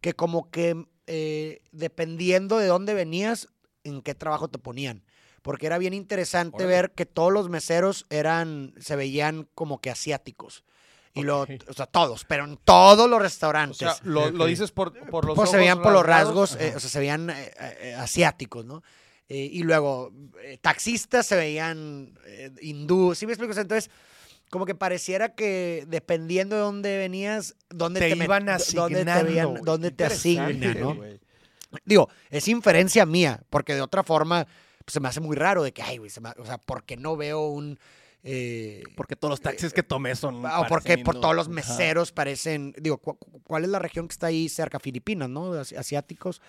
que 0.00 0.14
como 0.14 0.50
que 0.50 0.86
eh, 1.06 1.62
dependiendo 1.72 2.58
de 2.58 2.66
dónde 2.66 2.94
venías, 2.94 3.48
en 3.84 4.02
qué 4.02 4.14
trabajo 4.14 4.48
te 4.48 4.58
ponían. 4.58 5.04
Porque 5.42 5.66
era 5.66 5.78
bien 5.78 5.92
interesante 5.92 6.58
Órale. 6.64 6.70
ver 6.72 6.90
que 6.92 7.04
todos 7.04 7.32
los 7.32 7.48
meseros 7.48 8.06
eran, 8.10 8.74
se 8.78 8.94
veían 8.94 9.48
como 9.56 9.80
que 9.80 9.90
asiáticos. 9.90 10.62
Y 11.14 11.24
lo, 11.24 11.42
Ok. 11.42 11.50
o 11.68 11.72
sea, 11.72 11.86
todos, 11.86 12.24
pero 12.24 12.44
en 12.44 12.56
todos 12.58 13.10
los 13.10 13.18
O 13.18 13.22
restaurantes. 13.22 13.76
sea, 13.78 13.96
lo, 14.04 14.30
lo 14.30 14.46
dices 14.46 14.70
por, 14.70 14.94
por 15.10 15.24
los 15.26 15.34
Pues 15.34 15.50
se 15.50 15.56
veían 15.58 15.82
por 15.82 15.92
los 15.92 16.06
rasgos, 16.06 16.56
eh, 16.60 16.72
o 16.76 16.80
sea, 16.80 16.88
se 16.88 16.98
veían 17.00 17.28
eh, 17.28 17.52
eh, 17.58 17.94
asiáticos, 17.98 18.64
¿no? 18.64 18.82
Eh, 19.34 19.48
y 19.50 19.62
luego, 19.62 20.12
eh, 20.44 20.58
taxistas 20.60 21.26
se 21.26 21.36
veían 21.36 22.12
eh, 22.26 22.50
hindú, 22.60 23.14
¿sí 23.14 23.24
me 23.24 23.32
explico? 23.32 23.58
Entonces, 23.58 23.90
como 24.50 24.66
que 24.66 24.74
pareciera 24.74 25.34
que 25.34 25.84
dependiendo 25.88 26.54
de 26.56 26.60
dónde 26.60 26.98
venías, 26.98 27.54
dónde 27.70 28.00
te, 28.00 28.10
te, 28.14 28.24
iban 28.24 28.44
dónde 28.74 29.04
te, 29.06 29.22
veían- 29.24 29.54
dónde 29.64 29.90
te 29.90 30.04
asignan, 30.04 30.60
¿no? 30.78 30.98
Digo, 31.86 32.10
es 32.28 32.46
inferencia 32.48 33.06
mía, 33.06 33.40
porque 33.48 33.74
de 33.74 33.80
otra 33.80 34.02
forma 34.02 34.44
pues, 34.84 34.92
se 34.92 35.00
me 35.00 35.08
hace 35.08 35.20
muy 35.20 35.34
raro 35.36 35.62
de 35.62 35.72
que, 35.72 35.80
ay, 35.80 35.96
güey, 35.96 36.10
se 36.10 36.20
me- 36.20 36.28
o 36.36 36.44
sea, 36.44 36.58
¿por 36.58 36.84
qué 36.84 36.98
no 36.98 37.16
veo 37.16 37.46
un... 37.46 37.78
eh, 38.24 38.82
Porque 38.94 39.16
todos 39.16 39.30
los 39.30 39.40
taxis 39.40 39.72
que 39.72 39.82
tomé 39.82 40.14
son. 40.14 40.44
Ah, 40.44 40.60
o 40.60 40.66
porque 40.66 40.98
por 40.98 41.18
todos 41.18 41.34
los. 41.34 41.46
Ajá. 41.46 41.54
meseros 41.54 42.12
parecen, 42.12 42.74
digo, 42.78 42.98
cu- 42.98 43.16
cu- 43.16 43.40
¿cuál 43.44 43.64
es 43.64 43.70
la 43.70 43.78
región 43.78 44.06
que 44.06 44.12
está 44.12 44.26
ahí 44.26 44.50
cerca? 44.50 44.78
Filipinas, 44.78 45.30
¿no? 45.30 45.54
Asi- 45.54 45.74
Asiáticos. 45.76 46.42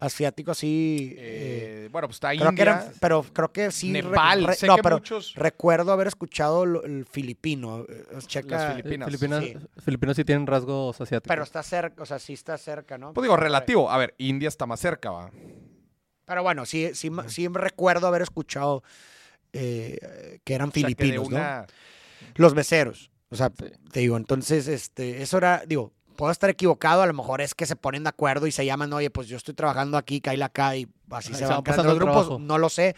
Asiático 0.00 0.50
así. 0.50 1.14
eh, 1.16 1.84
Eh, 1.84 1.88
bueno, 1.92 2.08
pues 2.08 2.16
está 2.16 2.30
creo 2.30 2.40
que 2.42 2.48
India, 2.50 2.62
eran, 2.62 2.92
pero 3.00 3.22
creo 3.22 3.52
que 3.52 3.70
sí. 3.70 3.90
Nepal. 3.92 4.44
re- 4.44 4.54
sé 4.54 4.66
no, 4.66 4.76
que 4.76 4.82
pero 4.82 4.96
muchos... 4.96 5.34
recuerdo 5.34 5.92
haber 5.92 6.06
escuchado 6.08 6.66
lo- 6.66 6.82
el 6.84 7.04
filipino. 7.04 7.84
eh, 7.88 8.04
Checa, 8.26 8.72
Filipinas. 8.74 9.06
Filipinas, 9.06 9.44
sí. 9.44 9.56
Filipinos 9.84 10.16
sí 10.16 10.24
tienen 10.24 10.46
rasgos 10.46 11.00
asiáticos. 11.00 11.28
pero 11.28 11.42
está 11.44 11.62
cerca, 11.62 12.02
o 12.02 12.06
sea, 12.06 12.18
sí 12.18 12.32
está 12.32 12.58
cerca, 12.58 12.98
¿no? 12.98 13.12
Pues 13.12 13.22
digo, 13.22 13.36
relativo. 13.36 13.90
A 13.90 13.98
ver, 13.98 14.14
India 14.18 14.48
está 14.48 14.66
más 14.66 14.80
cerca, 14.80 15.10
va. 15.10 15.30
Pero 16.24 16.42
bueno, 16.42 16.64
sí, 16.64 16.90
sí, 16.94 17.10
sí 17.26 17.48
recuerdo 17.48 18.06
haber 18.06 18.22
escuchado 18.22 18.82
eh, 19.52 20.38
que 20.44 20.54
eran 20.54 20.68
O 20.68 20.72
sea, 20.72 20.82
que 20.82 20.88
de 20.88 20.94
filipinos, 20.94 21.28
¿no? 21.30 21.66
Los 22.36 22.54
beseros. 22.54 23.10
O 23.30 23.36
sea, 23.36 23.50
Sí. 23.56 23.66
te 23.92 24.00
digo, 24.00 24.16
entonces, 24.16 24.66
este, 24.68 25.22
eso 25.22 25.38
era, 25.38 25.62
digo, 25.66 25.92
puedo 26.20 26.32
estar 26.32 26.50
equivocado, 26.50 27.00
a 27.00 27.06
lo 27.06 27.14
mejor 27.14 27.40
es 27.40 27.54
que 27.54 27.64
se 27.64 27.76
ponen 27.76 28.02
de 28.02 28.10
acuerdo 28.10 28.46
y 28.46 28.52
se 28.52 28.66
llaman, 28.66 28.92
oye, 28.92 29.08
pues 29.10 29.26
yo 29.26 29.38
estoy 29.38 29.54
trabajando 29.54 29.96
aquí, 29.96 30.20
Kaila 30.20 30.46
acá, 30.46 30.76
y 30.76 30.86
así 31.10 31.32
se 31.32 31.38
se 31.40 31.44
van 31.46 31.62
creando 31.62 31.64
pasando 31.64 31.88
los 31.92 31.98
grupos, 31.98 32.26
trabajo. 32.26 32.38
no 32.38 32.58
lo 32.58 32.68
sé, 32.68 32.94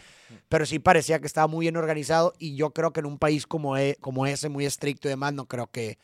pero 0.49 0.65
sí 0.65 0.79
parecía 0.79 1.19
que 1.19 1.27
estaba 1.27 1.47
muy 1.47 1.63
bien 1.63 1.77
organizado 1.77 2.33
y 2.37 2.55
yo 2.57 2.71
creo 2.71 2.91
que 2.91 2.99
en 2.99 3.05
un 3.05 3.17
país 3.17 3.47
como, 3.47 3.77
e- 3.77 3.97
como 4.01 4.25
ese, 4.27 4.49
muy 4.49 4.65
estricto 4.65 5.07
y 5.07 5.11
demás, 5.11 5.33
no 5.33 5.47
creo 5.47 5.67
que, 5.67 5.97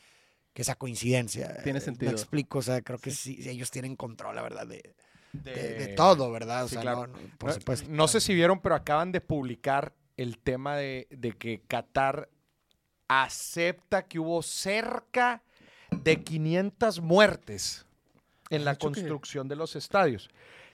que 0.54 0.62
esa 0.62 0.76
coincidencia. 0.76 1.62
Tiene 1.64 1.80
eh, 1.80 1.82
sentido. 1.82 2.12
Me 2.14 2.18
explico, 2.18 2.60
o 2.60 2.62
sea, 2.62 2.82
creo 2.82 3.00
que 3.00 3.12
sí, 3.12 3.38
ellos 3.50 3.70
tienen 3.70 3.98
control, 3.98 4.38
la 4.38 4.42
verdad, 4.42 4.66
de, 4.66 4.96
de- 5.34 5.52
de 5.74 5.88
de- 5.88 5.96
todo, 5.96 6.32
¿verdad? 6.32 6.64
O 6.64 6.68
sí, 6.70 6.76
sea, 6.76 6.82
claro. 6.84 7.08
no, 7.08 7.08
no, 7.08 7.20
por 7.38 7.50
No- 7.50 7.54
supuesto. 7.56 7.90
No 7.92 8.08
sé 8.08 8.22
si 8.22 8.34
vieron, 8.34 8.62
pero 8.62 8.76
acaban 8.76 9.12
de 9.12 9.20
publicar 9.20 9.94
el 10.16 10.38
tema 10.38 10.78
de, 10.78 11.08
de 11.12 11.34
que 11.34 11.62
Qatar 11.68 12.30
acepta 13.10 14.04
que 14.08 14.20
hubo 14.20 14.42
cerca 14.42 15.44
de 16.04 16.24
500 16.24 17.02
muertes 17.02 17.86
en 18.50 18.66
la 18.66 18.72
hecho 18.72 18.92
que- 18.92 19.00
construcción 19.02 19.48
de 19.48 19.56
los 19.56 19.76
estadios. 19.76 20.30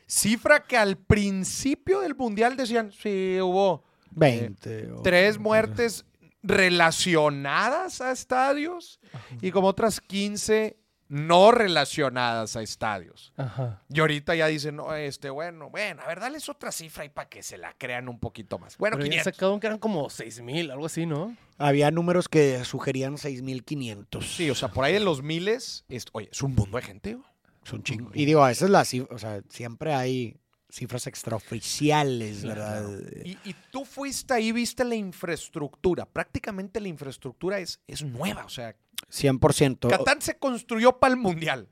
Cifra 0.08 0.64
que 0.66 0.78
al 0.78 0.98
principio 0.98 2.02
del 2.02 2.16
Mundial 2.16 2.56
decían, 2.56 2.92
sí, 2.92 3.38
hubo 3.42 3.84
20. 4.12 4.92
o- 4.92 5.02
tres 5.02 5.38
muertes 5.40 6.06
relacionadas 6.44 8.02
a 8.02 8.12
estadios 8.12 9.00
y 9.42 9.52
como 9.52 9.68
otras 9.68 10.00
15 10.00 10.78
no 11.08 11.52
relacionadas 11.52 12.56
a 12.56 12.62
estadios. 12.62 13.32
Ajá. 13.38 13.82
Y 13.89 14.00
ahorita 14.00 14.34
ya 14.36 14.48
dicen, 14.48 14.76
no, 14.78 14.94
este, 14.96 15.30
bueno, 15.30 15.70
bueno, 15.70 16.02
a 16.02 16.08
ver, 16.08 16.20
dales 16.20 16.50
otra 16.50 16.72
cifra 16.72 17.04
ahí 17.04 17.10
para 17.10 17.30
que 17.30 17.44
se 17.44 17.58
la 17.58 17.74
crean 17.78 18.10
un 18.10 18.20
poquito 18.20 18.58
más. 18.58 18.78
Bueno, 18.78 18.98
Pero 18.98 19.06
ya 19.06 19.12
500. 19.22 19.34
sacaron 19.36 19.60
que 19.60 19.68
eran 19.68 19.80
como 19.80 20.10
6 20.10 20.41
mil, 20.41 20.72
algo 20.72 20.86
así, 20.88 21.06
¿no? 21.06 21.36
Había 21.58 21.91
números 21.91 22.28
que 22.28 22.63
sugerían 22.65 23.15
6.500. 23.18 24.24
Sí, 24.24 24.50
o 24.50 24.56
sea, 24.56 24.70
por 24.70 24.84
ahí 24.84 24.96
en 24.96 25.06
los 25.06 25.22
miles, 25.22 25.86
es, 25.89 26.06
oye, 26.12 26.30
es 26.32 26.41
un 26.41 26.56
mundo 26.56 26.78
de 26.78 26.84
gente. 26.84 27.13
güey. 27.15 27.26
Es 27.65 27.74
un 27.74 27.84
chingo. 27.84 28.12
Y 28.13 28.26
digo, 28.26 28.48
esa 28.48 28.65
es 28.65 28.72
la 28.72 28.84
cifra, 28.86 29.15
o 29.15 29.20
sea, 29.20 29.41
siempre 29.50 29.94
hay 29.94 30.38
cifras 30.70 31.08
extraoficiales, 31.08 32.44
¿verdad? 32.44 32.88
Y, 33.24 33.38
y 33.44 33.56
tú 33.72 33.86
fuiste 33.86 34.34
ahí, 34.34 34.52
viste 34.52 34.84
la 34.84 34.96
infraestructura. 34.96 36.06
Prácticamente 36.06 36.80
la 36.82 36.89
infraestructura 36.89 37.60
es, 37.60 37.80
es 37.88 38.04
nueva. 38.04 38.44
O 38.46 38.50
sea, 38.50 38.76
100%. 39.12 39.90
Catán 39.90 40.22
se 40.22 40.38
construyó 40.38 41.00
para 41.00 41.14
el 41.14 41.20
mundial. 41.20 41.70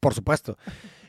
Por 0.00 0.14
supuesto. 0.14 0.56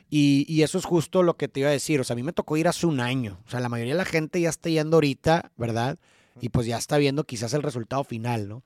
Y, 0.08 0.44
y 0.48 0.62
eso 0.62 0.78
es 0.78 0.84
justo 0.84 1.22
lo 1.22 1.36
que 1.36 1.48
te 1.48 1.60
iba 1.60 1.68
a 1.68 1.72
decir. 1.72 2.00
O 2.00 2.04
sea, 2.04 2.14
a 2.14 2.16
mí 2.16 2.22
me 2.22 2.32
tocó 2.32 2.56
ir 2.56 2.68
hace 2.68 2.86
un 2.86 3.00
año. 3.00 3.40
O 3.46 3.50
sea, 3.50 3.60
la 3.60 3.68
mayoría 3.68 3.94
de 3.94 3.98
la 3.98 4.04
gente 4.04 4.40
ya 4.40 4.48
está 4.48 4.68
yendo 4.68 4.96
ahorita, 4.96 5.52
¿verdad? 5.56 5.98
Y 6.40 6.48
pues 6.48 6.66
ya 6.66 6.78
está 6.78 6.98
viendo 6.98 7.24
quizás 7.24 7.54
el 7.54 7.62
resultado 7.62 8.02
final, 8.04 8.48
¿no? 8.48 8.64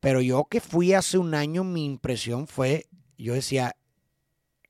Pero 0.00 0.20
yo 0.20 0.44
que 0.44 0.60
fui 0.60 0.92
hace 0.92 1.18
un 1.18 1.34
año, 1.34 1.64
mi 1.64 1.84
impresión 1.84 2.46
fue, 2.46 2.86
yo 3.16 3.34
decía, 3.34 3.74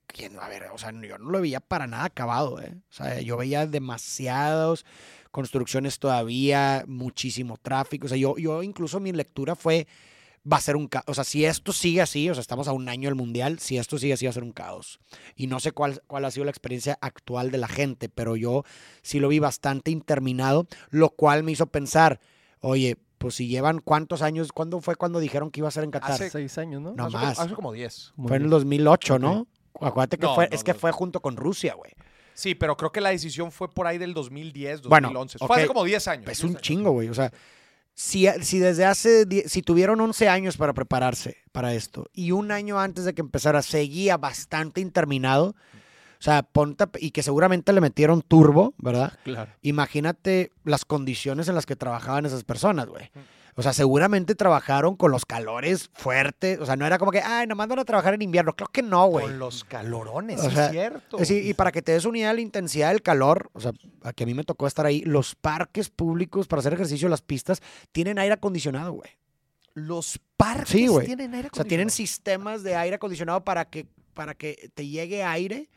¿quién? 0.06 0.38
A 0.38 0.48
ver, 0.48 0.64
o 0.72 0.78
sea, 0.78 0.92
yo 0.92 1.18
no 1.18 1.30
lo 1.30 1.40
veía 1.40 1.60
para 1.60 1.86
nada 1.86 2.04
acabado, 2.04 2.60
¿eh? 2.60 2.74
O 2.90 2.92
sea, 2.92 3.20
yo 3.20 3.36
veía 3.36 3.66
demasiados 3.66 4.84
construcciones 5.30 5.98
todavía, 5.98 6.84
muchísimo 6.86 7.58
tráfico. 7.60 8.06
O 8.06 8.08
sea, 8.08 8.16
yo, 8.16 8.38
yo 8.38 8.62
incluso 8.62 9.00
mi 9.00 9.12
lectura 9.12 9.54
fue, 9.54 9.86
va 10.50 10.58
a 10.58 10.60
ser 10.60 10.76
un 10.76 10.86
caos. 10.86 11.04
O 11.08 11.14
sea, 11.14 11.24
si 11.24 11.44
esto 11.44 11.72
sigue 11.72 12.00
así, 12.00 12.30
o 12.30 12.34
sea, 12.34 12.40
estamos 12.40 12.68
a 12.68 12.72
un 12.72 12.88
año 12.88 13.08
del 13.08 13.16
Mundial, 13.16 13.58
si 13.58 13.78
esto 13.78 13.98
sigue 13.98 14.12
así 14.12 14.26
va 14.26 14.30
a 14.30 14.34
ser 14.34 14.44
un 14.44 14.52
caos. 14.52 15.00
Y 15.34 15.46
no 15.48 15.58
sé 15.60 15.72
cuál, 15.72 16.02
cuál 16.06 16.24
ha 16.24 16.30
sido 16.30 16.44
la 16.44 16.50
experiencia 16.50 16.98
actual 17.00 17.50
de 17.50 17.58
la 17.58 17.68
gente, 17.68 18.08
pero 18.08 18.36
yo 18.36 18.64
sí 19.02 19.18
lo 19.18 19.28
vi 19.28 19.38
bastante 19.40 19.90
interminado, 19.90 20.66
lo 20.90 21.10
cual 21.10 21.42
me 21.42 21.52
hizo 21.52 21.66
pensar, 21.66 22.20
oye, 22.60 22.96
pues 23.18 23.34
si 23.34 23.48
llevan 23.48 23.80
cuántos 23.80 24.22
años, 24.22 24.52
¿cuándo 24.52 24.80
fue 24.80 24.94
cuando 24.96 25.18
dijeron 25.20 25.50
que 25.50 25.60
iba 25.60 25.68
a 25.68 25.72
ser 25.72 25.84
en 25.84 25.90
Qatar? 25.90 26.12
Hace- 26.12 26.30
6 26.30 26.58
años, 26.58 26.82
¿no? 26.82 26.92
No 26.94 27.06
hace, 27.06 27.16
más. 27.16 27.34
Como, 27.34 27.44
hace 27.46 27.54
como 27.54 27.72
10. 27.72 28.12
Como 28.14 28.28
fue 28.28 28.36
en 28.36 28.42
el 28.44 28.48
diez. 28.50 28.60
2008, 28.60 29.18
¿no? 29.18 29.46
Acuérdate 29.80 30.16
que 30.18 30.26
No, 30.26 30.34
fue, 30.34 30.48
no, 30.48 30.54
es 30.54 30.62
que 30.62 30.72
no. 30.74 30.78
fue 30.78 30.92
junto 30.92 31.20
con 31.20 31.36
Rusia, 31.36 31.74
güey. 31.74 31.92
Sí, 32.34 32.54
pero 32.54 32.76
creo 32.76 32.92
que 32.92 33.00
la 33.00 33.08
decisión 33.10 33.50
fue 33.50 33.70
por 33.70 33.86
ahí 33.86 33.96
del 33.98 34.12
2010, 34.14 34.82
Bueno, 34.82 35.08
2011. 35.08 35.38
ok. 35.40 35.46
Fue 35.46 35.56
hace 35.56 35.66
como 35.66 35.84
10 35.84 36.06
años. 36.08 36.30
Es 36.30 36.38
10 36.38 36.44
un 36.44 36.50
años. 36.50 36.62
chingo, 36.62 36.90
güey. 36.92 37.08
O 37.08 37.14
sea, 37.14 37.32
si, 37.98 38.28
si 38.42 38.58
desde 38.58 38.84
hace, 38.84 39.26
si 39.48 39.62
tuvieron 39.62 39.98
11 40.02 40.28
años 40.28 40.58
para 40.58 40.74
prepararse 40.74 41.38
para 41.50 41.72
esto 41.72 42.10
y 42.12 42.30
un 42.30 42.52
año 42.52 42.78
antes 42.78 43.06
de 43.06 43.14
que 43.14 43.22
empezara 43.22 43.62
seguía 43.62 44.18
bastante 44.18 44.82
interminado, 44.82 45.56
o 46.18 46.22
sea, 46.22 46.42
ponte, 46.42 46.84
y 46.98 47.10
que 47.10 47.22
seguramente 47.22 47.72
le 47.72 47.80
metieron 47.80 48.20
turbo, 48.20 48.74
¿verdad? 48.76 49.18
Claro. 49.24 49.50
Imagínate 49.62 50.52
las 50.64 50.84
condiciones 50.84 51.48
en 51.48 51.54
las 51.54 51.64
que 51.64 51.74
trabajaban 51.74 52.26
esas 52.26 52.44
personas, 52.44 52.86
güey. 52.86 53.10
O 53.58 53.62
sea, 53.62 53.72
seguramente 53.72 54.34
trabajaron 54.34 54.96
con 54.96 55.10
los 55.10 55.24
calores 55.24 55.88
fuertes. 55.94 56.60
O 56.60 56.66
sea, 56.66 56.76
no 56.76 56.86
era 56.86 56.98
como 56.98 57.10
que, 57.10 57.20
ay, 57.22 57.46
nomás 57.46 57.68
van 57.68 57.78
a 57.78 57.84
trabajar 57.86 58.12
en 58.12 58.20
invierno. 58.20 58.54
Creo 58.54 58.68
que 58.68 58.82
no, 58.82 59.06
güey. 59.06 59.24
Con 59.24 59.38
los 59.38 59.64
calorones, 59.64 60.40
O 60.40 60.50
sea, 60.50 60.66
es 60.66 60.72
cierto. 60.72 61.24
Sí, 61.24 61.40
y 61.48 61.54
para 61.54 61.72
que 61.72 61.80
te 61.80 61.92
des 61.92 62.04
una 62.04 62.18
idea 62.18 62.28
de 62.28 62.34
la 62.34 62.40
intensidad 62.42 62.90
del 62.90 63.00
calor, 63.02 63.48
o 63.54 63.60
sea, 63.60 63.72
a 64.02 64.12
que 64.12 64.24
a 64.24 64.26
mí 64.26 64.34
me 64.34 64.44
tocó 64.44 64.66
estar 64.66 64.84
ahí, 64.84 65.00
los 65.02 65.34
parques 65.34 65.88
públicos 65.88 66.46
para 66.46 66.60
hacer 66.60 66.74
ejercicio, 66.74 67.08
las 67.08 67.22
pistas, 67.22 67.62
tienen 67.92 68.18
aire 68.18 68.34
acondicionado, 68.34 68.92
güey. 68.92 69.10
Los 69.72 70.20
parques 70.36 70.68
Sí, 70.68 70.88
tienen 71.04 71.34
aire 71.34 71.48
O 71.50 71.54
sea, 71.56 71.64
tienen 71.64 71.86
acondicionado. 71.86 71.90
sistemas 71.90 72.62
de 72.62 72.76
aire 72.76 72.96
acondicionado 72.96 73.42
para 73.44 73.64
que, 73.70 73.86
para 74.12 74.34
que 74.34 74.70
te 74.74 74.86
llegue 74.86 75.22
aire 75.24 75.70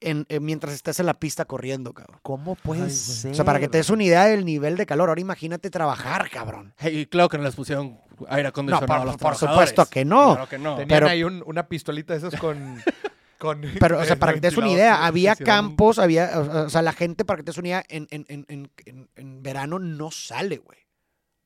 en- 0.00 0.26
en- 0.28 0.44
mientras 0.44 0.74
estés 0.74 1.00
en 1.00 1.06
la 1.06 1.14
pista 1.14 1.44
corriendo, 1.44 1.92
cabrón. 1.92 2.18
¿Cómo 2.22 2.54
puede 2.54 2.84
Ay, 2.84 2.90
ser? 2.90 3.32
O 3.32 3.34
sea, 3.34 3.44
para 3.44 3.58
que 3.60 3.68
te 3.68 3.78
des 3.78 3.90
una 3.90 4.04
idea 4.04 4.24
del 4.26 4.44
nivel 4.44 4.76
de 4.76 4.86
calor. 4.86 5.08
Ahora 5.08 5.20
imagínate 5.20 5.70
trabajar, 5.70 6.30
cabrón. 6.30 6.74
Y 6.82 7.06
claro 7.06 7.28
que 7.28 7.38
no 7.38 7.44
les 7.44 7.54
pusieron 7.56 7.98
aire 8.28 8.44
No, 8.44 8.48
acondicionado 8.50 8.86
por, 8.86 8.96
a 8.96 9.04
los 9.04 9.12
por 9.16 9.18
trabajadores. 9.36 9.70
supuesto 9.70 9.90
que 9.92 10.04
no. 10.04 10.32
Claro 10.34 10.48
que 10.48 10.58
no. 10.58 10.70
Tenían 10.76 10.88
pero- 10.88 11.08
ahí 11.08 11.22
un- 11.24 11.42
una 11.46 11.68
pistolita 11.68 12.12
de 12.14 12.18
esas 12.26 12.38
con... 12.40 12.82
con 13.38 13.62
Pero, 13.78 13.98
o 14.00 14.04
sea, 14.04 14.16
para 14.16 14.32
que 14.34 14.40
te 14.40 14.48
des 14.48 14.56
una 14.56 14.68
idea, 14.70 15.06
había 15.06 15.36
campos, 15.36 15.98
había, 16.00 16.40
o 16.40 16.64
o 16.66 16.68
sea, 16.70 16.82
la 16.82 16.92
gente, 16.92 17.24
para 17.24 17.36
que 17.38 17.44
te 17.44 17.50
des 17.50 17.58
una 17.58 17.68
idea, 17.68 17.84
en, 17.88 18.08
en, 18.10 18.26
en, 18.28 18.70
en, 19.14 19.42
verano 19.44 19.78
no 19.78 20.10
sale, 20.10 20.56
güey. 20.58 20.78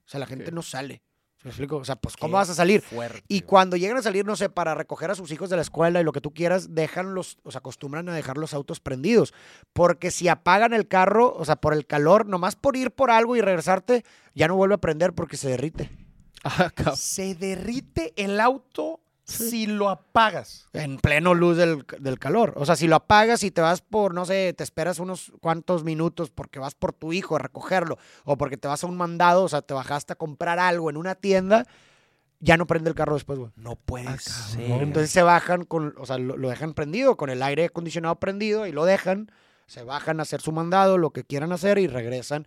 O 0.06 0.08
sea, 0.08 0.18
la 0.20 0.26
gente 0.26 0.50
no 0.52 0.62
sale. 0.62 1.02
¿Me 1.44 1.50
explico? 1.50 1.76
O 1.76 1.84
sea, 1.84 1.96
pues, 1.96 2.14
Qué 2.14 2.20
¿cómo 2.20 2.36
vas 2.36 2.50
a 2.50 2.54
salir? 2.54 2.82
Fuerte, 2.82 3.22
Y 3.28 3.40
cuando 3.40 3.76
llegan 3.76 3.96
a 3.96 4.02
salir, 4.02 4.24
no 4.24 4.36
sé, 4.36 4.48
para 4.48 4.74
recoger 4.74 5.10
a 5.10 5.14
sus 5.14 5.30
hijos 5.32 5.50
de 5.50 5.56
la 5.56 5.62
escuela 5.62 6.00
y 6.00 6.04
lo 6.04 6.12
que 6.12 6.20
tú 6.20 6.32
quieras, 6.32 6.74
dejan 6.74 7.14
los, 7.14 7.38
o 7.42 7.50
sea, 7.50 7.58
acostumbran 7.58 8.08
a 8.08 8.14
dejar 8.14 8.38
los 8.38 8.54
autos 8.54 8.80
prendidos. 8.80 9.34
Porque 9.72 10.10
si 10.10 10.28
apagan 10.28 10.72
el 10.72 10.86
carro, 10.86 11.34
o 11.36 11.44
sea, 11.44 11.56
por 11.56 11.74
el 11.74 11.86
calor, 11.86 12.26
nomás 12.26 12.54
por 12.54 12.76
ir 12.76 12.92
por 12.92 13.10
algo 13.10 13.34
y 13.34 13.40
regresarte, 13.40 14.04
ya 14.34 14.46
no 14.46 14.56
vuelve 14.56 14.76
a 14.76 14.78
prender 14.78 15.14
porque 15.14 15.36
se 15.36 15.48
derrite. 15.48 15.90
Ah. 16.44 16.72
Se 16.96 17.34
derrite 17.34 18.12
el 18.16 18.40
auto 18.40 19.00
si 19.24 19.66
lo 19.66 19.88
apagas. 19.88 20.66
En 20.72 20.98
pleno 20.98 21.34
luz 21.34 21.56
del, 21.56 21.84
del 22.00 22.18
calor. 22.18 22.54
O 22.56 22.66
sea, 22.66 22.76
si 22.76 22.88
lo 22.88 22.96
apagas 22.96 23.42
y 23.44 23.50
te 23.50 23.60
vas 23.60 23.80
por, 23.80 24.14
no 24.14 24.24
sé, 24.24 24.52
te 24.52 24.64
esperas 24.64 24.98
unos 24.98 25.32
cuantos 25.40 25.84
minutos 25.84 26.30
porque 26.30 26.58
vas 26.58 26.74
por 26.74 26.92
tu 26.92 27.12
hijo 27.12 27.36
a 27.36 27.38
recogerlo 27.38 27.98
o 28.24 28.36
porque 28.36 28.56
te 28.56 28.68
vas 28.68 28.82
a 28.84 28.86
un 28.86 28.96
mandado, 28.96 29.44
o 29.44 29.48
sea, 29.48 29.62
te 29.62 29.74
bajaste 29.74 30.14
a 30.14 30.16
comprar 30.16 30.58
algo 30.58 30.90
en 30.90 30.96
una 30.96 31.14
tienda, 31.14 31.66
ya 32.40 32.56
no 32.56 32.66
prende 32.66 32.90
el 32.90 32.96
carro 32.96 33.14
después, 33.14 33.38
güey. 33.38 33.52
No 33.54 33.76
puede 33.76 34.08
Ah, 34.08 34.18
ser. 34.18 34.82
Entonces 34.82 35.10
se 35.10 35.22
bajan 35.22 35.64
con, 35.64 35.94
o 35.98 36.06
sea, 36.06 36.18
lo, 36.18 36.36
lo 36.36 36.48
dejan 36.48 36.74
prendido, 36.74 37.16
con 37.16 37.30
el 37.30 37.42
aire 37.42 37.66
acondicionado 37.66 38.16
prendido 38.16 38.66
y 38.66 38.72
lo 38.72 38.84
dejan, 38.84 39.30
se 39.66 39.84
bajan 39.84 40.18
a 40.18 40.24
hacer 40.24 40.40
su 40.40 40.50
mandado, 40.50 40.98
lo 40.98 41.10
que 41.10 41.22
quieran 41.24 41.52
hacer 41.52 41.78
y 41.78 41.86
regresan 41.86 42.46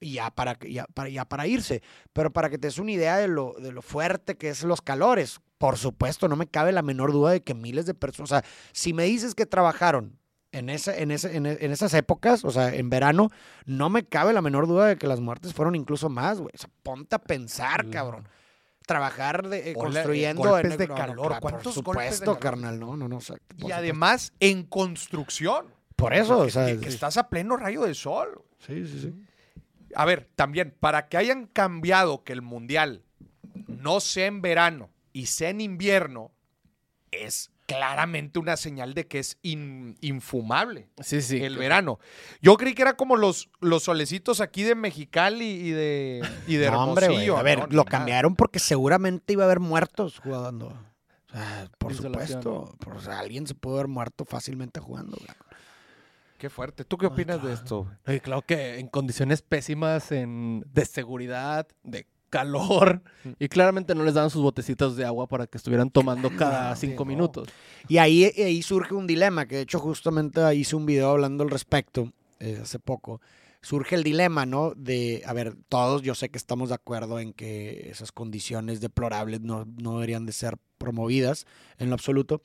ya 0.00 0.30
para, 0.30 0.54
que- 0.56 0.72
ya 0.72 0.86
para, 0.86 1.08
ya 1.08 1.24
para 1.24 1.46
irse. 1.46 1.82
Pero 2.12 2.32
para 2.32 2.50
que 2.50 2.58
te 2.58 2.66
des 2.68 2.78
una 2.78 2.92
idea 2.92 3.16
de 3.16 3.28
lo, 3.28 3.54
de 3.58 3.72
lo 3.72 3.82
fuerte 3.82 4.36
que 4.36 4.48
es 4.48 4.62
los 4.64 4.82
calores, 4.82 5.40
por 5.58 5.78
supuesto, 5.78 6.28
no 6.28 6.36
me 6.36 6.46
cabe 6.46 6.72
la 6.72 6.82
menor 6.82 7.12
duda 7.12 7.32
de 7.32 7.42
que 7.42 7.54
miles 7.54 7.86
de 7.86 7.94
personas, 7.94 8.30
o 8.30 8.34
sea, 8.34 8.44
si 8.72 8.92
me 8.92 9.04
dices 9.04 9.34
que 9.34 9.46
trabajaron 9.46 10.18
en, 10.52 10.68
ese, 10.70 11.02
en, 11.02 11.10
ese, 11.10 11.36
en, 11.36 11.46
esas 11.46 11.92
épocas, 11.94 12.44
o 12.44 12.50
sea, 12.50 12.74
en 12.74 12.88
verano, 12.90 13.30
no 13.66 13.90
me 13.90 14.04
cabe 14.04 14.32
la 14.32 14.42
menor 14.42 14.66
duda 14.66 14.86
de 14.86 14.96
que 14.96 15.06
las 15.06 15.20
muertes 15.20 15.52
fueron 15.54 15.74
incluso 15.74 16.08
más, 16.08 16.38
güey. 16.40 16.52
O 16.54 16.58
sea, 16.58 16.70
ponte 16.82 17.14
a 17.16 17.18
pensar, 17.18 17.88
cabrón. 17.90 18.28
Trabajar 18.86 19.48
de, 19.48 19.58
eh, 19.58 19.60
Hola, 19.62 19.70
eh, 19.70 19.74
construyendo 19.74 20.42
golpes 20.42 20.72
en 20.72 20.78
de 20.78 20.86
no, 20.86 20.94
no, 20.94 21.00
calor. 21.00 21.26
claro, 21.26 21.40
¿Cuántos 21.40 21.74
por 21.76 21.96
golpes 21.96 22.10
de 22.10 22.16
supuesto, 22.18 22.38
carnal, 22.40 22.78
no, 22.78 22.96
no, 22.96 23.08
no. 23.08 23.16
o 23.16 23.20
sea, 23.20 23.36
por 23.58 23.68
Y 23.68 23.72
además 23.72 24.32
en 24.38 24.62
construcción. 24.62 25.66
por 25.96 26.14
eso, 26.14 26.38
o 26.38 26.48
sea, 26.50 26.66
que, 26.66 26.78
que 26.80 26.88
estás 26.88 27.16
a 27.16 27.28
pleno 27.28 27.56
rayo 27.56 27.82
de 27.82 27.94
sol. 27.94 28.42
sí, 28.60 28.86
sí, 28.86 29.00
sí. 29.00 29.14
A 29.96 30.04
ver, 30.04 30.28
también, 30.36 30.74
para 30.78 31.08
que 31.08 31.16
hayan 31.16 31.46
cambiado 31.46 32.22
que 32.22 32.32
el 32.32 32.42
mundial 32.42 33.02
no 33.66 34.00
sea 34.00 34.26
en 34.26 34.42
verano 34.42 34.90
y 35.12 35.26
sea 35.26 35.48
en 35.50 35.60
invierno, 35.60 36.32
es 37.10 37.50
claramente 37.66 38.38
una 38.38 38.56
señal 38.56 38.94
de 38.94 39.06
que 39.08 39.18
es 39.18 39.38
in- 39.42 39.96
infumable 40.00 40.88
Sí, 41.02 41.20
sí. 41.22 41.42
el 41.42 41.56
verano. 41.56 41.98
Yo 42.40 42.56
creí 42.56 42.74
que 42.74 42.82
era 42.82 42.96
como 42.96 43.16
los, 43.16 43.48
los 43.60 43.82
solecitos 43.84 44.40
aquí 44.40 44.62
de 44.62 44.74
Mexicali 44.74 45.46
y 45.50 45.70
de, 45.70 46.22
y 46.46 46.56
de 46.56 46.70
No, 46.70 46.84
hombre. 46.84 47.06
A 47.06 47.42
ver, 47.42 47.58
no, 47.60 47.66
lo 47.66 47.84
nada. 47.84 47.84
cambiaron 47.90 48.36
porque 48.36 48.58
seguramente 48.60 49.32
iba 49.32 49.42
a 49.44 49.46
haber 49.46 49.60
muertos 49.60 50.20
jugando. 50.20 50.68
O 51.28 51.32
sea, 51.32 51.68
por 51.78 51.90
Insolación. 51.92 52.42
supuesto. 52.42 52.76
por- 52.78 52.96
o 52.98 53.00
sea, 53.00 53.18
alguien 53.18 53.46
se 53.46 53.54
pudo 53.54 53.74
haber 53.76 53.88
muerto 53.88 54.24
fácilmente 54.24 54.78
jugando. 54.78 55.16
güey. 55.16 55.28
Qué 56.38 56.50
fuerte. 56.50 56.84
¿Tú 56.84 56.96
qué 56.98 57.06
Ay, 57.06 57.12
opinas 57.12 57.36
de 57.36 57.42
claro. 57.42 57.54
esto? 57.54 57.86
Oye, 58.06 58.20
claro 58.20 58.42
que 58.42 58.78
en 58.78 58.88
condiciones 58.88 59.42
pésimas 59.42 60.12
en, 60.12 60.64
de 60.72 60.84
seguridad, 60.84 61.66
de 61.82 62.06
calor, 62.30 63.02
Mm. 63.24 63.30
y 63.38 63.48
claramente 63.48 63.94
no 63.94 64.04
les 64.04 64.14
daban 64.14 64.30
sus 64.30 64.42
botecitos 64.42 64.96
de 64.96 65.04
agua 65.04 65.26
para 65.28 65.46
que 65.46 65.56
estuvieran 65.56 65.90
tomando 65.90 66.30
cada 66.36 66.74
cinco 66.76 67.04
no. 67.04 67.08
minutos. 67.10 67.48
Y 67.88 67.98
ahí, 67.98 68.24
ahí 68.24 68.62
surge 68.62 68.94
un 68.94 69.06
dilema, 69.06 69.46
que 69.46 69.56
de 69.56 69.62
hecho 69.62 69.78
justamente 69.78 70.54
hice 70.54 70.76
un 70.76 70.84
video 70.86 71.10
hablando 71.10 71.44
al 71.44 71.50
respecto 71.50 72.12
eh, 72.40 72.58
hace 72.62 72.78
poco. 72.78 73.20
Surge 73.62 73.94
el 73.96 74.02
dilema, 74.04 74.44
¿no? 74.44 74.74
De, 74.76 75.22
a 75.24 75.32
ver, 75.32 75.56
todos 75.68 76.02
yo 76.02 76.14
sé 76.14 76.28
que 76.28 76.36
estamos 76.38 76.68
de 76.68 76.74
acuerdo 76.74 77.18
en 77.20 77.32
que 77.32 77.88
esas 77.90 78.12
condiciones 78.12 78.80
deplorables 78.80 79.40
no, 79.40 79.64
no 79.80 79.94
deberían 79.94 80.26
de 80.26 80.32
ser 80.32 80.56
promovidas 80.78 81.46
en 81.78 81.88
lo 81.88 81.94
absoluto. 81.94 82.42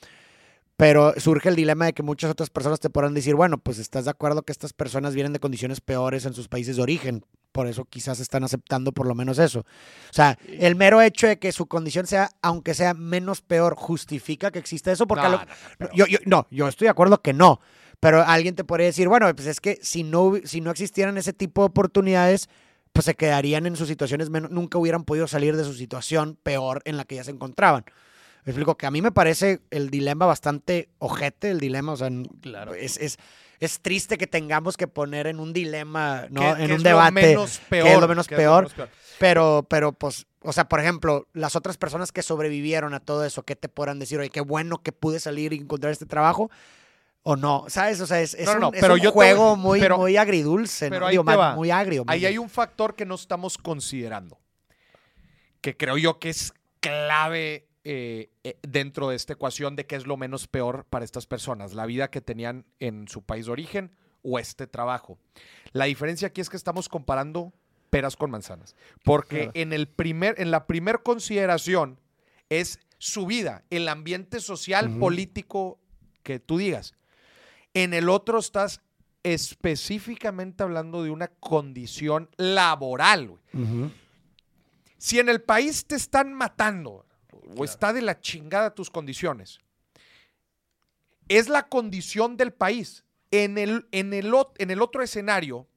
Pero 0.82 1.13
surge 1.17 1.47
el 1.47 1.55
dilema 1.55 1.86
de 1.86 1.93
que 1.93 2.01
muchas 2.01 2.32
otras 2.32 2.49
personas 2.49 2.79
te 2.79 2.89
podrán 2.89 3.13
decir, 3.13 3.36
bueno, 3.36 3.59
pues 3.59 3.77
estás 3.77 4.05
de 4.05 4.09
acuerdo 4.09 4.41
que 4.41 4.51
estas 4.51 4.73
personas 4.73 5.13
vienen 5.13 5.32
de 5.32 5.39
condiciones 5.39 5.79
peores 5.79 6.25
en 6.25 6.34
sus 6.34 6.47
países 6.47 6.75
de 6.77 6.82
origen. 6.82 7.23
Por 7.51 7.67
eso 7.67 7.86
quizás 7.86 8.19
están 8.19 8.43
aceptando 8.43 8.91
por 8.91 9.05
lo 9.05 9.13
menos 9.13 9.38
eso. 9.38 9.59
O 9.59 10.13
sea, 10.13 10.39
el 10.47 10.75
mero 10.75 10.99
hecho 10.99 11.27
de 11.27 11.38
que 11.38 11.51
su 11.51 11.67
condición 11.67 12.07
sea, 12.07 12.32
aunque 12.41 12.73
sea 12.73 12.95
menos 12.95 13.41
peor, 13.43 13.75
justifica 13.75 14.49
que 14.49 14.57
exista 14.57 14.91
eso. 14.91 15.05
Porque 15.05 15.25
No, 15.25 15.29
lo- 15.29 15.38
no, 15.38 15.45
no, 15.45 15.51
pero- 15.77 15.91
yo, 15.93 16.07
yo- 16.07 16.17
no, 16.25 16.47
yo 16.49 16.67
estoy 16.67 16.86
de 16.88 16.89
acuerdo 16.91 17.21
que 17.21 17.34
no. 17.34 17.59
Pero 17.99 18.23
alguien 18.25 18.55
te 18.55 18.63
podría 18.63 18.88
decir, 18.88 19.07
bueno, 19.07 19.32
pues 19.36 19.47
es 19.47 19.61
que 19.61 19.77
si 19.84 20.01
no, 20.01 20.34
si 20.45 20.61
no 20.61 20.71
existieran 20.71 21.15
ese 21.19 21.32
tipo 21.34 21.61
de 21.61 21.67
oportunidades, 21.67 22.49
pues 22.91 23.05
se 23.05 23.13
quedarían 23.13 23.67
en 23.67 23.75
sus 23.75 23.88
situaciones, 23.88 24.32
menos, 24.32 24.49
nunca 24.49 24.79
hubieran 24.79 25.03
podido 25.03 25.27
salir 25.27 25.55
de 25.55 25.63
su 25.63 25.73
situación 25.75 26.39
peor 26.41 26.82
en 26.86 26.97
la 26.97 27.05
que 27.05 27.13
ya 27.17 27.23
se 27.23 27.29
encontraban. 27.29 27.86
Me 28.46 28.52
explico 28.52 28.76
que 28.76 28.86
a 28.88 28.92
mí 28.92 29.02
me 29.02 29.12
parece 29.12 29.62
el 29.70 29.89
dilema 29.89 30.26
bastante 30.26 30.89
ojete, 31.00 31.52
el 31.52 31.60
dilema, 31.60 31.92
o 31.94 31.98
sea, 31.98 32.10
Claro. 32.42 32.74
es, 32.74 32.98
es, 32.98 33.18
es 33.60 33.80
triste 33.82 34.18
que 34.18 34.26
tengamos 34.28 34.78
que 34.78 34.88
poner 34.88 35.28
en 35.28 35.39
un 35.39 35.54
dilema, 35.54 36.26
¿no? 36.32 36.42
¿Qué- 36.42 36.64
en 36.64 36.72
un 36.72 36.78
es 36.78 36.84
lo 36.84 36.89
debate. 36.89 37.12
menos 37.12 37.58
¿qué 37.58 37.64
es 37.64 37.70
peor? 37.86 38.02
lo 38.02 38.08
menos 38.08 38.28
¿Qué 38.28 38.36
peor? 38.36 38.72
Pero, 39.20 39.68
pero, 39.70 39.92
pues, 39.92 40.26
o 40.42 40.52
sea, 40.52 40.68
por 40.68 40.80
ejemplo, 40.80 41.28
las 41.34 41.56
otras 41.56 41.78
personas 41.78 42.12
que 42.12 42.24
sobrevivieron 42.24 42.96
a 42.96 43.00
todo 43.00 43.24
eso, 43.24 43.44
¿qué 43.44 43.56
te 43.56 43.70
podrán 43.70 44.00
decir? 44.00 44.18
Oye, 44.20 44.32
qué 44.32 44.42
bueno 44.42 44.82
que 44.82 44.92
pude 44.92 45.20
salir 45.20 45.54
y 45.54 45.58
encontrar 45.58 45.92
este 45.94 46.08
trabajo. 46.08 46.50
O 47.22 47.36
no, 47.36 47.66
¿sabes? 47.68 48.02
O 48.02 48.08
sea, 48.08 48.20
es, 48.20 48.34
es 48.34 48.48
No, 48.48 48.54
no, 48.54 48.56
un, 48.56 48.62
no, 48.62 48.74
es 48.74 48.82
pero 48.82 48.96
un 48.96 49.00
yo 49.00 49.10
te 49.12 49.14
juego 49.14 49.50
voy- 49.56 49.60
muy, 49.60 49.80
pero- 49.80 50.00
muy 50.00 50.18
agridulce, 50.18 50.89
¿no? 50.89 50.96
pero 50.96 51.06
ahí 51.06 51.12
Digo, 51.12 51.24
te 51.26 51.36
va. 51.36 51.54
muy 51.54 51.70
agrio. 51.70 52.04
Ahí 52.08 52.22
bien. 52.22 52.32
hay 52.32 52.38
un 52.39 52.50
factor 52.50 52.96
que 52.96 53.06
no 53.06 53.14
estamos 53.14 53.60
considerando, 53.60 54.39
que 55.62 55.78
creo 55.78 56.00
yo 56.00 56.18
que 56.18 56.30
es 56.32 56.52
clave 56.80 57.68
eh, 57.84 58.29
eh, 58.43 58.57
dentro 58.61 59.09
de 59.09 59.15
esta 59.15 59.34
ecuación 59.34 59.75
de 59.75 59.86
qué 59.86 59.95
es 59.95 60.05
lo 60.05 60.17
menos 60.17 60.47
peor 60.47 60.86
para 60.89 61.03
estas 61.05 61.25
personas, 61.25 61.73
la 61.73 61.86
vida 61.86 62.09
que 62.11 62.21
tenían 62.21 62.65
en 62.79 63.07
su 63.07 63.23
país 63.23 63.47
de 63.47 63.51
origen 63.51 63.91
o 64.23 64.38
este 64.38 64.67
trabajo. 64.67 65.17
La 65.71 65.86
diferencia 65.86 66.27
aquí 66.27 66.41
es 66.41 66.49
que 66.49 66.57
estamos 66.57 66.89
comparando 66.89 67.53
peras 67.89 68.15
con 68.15 68.29
manzanas, 68.32 68.75
porque 69.03 69.38
Claro. 69.38 69.51
en, 69.55 69.73
el 69.73 69.88
primer, 69.88 70.39
en 70.39 70.51
la 70.51 70.67
primer 70.67 71.01
consideración 71.01 71.99
es 72.49 72.79
su 72.99 73.25
vida, 73.25 73.63
el 73.69 73.88
ambiente 73.88 74.39
social, 74.39 74.97
político 74.99 75.79
que 76.23 76.39
tú 76.39 76.57
digas. 76.59 76.93
En 77.73 77.93
el 77.93 78.09
otro 78.09 78.38
estás 78.38 78.82
específicamente 79.23 80.63
hablando 80.63 81.03
de 81.03 81.09
una 81.09 81.27
condición 81.27 82.29
laboral. 82.38 83.39
Ujú. 83.53 83.91
Si 84.97 85.19
en 85.19 85.29
el 85.29 85.41
país 85.41 85.86
te 85.86 85.95
están 85.95 86.34
matando 86.34 87.05
o 87.58 87.64
está 87.64 87.94
de 87.94 88.02
la 88.02 88.20
chingada 88.20 88.74
tus 88.76 88.89
condiciones, 88.89 89.60
es 91.28 91.50
la 91.50 91.68
condición 91.68 92.38
del 92.38 92.52
país. 92.54 93.04
En 93.32 93.58
el, 93.58 93.88
en 93.92 94.14
el, 94.14 94.32
ot- 94.34 94.52
en 94.58 94.72
el 94.72 94.82
otro 94.82 95.02
escenario, 95.02 95.68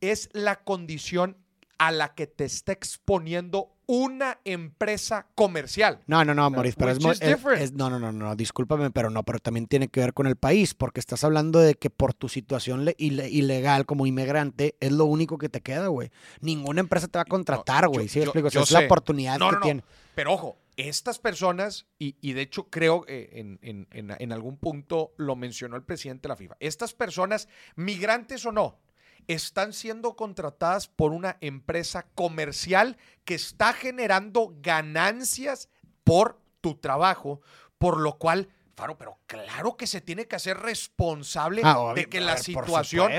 es 0.00 0.28
la 0.32 0.56
condición 0.64 1.36
a 1.78 1.92
la 1.92 2.14
que 2.14 2.26
te 2.26 2.44
está 2.44 2.72
exponiendo 2.72 3.72
una 3.86 4.40
empresa 4.44 5.28
comercial. 5.36 6.00
No, 6.08 6.24
no, 6.24 6.34
no, 6.34 6.50
Maurice, 6.50 6.76
pero 6.76 6.90
es, 6.90 7.20
es- 7.22 7.44
es- 7.60 7.72
no, 7.72 7.88
no, 7.88 8.00
no, 8.00 8.10
no, 8.10 8.34
discúlpame, 8.34 8.90
pero 8.90 9.10
no, 9.10 9.22
pero 9.22 9.38
también 9.38 9.66
tiene 9.68 9.86
que 9.86 10.00
ver 10.00 10.12
con 10.12 10.26
el 10.26 10.34
país, 10.34 10.74
porque 10.74 10.98
estás 10.98 11.22
hablando 11.22 11.60
de 11.60 11.76
que 11.76 11.88
por 11.88 12.14
tu 12.14 12.28
situación 12.28 12.84
le- 12.84 12.96
ile- 12.98 13.30
ilegal 13.30 13.86
como 13.86 14.04
inmigrante 14.06 14.76
es 14.80 14.90
lo 14.90 15.04
único 15.04 15.38
que 15.38 15.48
te 15.48 15.60
queda, 15.60 15.86
güey. 15.86 16.10
Ninguna 16.40 16.80
empresa 16.80 17.06
te 17.06 17.18
va 17.18 17.22
a 17.22 17.26
contratar, 17.26 17.86
güey. 17.86 18.08
¿Sí 18.08 18.18
yo- 18.18 18.24
explico? 18.24 18.48
O 18.48 18.50
sea, 18.50 18.58
yo 18.60 18.64
es 18.64 18.70
la 18.72 18.80
oportunidad 18.80 19.38
No, 19.38 19.46
que 19.46 19.52
no, 19.52 19.58
no. 19.60 19.64
tiene. 19.64 19.84
Pero 20.16 20.32
ojo, 20.32 20.58
estas 20.78 21.18
personas, 21.18 21.86
y, 21.98 22.32
de 22.32 22.40
hecho 22.40 22.70
creo 22.70 23.04
eh, 23.08 23.28
en- 23.34 23.88
en 23.90 24.32
algún 24.32 24.56
punto 24.56 25.12
lo 25.16 25.34
mencionó 25.36 25.76
el 25.76 25.82
presidente 25.82 26.22
de 26.22 26.28
la 26.28 26.36
FIFA, 26.36 26.56
estas 26.60 26.94
personas, 26.94 27.48
migrantes 27.74 28.46
o 28.46 28.52
no, 28.52 28.78
están 29.26 29.72
siendo 29.72 30.16
contratadas 30.16 30.88
por 30.88 31.12
una 31.12 31.36
empresa 31.40 32.06
comercial 32.14 32.96
que 33.24 33.34
está 33.34 33.72
generando 33.72 34.54
ganancias 34.62 35.68
por 36.04 36.40
tu 36.60 36.76
trabajo, 36.76 37.40
por 37.78 37.98
lo 38.00 38.16
cual, 38.18 38.48
Faro, 38.78 38.96
pero 38.96 39.18
claro 39.26 39.76
que 39.76 39.88
se 39.88 40.00
tiene 40.00 40.26
que 40.28 40.36
hacer 40.36 40.56
responsable 40.56 41.62
Ah, 41.64 41.92
de 41.96 42.06
que 42.06 42.20
la 42.20 42.34
ver, 42.34 42.42
situación 42.44 43.10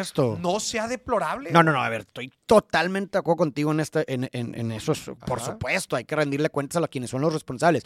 no 0.41 0.61
sea 0.61 0.87
deplorable. 0.87 1.51
No, 1.51 1.63
no, 1.63 1.73
no, 1.73 1.83
a 1.83 1.89
ver, 1.89 2.01
estoy 2.01 2.31
totalmente 2.45 3.11
de 3.13 3.19
acuerdo 3.19 3.35
contigo 3.39 3.71
en, 3.73 3.81
esta, 3.81 4.01
en, 4.07 4.29
en- 4.31 4.55
en 4.55 4.71
eso. 4.71 4.93
es- 4.93 5.11
Por 5.27 5.39
Ajá. 5.39 5.51
supuesto, 5.51 5.97
hay 5.97 6.05
que 6.05 6.15
rendirle 6.15 6.49
cuentas 6.49 6.77
a 6.77 6.79
los 6.79 6.89
quienes 6.89 7.09
son 7.09 7.19
los 7.21 7.33
responsables. 7.33 7.83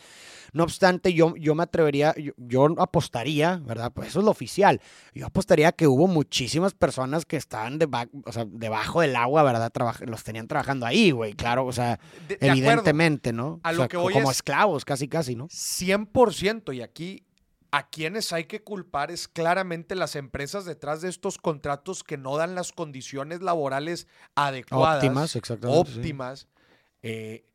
No 0.53 0.63
obstante, 0.63 1.13
yo, 1.15 1.33
yo 1.35 1.55
me 1.55 1.63
atrevería, 1.63 2.13
yo, 2.15 2.33
yo 2.37 2.67
apostaría, 2.77 3.57
¿verdad? 3.65 3.91
Pues 3.91 4.09
eso 4.09 4.19
es 4.19 4.25
lo 4.25 4.29
oficial. 4.31 4.79
Yo 5.15 5.25
apostaría 5.25 5.71
que 5.71 5.87
hubo 5.87 6.05
muchísimas 6.05 6.75
personas 6.75 7.25
que 7.25 7.37
estaban 7.37 7.79
deba- 7.79 8.07
o 8.23 8.31
sea, 8.31 8.45
debajo 8.47 9.01
del 9.01 9.15
agua, 9.15 9.41
¿verdad? 9.41 9.71
Traba- 9.71 9.95
los 10.05 10.23
tenían 10.23 10.47
trabajando 10.47 10.85
ahí, 10.85 11.09
güey, 11.09 11.33
claro, 11.33 11.65
o 11.65 11.73
sea, 11.73 11.99
De- 12.27 12.35
de 12.37 12.51
acuerdo. 12.51 12.51
evidentemente, 12.59 13.33
¿no? 13.33 13.59
A 13.63 13.69
O 13.69 13.73
lo 13.73 13.77
sea, 13.79 13.87
que 13.87 13.97
co- 13.97 14.03
voy 14.03 14.13
como 14.13 14.29
es- 14.29 14.37
esclavos, 14.37 14.85
casi, 14.85 15.07
casi, 15.07 15.35
¿no? 15.35 15.47
100%. 15.49 16.71
Y 16.71 16.81
aquí 16.81 17.23
a 17.73 17.89
quienes 17.89 18.31
hay 18.31 18.43
que 18.43 18.61
culpar 18.61 19.09
es 19.09 19.27
claramente 19.27 19.95
las 19.95 20.15
empresas 20.15 20.63
detrás 20.63 21.01
de 21.01 21.09
estos 21.09 21.39
contratos 21.39 22.03
que 22.03 22.17
no 22.17 22.37
dan 22.37 22.53
las 22.53 22.71
condiciones 22.71 23.41
laborales 23.41 24.07
adecuadas. 24.35 25.03
Óptimas, 25.03 25.35
exactamente. 25.35 25.91
sí. 25.91 25.97
óptimas. 25.97 26.47
Eh, 27.01 27.47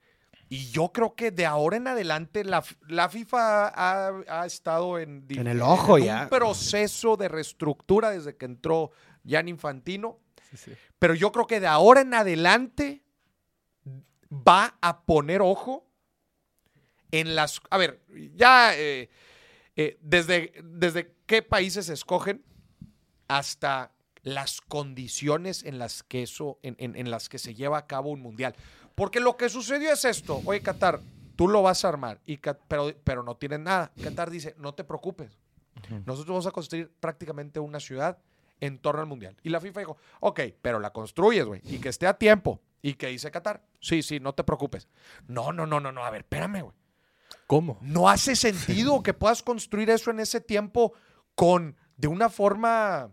y 0.49 0.73
yo 0.73 0.91
creo 0.93 1.15
que 1.15 1.31
de 1.31 1.47
ahora 1.47 1.77
en 1.77 1.87
adelante 1.87 2.43
la, 2.43 2.65
la 2.89 3.09
FIFA 3.09 3.69
ha, 3.69 4.23
ha 4.29 4.45
estado 4.45 4.99
en, 4.99 5.25
En 5.29 5.47
el 5.47 5.63
ojo 5.63 5.99
en 5.99 6.07
ya. 6.07 6.23
un 6.25 6.29
proceso 6.31 7.17
de 7.17 7.29
reestructura 7.29 8.11
desde 8.11 8.37
que 8.37 8.47
entró 8.47 8.91
Jan 9.25 9.47
Infantino. 9.47 10.19
Sí, 10.51 10.57
sí. 10.57 10.73
Pero 10.99 11.15
yo 11.15 11.31
creo 11.31 11.47
que 11.47 11.61
de 11.61 11.69
ahora 11.69 12.01
en 12.01 12.13
adelante 12.13 13.05
va 14.33 14.77
a 14.81 15.03
poner 15.03 15.43
ojo 15.43 15.87
en 17.13 17.37
las... 17.37 17.61
A 17.71 17.79
ver, 17.79 18.03
ya 18.35 18.73
eh, 18.75 19.09
eh, 19.79 19.97
desde, 20.03 20.53
desde 20.63 21.15
qué 21.27 21.41
países 21.43 21.87
se 21.87 21.95
escogen 21.95 22.43
hasta 23.29 23.93
las 24.23 24.61
condiciones 24.61 25.63
en 25.65 25.79
las 25.79 26.03
que 26.03 26.23
eso, 26.23 26.59
en, 26.63 26.77
en- 26.79 26.97
en 26.97 27.11
las 27.11 27.29
que 27.29 27.39
se 27.39 27.55
lleva 27.55 27.79
a 27.79 27.87
cabo 27.87 28.11
un 28.11 28.21
mundial. 28.21 28.55
Porque 28.95 29.21
lo 29.21 29.37
que 29.37 29.49
sucedió 29.49 29.93
es 29.93 30.05
esto, 30.05 30.43
oye 30.45 30.61
Qatar, 30.61 31.01
tú 31.37 31.47
lo 31.49 31.63
vas 31.63 31.85
a 31.85 31.89
armar, 31.89 32.21
y 32.27 32.39
pero, 32.67 32.93
pero 33.05 33.23
no 33.23 33.37
tienes 33.37 33.61
nada. 33.61 33.93
Qatar 34.03 34.31
dice, 34.31 34.55
no 34.59 34.75
te 34.75 34.83
preocupes, 34.85 35.39
nosotros 36.05 36.27
vamos 36.29 36.47
a 36.47 36.51
construir 36.51 36.91
prácticamente 36.99 37.61
una 37.61 37.79
ciudad 37.79 38.19
en 38.61 38.79
torno 38.79 39.01
al 39.03 39.07
mundial. 39.07 39.37
Y 39.45 39.51
la 39.51 39.61
FIFA 39.61 39.81
dijo, 39.81 39.97
ok, 40.19 40.41
pero 40.61 40.81
la 40.81 40.91
construyes, 40.93 41.45
güey, 41.47 41.61
y 41.65 41.79
que 41.79 41.89
esté 41.89 42.07
a 42.09 42.15
tiempo. 42.19 42.61
¿Y 42.83 42.95
que 42.95 43.07
dice 43.09 43.31
Qatar? 43.31 43.65
Sí, 43.81 44.03
sí, 44.03 44.19
no 44.21 44.35
te 44.35 44.43
preocupes. 44.45 44.89
No, 45.29 45.53
no, 45.53 45.67
no, 45.67 45.79
no, 45.81 45.91
no, 45.93 46.05
a 46.05 46.11
ver, 46.11 46.21
espérame, 46.23 46.63
güey. 46.63 46.75
¿Cómo? 47.49 47.79
No 47.81 48.11
hace 48.11 48.37
sentido 48.37 49.03
que 49.03 49.15
puedas 49.15 49.43
construir 49.43 49.89
eso 49.89 50.11
en 50.11 50.21
ese 50.21 50.39
tiempo 50.39 50.93
con, 51.35 51.77
de 51.97 52.07
una 52.07 52.29
forma... 52.29 53.11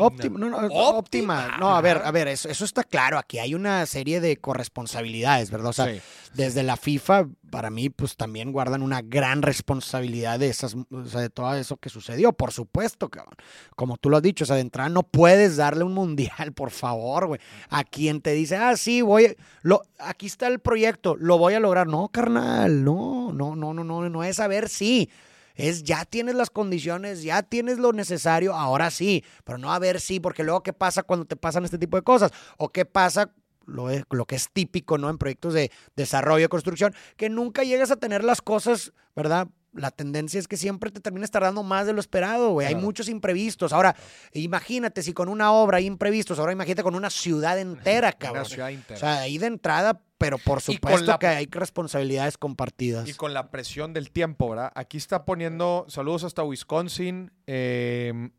Óptima, 0.00 0.38
no, 0.38 0.48
no, 0.50 0.68
óptima. 0.68 1.56
No, 1.58 1.76
a 1.76 1.80
ver, 1.80 1.98
a 2.04 2.10
ver, 2.10 2.28
eso, 2.28 2.48
eso 2.48 2.64
está 2.64 2.84
claro. 2.84 3.18
Aquí 3.18 3.38
hay 3.38 3.54
una 3.54 3.84
serie 3.86 4.20
de 4.20 4.36
corresponsabilidades, 4.38 5.50
¿verdad? 5.50 5.68
O 5.68 5.72
sea, 5.72 5.86
Sí. 5.92 6.00
desde 6.34 6.62
la 6.62 6.76
FIFA, 6.76 7.26
para 7.50 7.70
mí, 7.70 7.90
pues 7.90 8.16
también 8.16 8.52
guardan 8.52 8.82
una 8.82 9.02
gran 9.02 9.42
responsabilidad 9.42 10.38
de 10.38 10.48
esas, 10.48 10.74
o 10.74 11.04
sea, 11.06 11.20
de 11.20 11.28
todo 11.30 11.54
eso 11.54 11.76
que 11.76 11.88
sucedió, 11.90 12.32
por 12.32 12.52
supuesto, 12.52 13.08
cabrón. 13.10 13.34
Como 13.76 13.96
tú 13.98 14.08
lo 14.08 14.16
has 14.16 14.22
dicho, 14.22 14.44
o 14.44 14.46
sea, 14.46 14.56
de 14.56 14.62
entrada 14.62 14.88
no 14.88 15.02
puedes 15.02 15.56
darle 15.56 15.84
un 15.84 15.92
mundial, 15.92 16.52
por 16.54 16.70
favor, 16.70 17.26
güey. 17.26 17.40
A 17.68 17.84
quien 17.84 18.20
te 18.22 18.32
dice, 18.32 18.56
ah, 18.56 18.76
sí, 18.76 19.02
voy, 19.02 19.36
lo, 19.62 19.82
aquí 19.98 20.26
está 20.26 20.46
el 20.46 20.60
proyecto, 20.60 21.16
lo 21.18 21.38
voy 21.38 21.54
a 21.54 21.60
lograr. 21.60 21.86
No, 21.86 22.08
carnal, 22.08 22.84
no, 22.84 23.32
no, 23.32 23.54
no, 23.56 23.74
no, 23.74 23.84
no, 23.84 24.08
no 24.08 24.24
es 24.24 24.40
a 24.40 24.46
ver 24.46 24.68
si. 24.68 25.10
Es 25.54 25.82
ya 25.82 26.04
tienes 26.04 26.34
las 26.34 26.50
condiciones, 26.50 27.22
ya 27.22 27.42
tienes 27.42 27.78
lo 27.78 27.92
necesario, 27.92 28.54
ahora 28.54 28.90
sí, 28.90 29.24
pero 29.44 29.58
no 29.58 29.72
a 29.72 29.78
ver 29.78 30.00
si, 30.00 30.20
porque 30.20 30.44
luego 30.44 30.62
qué 30.62 30.72
pasa 30.72 31.02
cuando 31.02 31.26
te 31.26 31.36
pasan 31.36 31.64
este 31.64 31.78
tipo 31.78 31.96
de 31.96 32.02
cosas, 32.02 32.30
o 32.58 32.68
qué 32.70 32.84
pasa 32.84 33.30
lo, 33.66 33.90
es- 33.90 34.04
lo 34.10 34.24
que 34.26 34.34
es 34.34 34.48
típico, 34.52 34.98
¿no? 34.98 35.08
En 35.10 35.18
proyectos 35.18 35.54
de 35.54 35.70
desarrollo, 35.94 36.48
construcción, 36.48 36.94
que 37.16 37.28
nunca 37.30 37.62
llegas 37.62 37.90
a 37.90 37.96
tener 37.96 38.24
las 38.24 38.42
cosas, 38.42 38.92
¿verdad? 39.14 39.46
La 39.74 39.90
tendencia 39.90 40.38
es 40.38 40.48
que 40.48 40.56
siempre 40.58 40.90
te 40.90 41.00
terminas 41.00 41.30
tardando 41.30 41.62
más 41.62 41.86
de 41.86 41.94
lo 41.94 42.00
esperado, 42.00 42.50
güey. 42.50 42.66
Hay 42.66 42.74
muchos 42.74 43.08
imprevistos. 43.08 43.72
Ahora, 43.72 43.96
imagínate 44.34 45.02
si 45.02 45.12
con 45.14 45.28
una 45.28 45.52
obra 45.52 45.78
hay 45.78 45.86
imprevistos, 45.86 46.38
ahora 46.38 46.52
imagínate 46.52 46.82
con 46.82 46.94
una 46.94 47.08
ciudad 47.08 47.58
entera, 47.58 48.12
cabrón. 48.12 48.40
Una 48.42 48.48
ciudad 48.50 48.66
O 48.68 48.70
entera. 48.70 49.00
sea, 49.00 49.20
ahí 49.20 49.38
de 49.38 49.46
entrada, 49.46 50.00
pero 50.22 50.38
por 50.38 50.60
supuesto 50.62 51.04
la- 51.06 51.18
que 51.18 51.26
hay 51.26 51.46
responsabilidades 51.50 52.38
compartidas. 52.38 53.08
Y 53.08 53.14
con 53.14 53.34
la 53.34 53.50
presión 53.50 53.92
del 53.92 54.10
tiempo, 54.10 54.48
¿verdad? 54.50 54.72
Aquí 54.74 54.96
está 54.96 55.24
poniendo 55.24 55.84
saludos 55.88 56.24
hasta 56.24 56.42
Wisconsin. 56.42 57.30
eh, 57.46 58.30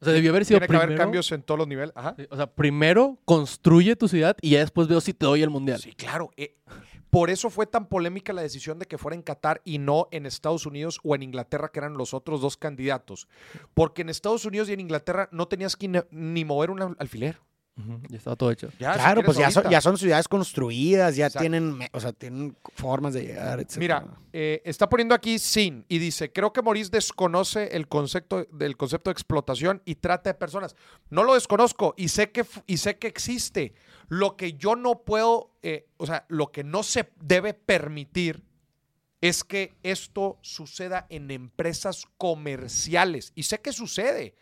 O 0.00 0.04
sea, 0.04 0.14
debió 0.14 0.30
haber 0.30 0.44
sido 0.44 0.58
tiene 0.58 0.68
que 0.68 0.76
haber 0.76 0.88
primero. 0.88 1.04
cambios 1.04 1.30
en 1.32 1.42
todos 1.42 1.58
los 1.58 1.68
niveles. 1.68 1.92
Ajá. 1.96 2.16
O 2.30 2.36
sea, 2.36 2.52
primero 2.52 3.18
construye 3.24 3.94
tu 3.94 4.08
ciudad 4.08 4.36
y 4.40 4.50
ya 4.50 4.58
después 4.60 4.88
veo 4.88 5.00
si 5.00 5.14
te 5.14 5.26
doy 5.26 5.42
el 5.42 5.50
mundial. 5.50 5.80
Sí, 5.80 5.92
claro. 5.92 6.30
eh, 6.36 6.56
por 7.08 7.28
eso 7.30 7.50
fue 7.50 7.66
tan 7.66 7.86
polémica 7.88 8.32
la 8.32 8.40
decisión 8.42 8.78
de 8.78 8.86
que 8.86 8.96
fuera 8.98 9.14
en 9.14 9.22
Qatar 9.22 9.60
y 9.64 9.78
no 9.78 10.08
en 10.12 10.24
Estados 10.26 10.64
Unidos 10.66 10.98
o 11.04 11.14
en 11.14 11.22
Inglaterra, 11.22 11.68
que 11.70 11.78
eran 11.78 11.92
los 11.94 12.14
otros 12.14 12.40
dos 12.40 12.56
candidatos. 12.56 13.28
Porque 13.74 14.00
en 14.02 14.08
Estados 14.08 14.44
Unidos 14.46 14.68
y 14.70 14.72
en 14.72 14.80
Inglaterra 14.80 15.28
no 15.30 15.46
tenías 15.46 15.76
que 15.76 15.88
ni- 16.10 16.44
mover 16.44 16.70
un 16.70 16.82
al- 16.82 16.96
Ya 18.08 18.18
estaba 18.18 18.36
todo 18.36 18.50
hecho. 18.50 18.68
Ya, 18.78 18.92
claro, 18.92 19.22
pues 19.22 19.38
ya 19.38 19.50
son, 19.50 19.68
ya 19.70 19.80
son 19.80 19.96
ciudades 19.96 20.28
construidas, 20.28 21.16
ya 21.16 21.26
Exacto. 21.26 21.42
tienen, 21.42 21.78
o 21.92 22.00
sea, 22.00 22.12
tienen 22.12 22.54
formas 22.74 23.14
de 23.14 23.22
llegar, 23.22 23.60
etc. 23.60 23.76
Mira, 23.78 24.06
eh, 24.32 24.60
está 24.64 24.88
poniendo 24.88 25.14
aquí 25.14 25.38
sin 25.38 25.86
y 25.88 25.98
dice, 25.98 26.30
creo 26.30 26.52
que 26.52 26.60
Maurice 26.60 26.90
desconoce 26.90 27.74
el 27.74 27.88
concepto 27.88 28.46
del 28.52 28.76
concepto 28.76 29.08
de 29.08 29.12
explotación 29.12 29.80
y 29.86 29.94
trata 29.94 30.30
de 30.30 30.34
personas. 30.34 30.76
No 31.08 31.24
lo 31.24 31.32
desconozco 31.32 31.94
y 31.96 32.08
sé 32.08 32.30
que, 32.30 32.44
y 32.66 32.76
sé 32.76 32.98
que 32.98 33.06
existe. 33.06 33.74
Lo 34.08 34.36
que 34.36 34.52
yo 34.52 34.76
no 34.76 35.04
puedo, 35.04 35.56
eh, 35.62 35.88
o 35.96 36.04
sea, 36.04 36.26
lo 36.28 36.52
que 36.52 36.64
no 36.64 36.82
se 36.82 37.10
debe 37.22 37.54
permitir 37.54 38.44
es 39.22 39.44
que 39.44 39.72
esto 39.82 40.38
suceda 40.42 41.06
en 41.08 41.30
empresas 41.30 42.04
comerciales. 42.18 43.32
Y 43.34 43.44
sé 43.44 43.60
que 43.60 43.72
sucede. 43.72 44.34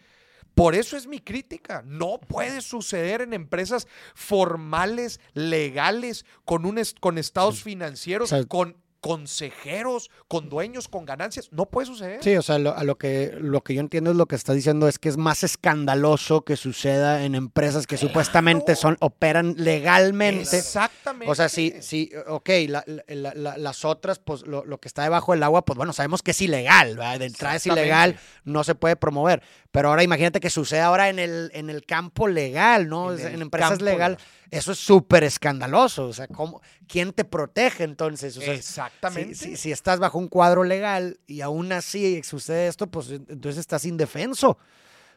Por 0.55 0.75
eso 0.75 0.97
es 0.97 1.07
mi 1.07 1.21
crítica. 1.21 1.83
No 1.87 2.19
puede 2.19 2.61
suceder 2.61 3.21
en 3.23 3.33
empresas 3.33 3.87
formales, 4.15 5.21
legales, 5.35 6.25
con, 6.45 6.67
un 6.67 6.79
est- 6.79 6.99
con 7.01 7.19
estados 7.19 7.63
financieros, 7.63 8.33
O 8.33 8.37
sea- 8.37 8.45
con 8.47 8.77
consejeros, 9.01 10.11
con 10.29 10.49
dueños, 10.49 10.89
con 10.89 11.05
ganancias. 11.05 11.49
No 11.53 11.67
puede 11.67 11.87
suceder. 11.87 12.23
Sí, 12.23 12.37
o 12.37 12.43
sea, 12.43 12.59
lo, 12.59 12.77
a 12.77 12.85
lo 12.85 12.99
que, 12.99 13.35
lo 13.41 13.63
que 13.63 13.75
yo 13.75 13.81
entiendo 13.81 14.11
es 14.11 14.17
lo 14.17 14.27
que 14.27 14.37
está 14.37 14.53
diciendo 14.53 14.89
es 14.89 14.99
que 14.99 15.09
es 15.09 15.17
más 15.17 15.43
escandaloso 15.45 16.43
que 16.45 16.57
suceda 16.57 17.25
en 17.25 17.35
empresas 17.35 17.87
que 17.87 17.97
supuestamente 17.97 18.77
son, 18.77 18.97
operan 19.01 19.55
legalmente. 19.57 20.59
Exactamente. 20.59 21.31
O 21.31 21.35
sea, 21.35 21.49
sí, 21.49 21.75
sí, 21.81 22.11
ok, 22.29 22.49
la- 22.69 22.85
la- 22.87 23.35
la- 23.35 23.57
las 23.59 23.85
otras, 23.85 24.19
pues 24.19 24.47
lo, 24.47 24.65
lo 24.65 24.79
que 24.79 24.89
está 24.89 25.03
debajo 25.03 25.33
del 25.33 25.43
agua, 25.43 25.65
pues 25.65 25.77
bueno, 25.77 25.93
sabemos 25.93 26.23
que 26.23 26.33
es 26.33 26.41
ilegal, 26.41 26.97
¿verdad? 26.97 27.19
De 27.19 27.27
entrada 27.27 27.57
es 27.57 27.67
ilegal, 27.67 28.19
no 28.45 28.65
se 28.65 28.75
puede 28.75 28.97
promover. 28.97 29.43
Pero 29.71 29.89
ahora 29.89 30.03
imagínate 30.03 30.41
que 30.41 30.51
suceda 30.51 30.87
ahora 30.87 31.09
en 31.09 31.19
el, 31.19 31.51
en 31.55 31.71
el 31.71 31.85
campo 31.87 32.27
legal, 32.29 32.89
¿no? 32.89 33.13
En 33.17 33.41
empresas 33.43 33.81
legal. 33.81 34.13
legal. 34.13 34.19
Eso 34.51 34.73
es 34.73 34.79
súper 34.79 35.23
escandaloso. 35.23 36.07
O 36.09 36.13
sea, 36.13 36.27
¿cómo, 36.27 36.61
¿quién 36.89 37.13
te 37.13 37.25
protege 37.25 37.85
entonces? 37.85 38.37
O 38.37 38.41
sea, 38.41 38.89
Exactamente. 38.97 39.34
si, 39.34 39.45
si- 39.51 39.57
si 39.57 39.72
estás 39.72 39.99
bajo 40.01 40.18
un 40.18 40.28
cuadro 40.28 40.64
legal 40.64 41.18
y 41.26 41.41
aún 41.41 41.72
así 41.72 42.22
sucede 42.22 42.68
esto, 42.68 42.86
pues 42.88 43.11
entonces 43.11 43.59
estás 43.59 43.84
indefenso 43.84 44.59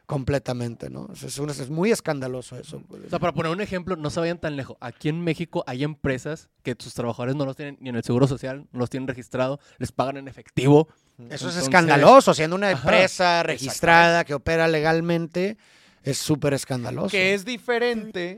completamente, 0.06 0.90
¿no? 0.90 1.08
Es, 1.14 1.38
un- 1.40 1.50
es 1.50 1.70
muy 1.70 1.92
escandaloso 1.92 2.58
eso. 2.58 2.84
O 2.90 3.10
sea, 3.10 3.20
para 3.20 3.32
poner 3.34 3.52
un 3.52 3.62
ejemplo, 3.62 3.96
no 3.96 4.10
se 4.10 4.20
vayan 4.20 4.38
tan 4.38 4.56
lejos. 4.58 4.76
Aquí 4.82 5.08
en 5.10 5.22
México 5.24 5.64
hay 5.66 5.84
empresas 5.84 6.50
que 6.62 6.76
sus 6.78 6.94
trabajadores 6.94 7.36
no 7.36 7.46
los 7.46 7.56
tienen 7.56 7.78
ni 7.80 7.90
en 7.90 7.96
el 7.96 8.04
seguro 8.04 8.28
social, 8.28 8.68
no 8.74 8.80
los 8.80 8.90
tienen 8.90 9.08
registrado, 9.08 9.60
les 9.78 9.92
pagan 9.94 10.18
en 10.18 10.28
efectivo. 10.28 10.90
Eso 11.30 11.48
es 11.50 11.56
escandaloso, 11.58 12.34
siendo 12.34 12.56
una 12.56 12.70
Ajá, 12.70 12.80
empresa 12.82 13.44
registrada 13.44 14.26
que 14.26 14.34
opera 14.34 14.68
legalmente, 14.68 15.58
es 16.04 16.18
súper 16.18 16.54
escandaloso. 16.54 17.10
que 17.12 17.34
es 17.34 17.46
diferente 17.46 18.38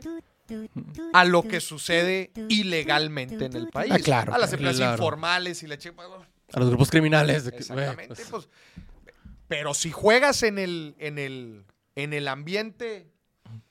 a 1.13 1.25
lo 1.25 1.43
que 1.43 1.59
sucede 1.61 2.31
ilegalmente 2.49 3.45
en 3.45 3.55
el 3.55 3.67
país. 3.69 3.91
Ah, 3.93 3.99
claro, 3.99 4.33
A 4.33 4.37
las 4.37 4.51
empresas 4.53 4.77
Claro. 4.77 4.93
informales 4.93 5.63
y 5.63 5.67
che- 5.77 5.93
A 6.53 6.59
los 6.59 6.69
grupos 6.69 6.89
criminales. 6.89 7.47
Exactamente. 7.47 8.15
pues, 8.15 8.27
pues, 8.29 8.49
pero 9.47 9.73
si 9.73 9.91
juegas 9.91 10.43
en 10.43 10.57
el, 10.57 10.95
en 10.99 11.17
el, 11.19 11.65
en 11.95 12.13
el 12.13 12.27
ambiente 12.27 13.11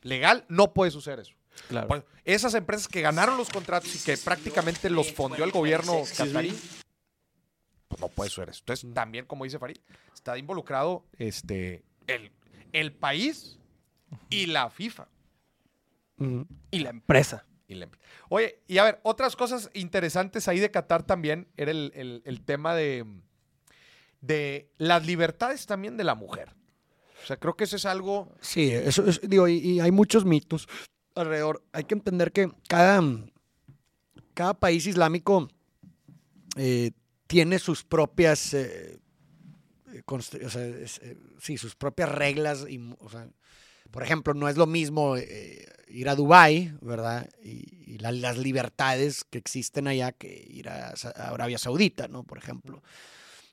legal, 0.03 0.45
no 0.49 0.73
puede 0.73 0.91
suceder 0.91 1.21
eso. 1.21 1.35
claro. 1.69 1.89
Bueno, 1.89 2.05
esas 2.25 2.55
empresas 2.55 2.89
que 2.89 3.01
ganaron 3.01 3.37
los 3.37 3.49
contratos 3.51 3.95
y 3.95 3.99
que 3.99 4.17
prácticamente 4.17 4.89
los 4.91 5.13
fondeó 5.13 5.45
el 5.45 5.51
gobierno 5.53 6.03
catarí, 6.17 6.57
pues 7.89 8.01
no 8.01 8.09
puede 8.09 8.31
suceder 8.31 8.51
eso. 8.51 8.61
Entonces, 8.61 8.93
también, 8.95 9.27
como 9.27 9.45
dice 9.45 9.59
Farid, 9.59 9.77
está 10.15 10.37
involucrado 10.39 11.05
este, 11.19 11.85
el, 12.07 12.33
el 12.73 12.93
país 12.93 13.59
y 14.31 14.47
la 14.47 14.71
FIFA. 14.71 15.07
Y 16.71 16.79
la 16.81 16.91
empresa. 16.91 17.45
Y 17.67 17.75
la 17.75 17.87
empre- 17.87 17.99
Oye, 18.29 18.61
y 18.67 18.79
a 18.79 18.85
ver, 18.85 19.01
otras 19.03 19.37
cosas 19.37 19.71
interesantes 19.75 20.49
ahí 20.49 20.61
de 20.61 20.71
Qatar 20.71 21.03
también 21.03 21.49
era 21.57 21.71
el, 21.71 21.93
el- 21.95 22.23
el 22.25 22.43
tema 22.43 22.75
de, 22.75 23.05
de 24.21 24.71
las 24.79 25.07
libertades 25.07 25.67
también 25.67 25.97
de 25.97 26.05
la 26.05 26.15
mujer. 26.15 26.51
O 27.23 27.27
sea, 27.27 27.39
creo 27.39 27.57
que 27.57 27.65
eso 27.65 27.77
es 27.77 27.87
algo... 27.87 28.35
Sí, 28.41 28.71
eso 28.71 29.07
es, 29.07 29.21
digo, 29.29 29.49
y, 29.49 29.55
y 29.57 29.81
hay 29.81 29.91
muchos 29.91 30.25
mitos 30.27 30.69
alrededor. 31.15 31.65
Hay 31.73 31.85
que 31.85 31.95
entender 31.95 32.33
que 32.33 32.51
cada, 32.69 33.01
cada 34.35 34.55
país 34.55 34.87
islámico 34.87 35.49
eh, 36.57 36.91
tiene 37.27 37.59
sus 37.59 37.83
propias, 37.83 38.53
eh, 38.53 38.99
eh, 39.93 40.03
o 40.07 40.21
sea, 40.51 40.67
es, 40.67 40.99
eh, 40.99 41.17
sí, 41.41 41.57
sus 41.57 41.75
propias 41.77 42.11
reglas. 42.11 42.67
Y, 42.69 42.79
o 42.99 43.09
sea, 43.09 43.27
por 43.95 44.03
ejemplo, 44.03 44.35
no 44.35 44.49
es 44.49 44.57
lo 44.57 44.67
mismo 44.67 45.17
eh, 45.17 45.67
ir 45.87 46.09
a 46.09 46.17
Dubái, 46.17 46.73
¿verdad? 46.81 47.31
Y, 47.45 47.93
y 47.95 47.99
la- 47.99 48.11
las 48.11 48.37
libertades 48.37 49.23
que 49.23 49.39
existen 49.39 49.87
allá 49.87 50.11
que 50.11 50.45
ir 50.51 50.69
a, 50.69 50.95
Arabia 51.15 51.59
Saudita, 51.59 52.09
¿no? 52.09 52.25
Por 52.25 52.39
ejemplo. 52.39 52.83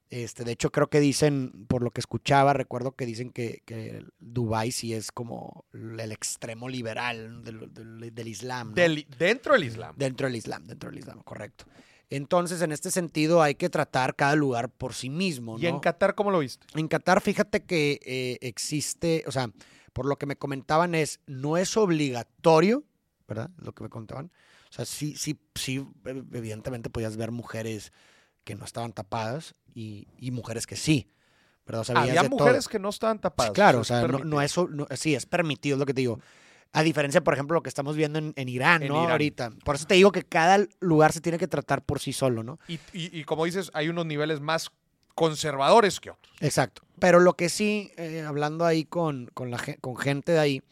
Este, 0.09 0.43
de 0.43 0.51
hecho, 0.53 0.71
creo 0.71 0.89
que 0.89 0.99
dicen, 0.99 1.67
por 1.67 1.83
lo 1.83 1.91
que 1.91 2.01
escuchaba, 2.01 2.53
recuerdo 2.53 2.93
que 2.95 3.05
dicen 3.05 3.29
que, 3.29 3.61
que 3.65 4.03
Dubái 4.19 4.71
sí 4.71 4.93
es 4.95 5.11
como 5.11 5.63
el 5.73 6.11
extremo 6.11 6.67
liberal 6.67 7.43
del, 7.43 7.71
del- 7.71 8.13
del 8.13 8.27
Islam. 8.27 8.69
¿no? 8.69 8.73
del- 8.75 9.05
dentro 9.19 9.53
del 9.53 9.63
Islam. 9.65 9.95
Dentro 9.95 10.25
del 10.27 10.35
Islam, 10.35 10.65
dentro 10.65 10.89
del 10.89 10.97
Islam, 10.99 11.21
correcto. 11.23 11.65
Entonces, 12.09 12.61
en 12.63 12.71
este 12.73 12.89
sentido, 12.89 13.41
hay 13.43 13.53
que 13.55 13.69
tratar 13.69 14.15
cada 14.15 14.35
lugar 14.35 14.69
por 14.69 14.93
sí 14.95 15.09
mismo. 15.11 15.57
¿Y 15.59 15.67
en 15.67 15.75
¿no? 15.75 15.81
Qatar 15.81 16.15
cómo 16.15 16.31
lo 16.31 16.39
viste? 16.39 16.65
En 16.73 16.87
Qatar, 16.89 17.21
fíjate 17.21 17.63
que 17.63 17.99
eh, 18.03 18.37
existe, 18.41 19.23
o 19.27 19.31
sea, 19.31 19.49
por 19.93 20.05
lo 20.05 20.17
que 20.17 20.25
me 20.25 20.35
comentaban 20.37 20.95
es, 20.95 21.19
no 21.27 21.57
es 21.57 21.75
obligatorio, 21.77 22.83
¿verdad? 23.27 23.49
Lo 23.57 23.73
que 23.73 23.83
me 23.83 23.89
contaban. 23.89 24.31
O 24.69 24.73
sea, 24.73 24.85
sí, 24.85 25.15
sí, 25.17 25.39
sí, 25.55 25.79
ev- 26.03 26.27
evidentemente 26.33 26.89
podías 26.89 27.17
ver 27.17 27.31
mujeres 27.31 27.91
que 28.43 28.55
no 28.55 28.65
estaban 28.65 28.93
tapadas 28.93 29.55
y, 29.73 30.07
y 30.17 30.31
mujeres 30.31 30.65
que 30.65 30.75
sí, 30.75 31.09
¿verdad? 31.65 31.81
O 31.81 31.83
sea, 31.85 31.99
Había 31.99 32.23
de 32.23 32.29
todo. 32.29 32.39
mujeres 32.39 32.67
que 32.67 32.79
no 32.79 32.89
estaban 32.89 33.17
Sí, 33.17 33.21
tapadas. 33.23 33.51
claro, 33.53 33.79
o 33.81 33.83
sea, 33.83 34.07
no, 34.07 34.19
no 34.19 34.41
es, 34.41 34.55
no- 34.57 34.87
sí, 34.95 35.13
es 35.15 35.25
permitido, 35.25 35.75
es 35.75 35.79
lo 35.79 35.85
que 35.85 35.93
te 35.93 36.01
digo. 36.01 36.19
A 36.73 36.83
diferencia, 36.83 37.21
por 37.21 37.33
ejemplo, 37.33 37.55
lo 37.55 37.63
que 37.63 37.69
estamos 37.69 37.97
viendo 37.97 38.17
en, 38.17 38.31
en 38.37 38.47
Irán, 38.47 38.81
En 38.83 38.87
¿no? 38.87 38.95
Irán. 38.99 39.11
Ahorita. 39.11 39.51
Por 39.65 39.75
eso 39.75 39.85
te 39.85 39.95
digo 39.95 40.13
que 40.13 40.23
cada 40.23 40.65
lugar 40.79 41.11
se 41.11 41.19
tiene 41.19 41.37
que 41.37 41.47
tratar 41.49 41.83
por 41.85 41.99
sí 41.99 42.13
solo, 42.13 42.43
¿no? 42.43 42.59
Y, 42.67 42.75
y- 42.93 43.19
y 43.19 43.23
como 43.25 43.43
dices, 43.43 43.69
hay 43.73 43.89
unos 43.89 44.05
niveles 44.05 44.39
más 44.39 44.71
conservadores 45.13 45.99
que 45.99 46.09
otros. 46.11 46.33
Exacto. 46.39 46.81
Pero 46.99 47.19
lo 47.19 47.33
que 47.35 47.49
sí, 47.49 47.91
eh, 47.97 48.23
hablando 48.27 48.65
ahí 48.65 48.85
con, 48.85 49.27
con, 49.33 49.49
la, 49.51 49.57
gen- 49.57 49.77
con 49.81 49.97
gente 49.97 50.31
de 50.33 50.39
ahí, 50.39 50.63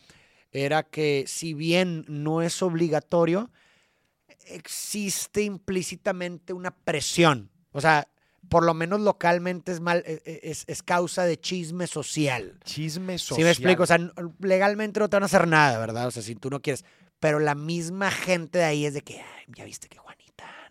era 0.51 0.83
que 0.83 1.25
si 1.27 1.53
bien 1.53 2.05
no 2.07 2.41
es 2.41 2.61
obligatorio, 2.61 3.51
existe 4.47 5.41
implícitamente 5.43 6.53
una 6.53 6.71
presión. 6.71 7.49
O 7.71 7.81
sea, 7.81 8.07
por 8.49 8.63
lo 8.63 8.73
menos 8.73 8.99
localmente 9.01 9.71
es, 9.71 9.79
mal, 9.79 10.03
eh, 10.05 10.21
eh, 10.25 10.39
es, 10.43 10.63
es 10.67 10.81
causa 10.81 11.23
de 11.23 11.39
chisme 11.39 11.87
social. 11.87 12.59
Chisme 12.63 13.17
social. 13.19 13.37
Sí 13.37 13.43
me 13.43 13.51
explico, 13.51 13.83
o 13.83 13.85
sea, 13.85 13.99
legalmente 14.39 14.99
no 14.99 15.09
te 15.09 15.15
van 15.17 15.23
a 15.23 15.27
hacer 15.27 15.47
nada, 15.47 15.77
¿verdad? 15.79 16.07
O 16.07 16.11
sea, 16.11 16.23
si 16.23 16.35
tú 16.35 16.49
no 16.49 16.61
quieres. 16.61 16.85
Pero 17.19 17.39
la 17.39 17.53
misma 17.53 18.11
gente 18.11 18.59
de 18.59 18.63
ahí 18.65 18.85
es 18.85 18.93
de 18.93 19.01
que, 19.01 19.19
"Ay, 19.19 19.45
ya 19.55 19.65
viste 19.65 19.87
que 19.89 19.97
Juanita, 19.97 20.18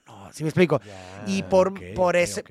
no, 0.09 0.33
¿sí 0.33 0.43
me 0.43 0.49
explico? 0.49 0.81
y 1.27 1.43
por, 1.45 1.69
ok, 1.69 1.81
por 1.95 2.17
ese, 2.17 2.43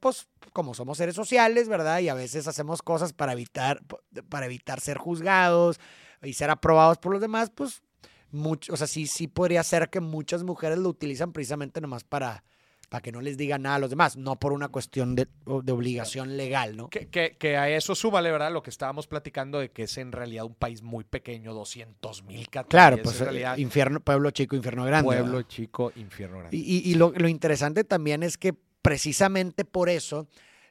pues 0.00 0.28
como 0.52 0.74
somos 0.74 0.98
seres 0.98 1.14
sociales, 1.14 1.68
¿verdad? 1.68 2.00
Y 2.00 2.08
a 2.08 2.14
veces 2.14 2.46
hacemos 2.46 2.82
cosas 2.82 3.12
para 3.12 3.32
evitar, 3.32 3.80
para 4.28 4.46
evitar 4.46 4.80
ser 4.80 4.98
juzgados 4.98 5.80
y 6.22 6.34
ser 6.34 6.50
aprobados 6.50 6.98
por 6.98 7.12
los 7.12 7.20
demás, 7.20 7.50
pues, 7.50 7.82
mucho, 8.30 8.72
o 8.74 8.76
sea, 8.76 8.86
sí, 8.86 9.06
sí 9.06 9.26
podría 9.26 9.62
ser 9.62 9.88
que 9.88 10.00
muchas 10.00 10.44
mujeres 10.44 10.78
lo 10.78 10.90
utilizan 10.90 11.32
precisamente 11.32 11.80
nomás 11.80 12.04
para 12.04 12.44
para 12.88 13.02
que 13.02 13.12
no 13.12 13.20
les 13.20 13.36
diga 13.36 13.58
nada 13.58 13.76
a 13.76 13.78
los 13.78 13.90
demás, 13.90 14.16
no 14.16 14.36
por 14.36 14.52
una 14.52 14.68
cuestión 14.68 15.14
de, 15.14 15.28
de 15.62 15.72
obligación 15.72 16.36
legal, 16.36 16.76
¿no? 16.76 16.88
Que, 16.88 17.08
que, 17.08 17.36
que 17.38 17.56
a 17.56 17.68
eso 17.68 17.94
súmale, 17.94 18.30
¿verdad? 18.30 18.50
Lo 18.52 18.62
que 18.62 18.70
estábamos 18.70 19.06
platicando 19.06 19.58
de 19.58 19.70
que 19.70 19.82
es 19.84 19.98
en 19.98 20.12
realidad 20.12 20.44
un 20.44 20.54
país 20.54 20.82
muy 20.82 21.04
pequeño, 21.04 21.52
200 21.52 22.22
mil 22.24 22.48
Claro, 22.48 22.98
pues 23.02 23.20
en 23.20 23.26
realidad, 23.26 23.56
infierno, 23.58 24.00
pueblo 24.00 24.30
chico, 24.30 24.56
infierno 24.56 24.84
grande. 24.84 25.06
Pueblo 25.06 25.36
¿verdad? 25.36 25.48
chico, 25.48 25.92
infierno 25.96 26.38
grande. 26.38 26.56
Y, 26.56 26.60
y, 26.60 26.90
y 26.90 26.94
lo, 26.94 27.12
lo, 27.14 27.28
interesante 27.28 27.84
también 27.84 28.22
es 28.22 28.38
que 28.38 28.54
precisamente 28.80 29.64
por 29.64 29.88
eso 29.88 30.28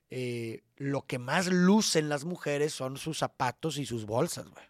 eh, 0.09 0.63
lo 0.77 1.05
que 1.05 1.19
más 1.19 1.47
lucen 1.47 2.09
las 2.09 2.25
mujeres 2.25 2.73
son 2.73 2.97
sus 2.97 3.19
zapatos 3.19 3.77
y 3.77 3.85
sus 3.85 4.05
bolsas, 4.05 4.47
güey. 4.49 4.65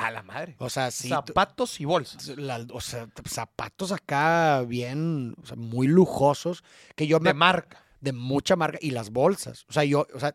A 0.00 0.10
la 0.10 0.22
madre. 0.22 0.56
O 0.58 0.70
sea, 0.70 0.90
sí. 0.90 1.10
Zapatos 1.10 1.78
y 1.78 1.84
bolsas. 1.84 2.28
La, 2.38 2.64
o 2.72 2.80
sea, 2.80 3.06
zapatos 3.28 3.92
acá 3.92 4.62
bien, 4.62 5.34
o 5.42 5.46
sea, 5.46 5.56
muy 5.56 5.88
lujosos. 5.88 6.64
Que 6.96 7.06
yo 7.06 7.18
de 7.18 7.24
me, 7.24 7.34
marca. 7.34 7.84
De 8.00 8.12
mucha 8.12 8.56
marca. 8.56 8.78
Y 8.80 8.92
las 8.92 9.10
bolsas. 9.10 9.66
O 9.68 9.72
sea, 9.74 9.84
yo, 9.84 10.06
o 10.14 10.18
sea, 10.18 10.34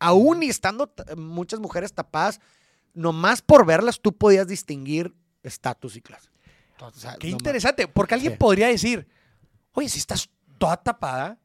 aún 0.00 0.42
y 0.42 0.48
estando 0.48 0.92
muchas 1.16 1.60
mujeres 1.60 1.92
tapadas, 1.92 2.40
nomás 2.92 3.40
por 3.40 3.64
verlas 3.64 4.00
tú 4.00 4.16
podías 4.16 4.48
distinguir 4.48 5.14
estatus 5.44 5.94
y 5.94 6.02
clase. 6.02 6.28
O 6.80 6.90
sea, 6.90 7.16
Qué 7.16 7.28
interesante, 7.28 7.86
porque 7.86 8.14
alguien 8.14 8.32
sí. 8.32 8.38
podría 8.38 8.66
decir, 8.66 9.06
oye, 9.74 9.88
si 9.88 10.00
estás 10.00 10.28
toda 10.58 10.76
tapada, 10.76 11.38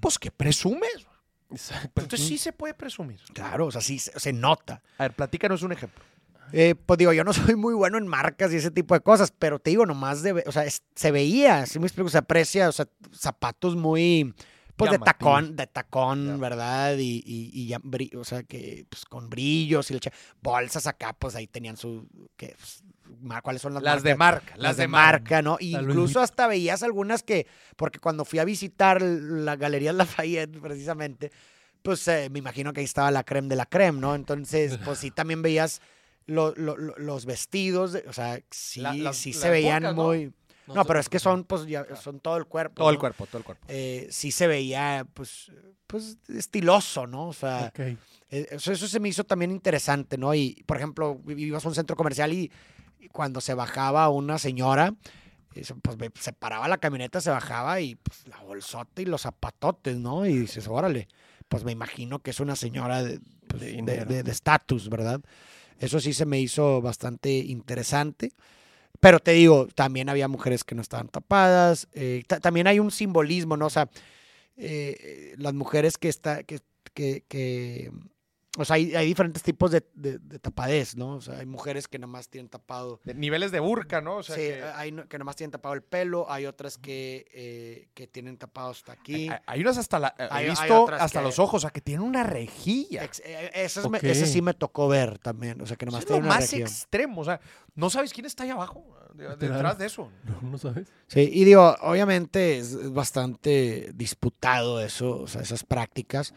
pues 0.00 0.18
que 0.18 0.30
presumes. 0.30 1.06
Exacto. 1.50 2.00
Entonces 2.00 2.26
sí 2.26 2.38
se 2.38 2.52
puede 2.52 2.72
presumir. 2.72 3.20
Claro, 3.34 3.66
o 3.66 3.70
sea, 3.70 3.82
sí 3.82 3.98
se, 3.98 4.18
se 4.18 4.32
nota. 4.32 4.82
A 4.96 5.02
ver, 5.02 5.12
platícanos 5.12 5.62
un 5.62 5.72
ejemplo. 5.72 6.02
Eh, 6.52 6.74
pues 6.74 6.98
digo, 6.98 7.12
yo 7.12 7.24
no 7.24 7.32
soy 7.32 7.56
muy 7.56 7.74
bueno 7.74 7.98
en 7.98 8.06
marcas 8.06 8.52
y 8.52 8.56
ese 8.56 8.70
tipo 8.70 8.94
de 8.94 9.00
cosas, 9.00 9.32
pero 9.36 9.58
te 9.58 9.70
digo, 9.70 9.86
nomás 9.86 10.22
de, 10.22 10.32
o 10.46 10.52
sea, 10.52 10.64
es, 10.64 10.82
se 10.94 11.10
veía, 11.10 11.66
si 11.66 11.78
me 11.78 11.86
explico, 11.86 12.08
se 12.08 12.18
aprecia, 12.18 12.68
o 12.68 12.72
sea, 12.72 12.86
zapatos 13.12 13.76
muy, 13.76 14.34
pues 14.76 14.92
Llamativo. 14.92 15.04
de 15.04 15.12
tacón, 15.12 15.56
de 15.56 15.66
tacón, 15.66 16.26
yeah. 16.26 16.36
¿verdad? 16.36 16.96
Y, 16.96 17.22
y, 17.26 17.50
y 17.52 17.66
ya, 17.68 17.80
o 18.16 18.24
sea, 18.24 18.42
que 18.44 18.86
pues 18.88 19.04
con 19.04 19.28
brillos 19.28 19.90
y 19.90 19.94
leche, 19.94 20.10
bolsas 20.40 20.86
acá, 20.86 21.12
pues 21.12 21.34
ahí 21.34 21.46
tenían 21.46 21.76
su, 21.76 22.08
que, 22.36 22.56
pues, 22.56 22.82
¿cuáles 23.42 23.60
son 23.60 23.74
las 23.74 23.82
Las 23.82 23.96
marcas? 23.96 24.02
de 24.04 24.16
marca, 24.16 24.54
las, 24.56 24.76
de, 24.76 24.88
marca, 24.88 25.12
marca 25.12 25.42
¿no? 25.42 25.58
Y 25.60 25.76
incluso 25.76 26.20
hasta 26.20 26.46
veías 26.46 26.82
algunas 26.82 27.22
que, 27.22 27.46
porque 27.76 27.98
cuando 27.98 28.24
fui 28.24 28.38
a 28.38 28.44
visitar 28.44 29.02
la 29.02 29.56
Galería 29.56 29.92
Lafayette, 29.92 30.58
precisamente, 30.60 31.30
pues 31.82 32.06
eh, 32.08 32.28
me 32.30 32.38
imagino 32.38 32.72
que 32.72 32.80
ahí 32.80 32.86
estaba 32.86 33.10
la 33.10 33.24
creme 33.24 33.48
de 33.48 33.56
la 33.56 33.66
creme, 33.66 34.00
¿no? 34.00 34.14
Entonces, 34.14 34.78
pues 34.84 34.98
sí, 34.98 35.10
también 35.10 35.42
veías 35.42 35.80
lo, 36.26 36.54
lo, 36.54 36.76
los 36.76 37.26
vestidos, 37.26 37.96
o 38.06 38.12
sea, 38.12 38.40
sí, 38.50 38.80
la, 38.80 38.94
la, 38.94 39.12
sí 39.12 39.32
se 39.32 39.50
veían 39.50 39.94
muy... 39.94 40.26
¿no? 40.26 40.32
No, 40.66 40.74
no 40.74 40.84
pero 40.84 41.00
es 41.00 41.08
que 41.08 41.18
son, 41.18 41.44
pues, 41.44 41.66
ya, 41.66 41.84
son 41.96 42.20
todo 42.20 42.36
el 42.36 42.46
cuerpo. 42.46 42.76
Todo 42.76 42.86
¿no? 42.86 42.92
el 42.92 42.98
cuerpo, 42.98 43.26
todo 43.26 43.38
el 43.38 43.44
cuerpo. 43.44 43.66
Eh, 43.68 44.06
sí 44.10 44.30
se 44.30 44.46
veía, 44.46 45.04
pues, 45.14 45.50
pues, 45.86 46.18
estiloso, 46.28 47.08
¿no? 47.08 47.28
O 47.28 47.32
sea, 47.32 47.66
okay. 47.70 47.98
eh, 48.30 48.46
eso, 48.50 48.70
eso, 48.70 48.86
se 48.86 49.00
me 49.00 49.08
hizo 49.08 49.24
también 49.24 49.50
interesante, 49.50 50.16
¿no? 50.16 50.32
Y, 50.32 50.62
por 50.66 50.76
ejemplo, 50.76 51.20
a 51.26 51.68
un 51.68 51.74
centro 51.74 51.96
comercial 51.96 52.32
y, 52.32 52.52
y 53.00 53.08
cuando 53.08 53.40
se 53.40 53.54
bajaba 53.54 54.08
una 54.10 54.38
señora, 54.38 54.94
pues 55.52 55.74
se 56.20 56.32
paraba 56.32 56.68
la 56.68 56.78
camioneta, 56.78 57.20
se 57.20 57.30
bajaba 57.30 57.80
y 57.80 57.96
pues, 57.96 58.28
la 58.28 58.38
bolsota 58.40 59.02
y 59.02 59.06
los 59.06 59.22
zapatotes, 59.22 59.96
¿no? 59.96 60.24
Y 60.24 60.38
dices, 60.38 60.68
órale, 60.68 61.08
pues 61.48 61.64
me 61.64 61.72
imagino 61.72 62.20
que 62.20 62.30
es 62.30 62.38
una 62.38 62.54
señora 62.54 63.02
de 63.02 63.20
estatus, 64.26 64.82
pues, 64.82 64.88
¿verdad? 64.88 65.20
Eso 65.80 65.98
sí 65.98 66.12
se 66.12 66.26
me 66.26 66.38
hizo 66.38 66.80
bastante 66.80 67.30
interesante. 67.30 68.32
Pero 69.00 69.18
te 69.18 69.32
digo, 69.32 69.66
también 69.74 70.08
había 70.10 70.28
mujeres 70.28 70.62
que 70.62 70.74
no 70.74 70.82
estaban 70.82 71.08
tapadas. 71.08 71.88
Eh, 71.94 72.22
también 72.42 72.66
hay 72.66 72.78
un 72.78 72.90
simbolismo, 72.90 73.56
¿no? 73.56 73.66
O 73.66 73.70
sea, 73.70 73.88
eh, 74.56 75.34
las 75.38 75.54
mujeres 75.54 75.96
que, 75.96 76.10
está, 76.10 76.42
que, 76.44 76.60
que, 76.92 77.24
que 77.26 77.90
o 78.58 78.64
sea, 78.64 78.74
hay, 78.74 78.96
hay 78.96 79.06
diferentes 79.06 79.44
tipos 79.44 79.70
de, 79.70 79.86
de, 79.94 80.18
de, 80.18 80.40
tapadez, 80.40 80.96
¿no? 80.96 81.14
O 81.16 81.20
sea, 81.20 81.38
hay 81.38 81.46
mujeres 81.46 81.86
que 81.86 82.00
nomás 82.00 82.28
tienen 82.28 82.48
tapado. 82.48 83.00
De 83.04 83.14
niveles 83.14 83.52
de 83.52 83.60
burka, 83.60 84.00
¿no? 84.00 84.16
O 84.16 84.22
sea, 84.24 84.34
sí, 84.34 84.42
que... 84.42 84.64
hay 84.74 84.92
que 85.08 85.18
nomás 85.18 85.36
tienen 85.36 85.52
tapado 85.52 85.72
el 85.76 85.82
pelo, 85.82 86.28
hay 86.28 86.46
otras 86.46 86.76
que, 86.76 87.26
eh, 87.32 87.90
que 87.94 88.08
tienen 88.08 88.38
tapado 88.38 88.70
hasta 88.70 88.90
aquí. 88.90 89.28
Hay, 89.28 89.38
hay 89.46 89.60
unas 89.60 89.78
hasta 89.78 90.00
la. 90.00 90.14
Hay, 90.30 90.46
he 90.46 90.50
visto 90.50 90.88
hasta 90.90 91.20
que... 91.20 91.24
los 91.24 91.38
ojos, 91.38 91.58
o 91.58 91.60
sea, 91.60 91.70
que 91.70 91.80
tienen 91.80 92.04
una 92.04 92.24
rejilla. 92.24 93.04
Ex, 93.04 93.22
eh, 93.24 93.52
ese, 93.54 93.80
okay. 93.80 94.00
me, 94.02 94.10
ese, 94.10 94.26
sí 94.26 94.42
me 94.42 94.52
tocó 94.52 94.88
ver 94.88 95.20
también, 95.20 95.60
o 95.60 95.66
sea, 95.66 95.76
que 95.76 95.86
nomás 95.86 96.00
es 96.00 96.06
tiene 96.06 96.22
lo 96.22 96.26
una 96.26 96.34
más 96.34 96.50
región. 96.50 96.62
extremo, 96.62 97.20
o 97.20 97.24
sea, 97.24 97.40
no 97.76 97.88
sabes 97.88 98.12
quién 98.12 98.26
está 98.26 98.42
ahí 98.42 98.50
abajo, 98.50 98.84
de, 99.14 99.28
detrás 99.36 99.78
de 99.78 99.86
eso. 99.86 100.10
No, 100.24 100.50
no 100.50 100.58
sabes. 100.58 100.88
Sí, 101.06 101.30
y 101.32 101.44
digo, 101.44 101.76
obviamente 101.82 102.58
es, 102.58 102.72
es 102.72 102.92
bastante 102.92 103.92
disputado 103.94 104.80
eso, 104.80 105.20
o 105.20 105.28
sea, 105.28 105.40
esas 105.40 105.62
prácticas. 105.62 106.34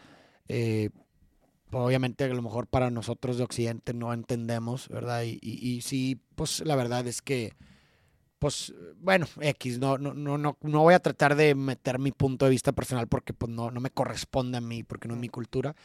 Eh, 0.47 0.91
obviamente 1.73 2.23
a 2.23 2.27
lo 2.27 2.41
mejor 2.41 2.67
para 2.67 2.89
nosotros 2.89 3.37
de 3.37 3.43
Occidente 3.43 3.93
no 3.93 4.13
entendemos, 4.13 4.87
¿verdad? 4.89 5.23
Y, 5.23 5.39
y, 5.41 5.69
y, 5.69 5.81
sí, 5.81 6.19
pues 6.35 6.61
la 6.65 6.75
verdad 6.75 7.07
es 7.07 7.21
que, 7.21 7.53
pues, 8.39 8.73
bueno, 8.97 9.25
X, 9.39 9.79
no, 9.79 9.97
no, 9.97 10.13
no, 10.13 10.37
no, 10.37 10.57
no 10.61 10.81
voy 10.81 10.93
a 10.93 10.99
tratar 10.99 11.35
de 11.35 11.55
meter 11.55 11.99
mi 11.99 12.11
punto 12.11 12.45
de 12.45 12.51
vista 12.51 12.71
personal 12.73 13.07
porque 13.07 13.33
pues, 13.33 13.51
no, 13.51 13.71
no 13.71 13.79
me 13.79 13.89
corresponde 13.89 14.57
a 14.57 14.61
mí, 14.61 14.83
porque 14.83 15.07
no 15.07 15.13
es 15.13 15.19
mi 15.19 15.29
cultura. 15.29 15.75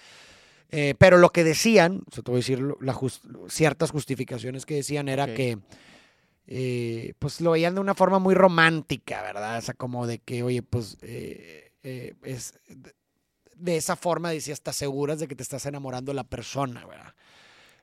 Eh, 0.70 0.94
pero 0.98 1.16
lo 1.16 1.30
que 1.30 1.44
decían, 1.44 2.02
o 2.10 2.14
sea, 2.14 2.22
te 2.22 2.30
voy 2.30 2.38
a 2.38 2.40
decir 2.40 2.60
la 2.80 2.92
just, 2.92 3.24
ciertas 3.48 3.90
justificaciones 3.90 4.66
que 4.66 4.74
decían 4.74 5.08
era 5.08 5.24
okay. 5.24 5.36
que, 5.36 5.58
eh, 6.46 7.14
pues 7.18 7.40
lo 7.40 7.52
veían 7.52 7.74
de 7.74 7.80
una 7.80 7.94
forma 7.94 8.18
muy 8.18 8.34
romántica, 8.34 9.22
¿verdad? 9.22 9.58
O 9.58 9.62
sea, 9.62 9.74
como 9.74 10.06
de 10.06 10.18
que, 10.18 10.42
oye, 10.42 10.62
pues 10.62 10.98
eh, 11.02 11.72
es 11.82 12.58
de 13.58 13.76
esa 13.76 13.96
forma 13.96 14.30
decías, 14.30 14.58
estás 14.58 14.76
seguras 14.76 15.18
de 15.18 15.28
que 15.28 15.34
te 15.34 15.42
estás 15.42 15.66
enamorando 15.66 16.10
de 16.10 16.16
la 16.16 16.24
persona, 16.24 16.86
¿verdad? 16.86 17.14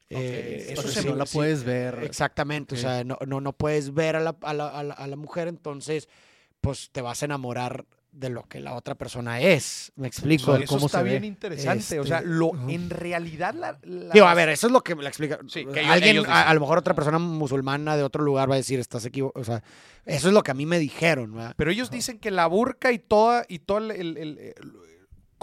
Okay. 0.08 0.22
Eh, 0.22 0.74
eso 0.74 0.88
sí, 0.88 1.08
no 1.08 1.16
la 1.16 1.26
puedes 1.26 1.64
ver. 1.64 2.04
Exactamente, 2.04 2.76
okay. 2.76 2.86
o 2.86 2.88
sea, 2.88 3.04
no, 3.04 3.18
no, 3.26 3.42
no 3.42 3.54
puedes 3.54 3.94
ver 3.94 4.16
a 4.16 4.20
la, 4.20 4.36
a, 4.42 4.54
la, 4.54 4.68
a, 4.68 4.84
la, 4.84 4.94
a 4.94 5.08
la, 5.08 5.16
mujer, 5.16 5.48
entonces, 5.48 6.08
pues 6.62 6.90
te 6.92 7.02
vas 7.02 7.22
a 7.24 7.26
enamorar 7.26 7.86
de 8.12 8.30
lo 8.30 8.44
que 8.44 8.60
la 8.62 8.76
otra 8.76 8.96
persona 8.96 9.42
es. 9.42 9.92
¿Me 9.96 10.08
explico? 10.08 10.52
O 10.52 10.56
sea, 10.56 10.64
eso 10.64 10.86
está 10.86 11.04
bien 11.04 11.22
ve? 11.22 11.28
interesante. 11.28 11.80
Este, 11.80 12.00
o 12.00 12.06
sea, 12.06 12.22
lo, 12.22 12.52
en 12.70 12.90
realidad 12.90 13.54
la, 13.54 13.78
la, 13.84 14.14
Digo, 14.14 14.26
a 14.26 14.34
ver, 14.34 14.50
eso 14.50 14.68
es 14.68 14.74
lo 14.74 14.82
que 14.82 14.96
me 14.96 15.06
explica. 15.06 15.40
Sí, 15.48 15.66
que 15.66 15.82
Alguien, 15.82 16.24
a, 16.28 16.54
lo 16.54 16.60
mejor 16.62 16.78
otra 16.78 16.94
persona 16.94 17.20
musulmana 17.20 17.98
de 17.98 18.04
otro 18.04 18.24
lugar 18.24 18.50
va 18.50 18.54
a 18.54 18.58
decir, 18.58 18.80
estás 18.80 19.06
equivocado. 19.06 19.42
O 19.42 19.46
sea, 19.46 19.64
eso 20.06 20.28
es 20.30 20.34
lo 20.34 20.44
que 20.44 20.52
a 20.52 20.54
mí 20.54 20.66
me 20.66 20.80
dijeron. 20.80 21.34
¿verdad? 21.34 21.54
Pero 21.58 21.72
ellos 21.72 21.92
dicen 21.92 22.20
que 22.20 22.32
la 22.32 22.48
burka 22.48 22.92
y 22.92 23.00
toda, 23.00 23.46
y 23.50 23.60
todo 23.60 23.80
el, 23.80 23.92
el, 23.92 24.18
el 24.18 24.56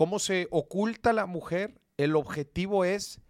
cómo 0.03 0.18
se 0.18 0.48
oculta 0.50 1.12
la 1.12 1.26
mujer, 1.26 1.80
el 1.96 2.16
objetivo 2.16 2.84
es, 2.84 3.20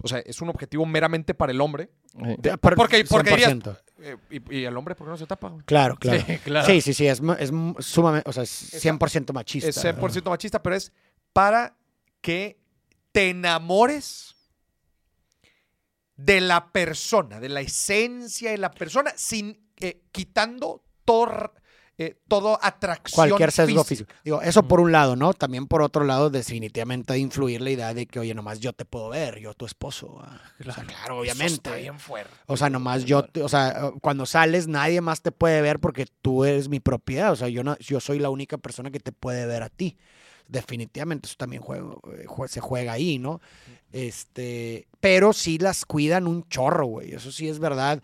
o 0.00 0.06
sea, 0.06 0.20
es 0.20 0.40
un 0.40 0.48
objetivo 0.48 0.86
meramente 0.86 1.34
para 1.34 1.50
el 1.50 1.60
hombre. 1.60 1.90
De, 2.14 2.56
por, 2.56 2.76
porque 2.76 3.04
porque 3.04 3.30
dirías, 3.30 3.56
eh, 4.00 4.16
y, 4.30 4.58
y, 4.58 4.64
el 4.64 4.76
hombre 4.76 4.94
por 4.94 5.08
qué 5.08 5.10
no 5.10 5.16
se 5.16 5.26
tapa? 5.26 5.56
Claro, 5.64 5.96
claro. 5.96 6.22
Sí, 6.24 6.38
claro. 6.38 6.66
sí, 6.68 6.80
sí, 6.82 6.94
sí, 6.94 7.08
es, 7.08 7.20
es 7.40 7.50
sumamente, 7.80 8.30
o 8.30 8.32
sea, 8.32 8.44
es 8.44 8.84
100% 8.84 9.32
machista. 9.32 9.68
Es 9.68 9.84
100% 9.84 10.22
¿no? 10.22 10.30
machista, 10.30 10.62
pero 10.62 10.76
es 10.76 10.92
para 11.32 11.76
que 12.20 12.60
te 13.10 13.30
enamores 13.30 14.36
de 16.14 16.40
la 16.40 16.70
persona, 16.70 17.40
de 17.40 17.48
la 17.48 17.60
esencia 17.60 18.52
de 18.52 18.58
la 18.58 18.70
persona, 18.70 19.12
sin 19.16 19.68
eh, 19.80 20.02
quitando 20.12 20.84
todo 21.04 21.54
eh, 22.00 22.16
todo 22.28 22.60
atracción. 22.62 23.28
Cualquier 23.28 23.50
sesgo 23.50 23.82
físico. 23.82 24.12
Digo, 24.24 24.40
eso 24.40 24.62
por 24.62 24.78
un 24.78 24.92
lado, 24.92 25.16
¿no? 25.16 25.34
También 25.34 25.66
por 25.66 25.82
otro 25.82 26.04
lado, 26.04 26.30
definitivamente 26.30 27.12
de 27.12 27.18
influir 27.18 27.60
la 27.60 27.70
idea 27.70 27.92
de 27.92 28.06
que, 28.06 28.20
oye, 28.20 28.34
nomás 28.34 28.60
yo 28.60 28.72
te 28.72 28.84
puedo 28.84 29.08
ver, 29.08 29.40
yo 29.40 29.52
tu 29.52 29.66
esposo. 29.66 30.16
Ah, 30.22 30.40
claro, 30.58 30.70
o 30.70 30.74
sea, 30.74 30.84
claro, 30.84 31.18
obviamente. 31.18 31.54
Está 31.54 31.74
bien 31.74 31.98
fuerte. 31.98 32.32
O 32.46 32.56
sea, 32.56 32.70
nomás 32.70 33.04
yo, 33.04 33.26
o 33.42 33.48
sea, 33.48 33.90
cuando 34.00 34.26
sales 34.26 34.68
nadie 34.68 35.00
más 35.00 35.22
te 35.22 35.32
puede 35.32 35.60
ver 35.60 35.80
porque 35.80 36.06
tú 36.22 36.44
eres 36.44 36.68
mi 36.68 36.78
propiedad. 36.78 37.32
O 37.32 37.36
sea, 37.36 37.48
yo, 37.48 37.64
no, 37.64 37.76
yo 37.78 37.98
soy 37.98 38.20
la 38.20 38.30
única 38.30 38.58
persona 38.58 38.92
que 38.92 39.00
te 39.00 39.10
puede 39.10 39.46
ver 39.46 39.64
a 39.64 39.68
ti. 39.68 39.98
Definitivamente 40.46 41.26
eso 41.26 41.34
también 41.36 41.62
juego, 41.62 42.00
se 42.46 42.60
juega 42.60 42.92
ahí, 42.92 43.18
¿no? 43.18 43.40
Este, 43.90 44.86
pero 45.00 45.32
sí 45.32 45.58
las 45.58 45.84
cuidan 45.84 46.28
un 46.28 46.48
chorro, 46.48 46.86
güey. 46.86 47.12
Eso 47.12 47.32
sí 47.32 47.48
es 47.48 47.58
verdad. 47.58 48.00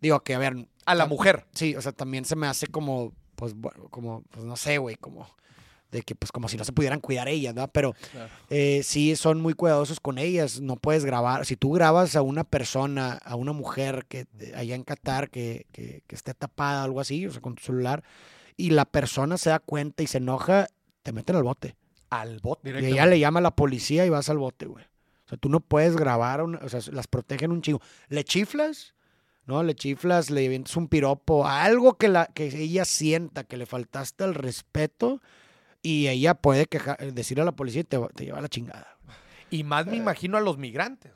Digo, 0.00 0.20
que 0.20 0.34
a 0.34 0.38
ver. 0.38 0.68
A 0.84 0.94
la 0.94 1.06
mujer. 1.06 1.46
Sí, 1.52 1.74
o 1.74 1.82
sea, 1.82 1.92
también 1.92 2.24
se 2.24 2.36
me 2.36 2.46
hace 2.46 2.66
como 2.66 3.12
pues 3.42 3.54
bueno, 3.54 3.88
como, 3.90 4.22
pues 4.30 4.44
no 4.44 4.54
sé, 4.54 4.78
güey, 4.78 4.94
como 4.94 5.26
de 5.90 6.02
que 6.02 6.14
pues 6.14 6.30
como 6.30 6.48
si 6.48 6.56
no 6.56 6.62
se 6.62 6.70
pudieran 6.70 7.00
cuidar 7.00 7.26
ellas, 7.26 7.52
¿no? 7.56 7.66
Pero 7.66 7.92
claro. 8.12 8.30
eh, 8.50 8.82
sí 8.84 9.16
son 9.16 9.40
muy 9.40 9.54
cuidadosos 9.54 9.98
con 9.98 10.18
ellas, 10.18 10.60
no 10.60 10.76
puedes 10.76 11.04
grabar, 11.04 11.44
si 11.44 11.56
tú 11.56 11.72
grabas 11.72 12.14
a 12.14 12.22
una 12.22 12.44
persona, 12.44 13.14
a 13.14 13.34
una 13.34 13.52
mujer 13.52 14.06
que 14.08 14.28
allá 14.54 14.76
en 14.76 14.84
Qatar 14.84 15.28
que, 15.28 15.66
que, 15.72 16.04
que 16.06 16.14
esté 16.14 16.34
tapada 16.34 16.82
o 16.82 16.84
algo 16.84 17.00
así, 17.00 17.26
o 17.26 17.32
sea, 17.32 17.40
con 17.40 17.56
tu 17.56 17.64
celular, 17.64 18.04
y 18.56 18.70
la 18.70 18.84
persona 18.84 19.36
se 19.36 19.50
da 19.50 19.58
cuenta 19.58 20.04
y 20.04 20.06
se 20.06 20.18
enoja, 20.18 20.68
te 21.02 21.10
meten 21.10 21.34
al 21.34 21.42
bote. 21.42 21.74
Al 22.10 22.38
bote. 22.38 22.70
Y 22.80 22.86
ella 22.86 23.06
le 23.06 23.18
llama 23.18 23.40
a 23.40 23.42
la 23.42 23.56
policía 23.56 24.06
y 24.06 24.08
vas 24.08 24.28
al 24.28 24.38
bote, 24.38 24.66
güey. 24.66 24.84
O 25.26 25.28
sea, 25.30 25.36
tú 25.36 25.48
no 25.48 25.58
puedes 25.58 25.96
grabar, 25.96 26.42
una, 26.42 26.58
o 26.58 26.68
sea, 26.68 26.78
las 26.92 27.08
protegen 27.08 27.50
un 27.50 27.60
chingo. 27.60 27.80
¿Le 28.08 28.22
chiflas? 28.22 28.94
¿No? 29.46 29.62
Le 29.62 29.74
chiflas, 29.74 30.30
le 30.30 30.46
avientas 30.46 30.76
un 30.76 30.88
piropo, 30.88 31.46
algo 31.46 31.96
que, 31.98 32.08
la, 32.08 32.26
que 32.26 32.46
ella 32.46 32.84
sienta 32.84 33.44
que 33.44 33.56
le 33.56 33.66
faltaste 33.66 34.24
el 34.24 34.34
respeto, 34.34 35.20
y 35.82 36.08
ella 36.08 36.34
puede 36.34 36.66
queja- 36.66 36.96
decirle 37.12 37.42
a 37.42 37.46
la 37.46 37.52
policía 37.56 37.80
y 37.80 37.84
te, 37.84 37.98
te 38.14 38.24
lleva 38.24 38.38
a 38.38 38.42
la 38.42 38.48
chingada. 38.48 38.96
Y 39.50 39.64
más 39.64 39.86
me 39.86 39.96
imagino 39.96 40.36
a 40.38 40.40
los 40.40 40.56
migrantes. 40.58 41.12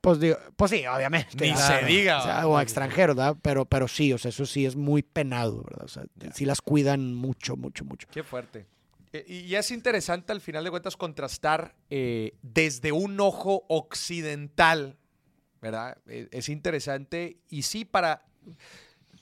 Pues, 0.00 0.18
digo, 0.18 0.36
pues 0.56 0.72
sí, 0.72 0.84
obviamente. 0.86 1.36
Ni 1.44 1.52
¿verdad? 1.52 1.80
se 1.80 1.86
diga, 1.86 2.18
O, 2.18 2.22
sea, 2.22 2.34
¿verdad? 2.34 2.46
o 2.50 2.56
a 2.58 2.62
extranjeros, 2.62 3.14
¿verdad? 3.14 3.36
Pero, 3.40 3.66
pero 3.66 3.86
sí, 3.86 4.12
o 4.12 4.18
sea, 4.18 4.30
eso 4.30 4.46
sí 4.46 4.66
es 4.66 4.74
muy 4.74 5.02
penado, 5.02 5.62
¿verdad? 5.62 5.84
O 5.84 5.88
sea, 5.88 6.04
sí 6.34 6.44
las 6.44 6.60
cuidan 6.60 7.14
mucho, 7.14 7.56
mucho, 7.56 7.84
mucho. 7.84 8.08
Qué 8.10 8.24
fuerte. 8.24 8.66
Eh, 9.12 9.24
Y 9.28 9.34
y 9.42 9.54
es 9.54 9.70
interesante 9.70 10.32
al 10.32 10.40
final 10.40 10.64
de 10.64 10.70
cuentas 10.70 10.96
contrastar 10.96 11.76
eh, 11.88 12.34
desde 12.42 12.90
un 12.90 13.20
ojo 13.20 13.64
occidental, 13.68 14.96
¿verdad? 15.62 15.96
Eh, 16.06 16.28
Es 16.32 16.50
interesante 16.50 17.38
y 17.48 17.62
sí 17.62 17.86
para... 17.86 18.26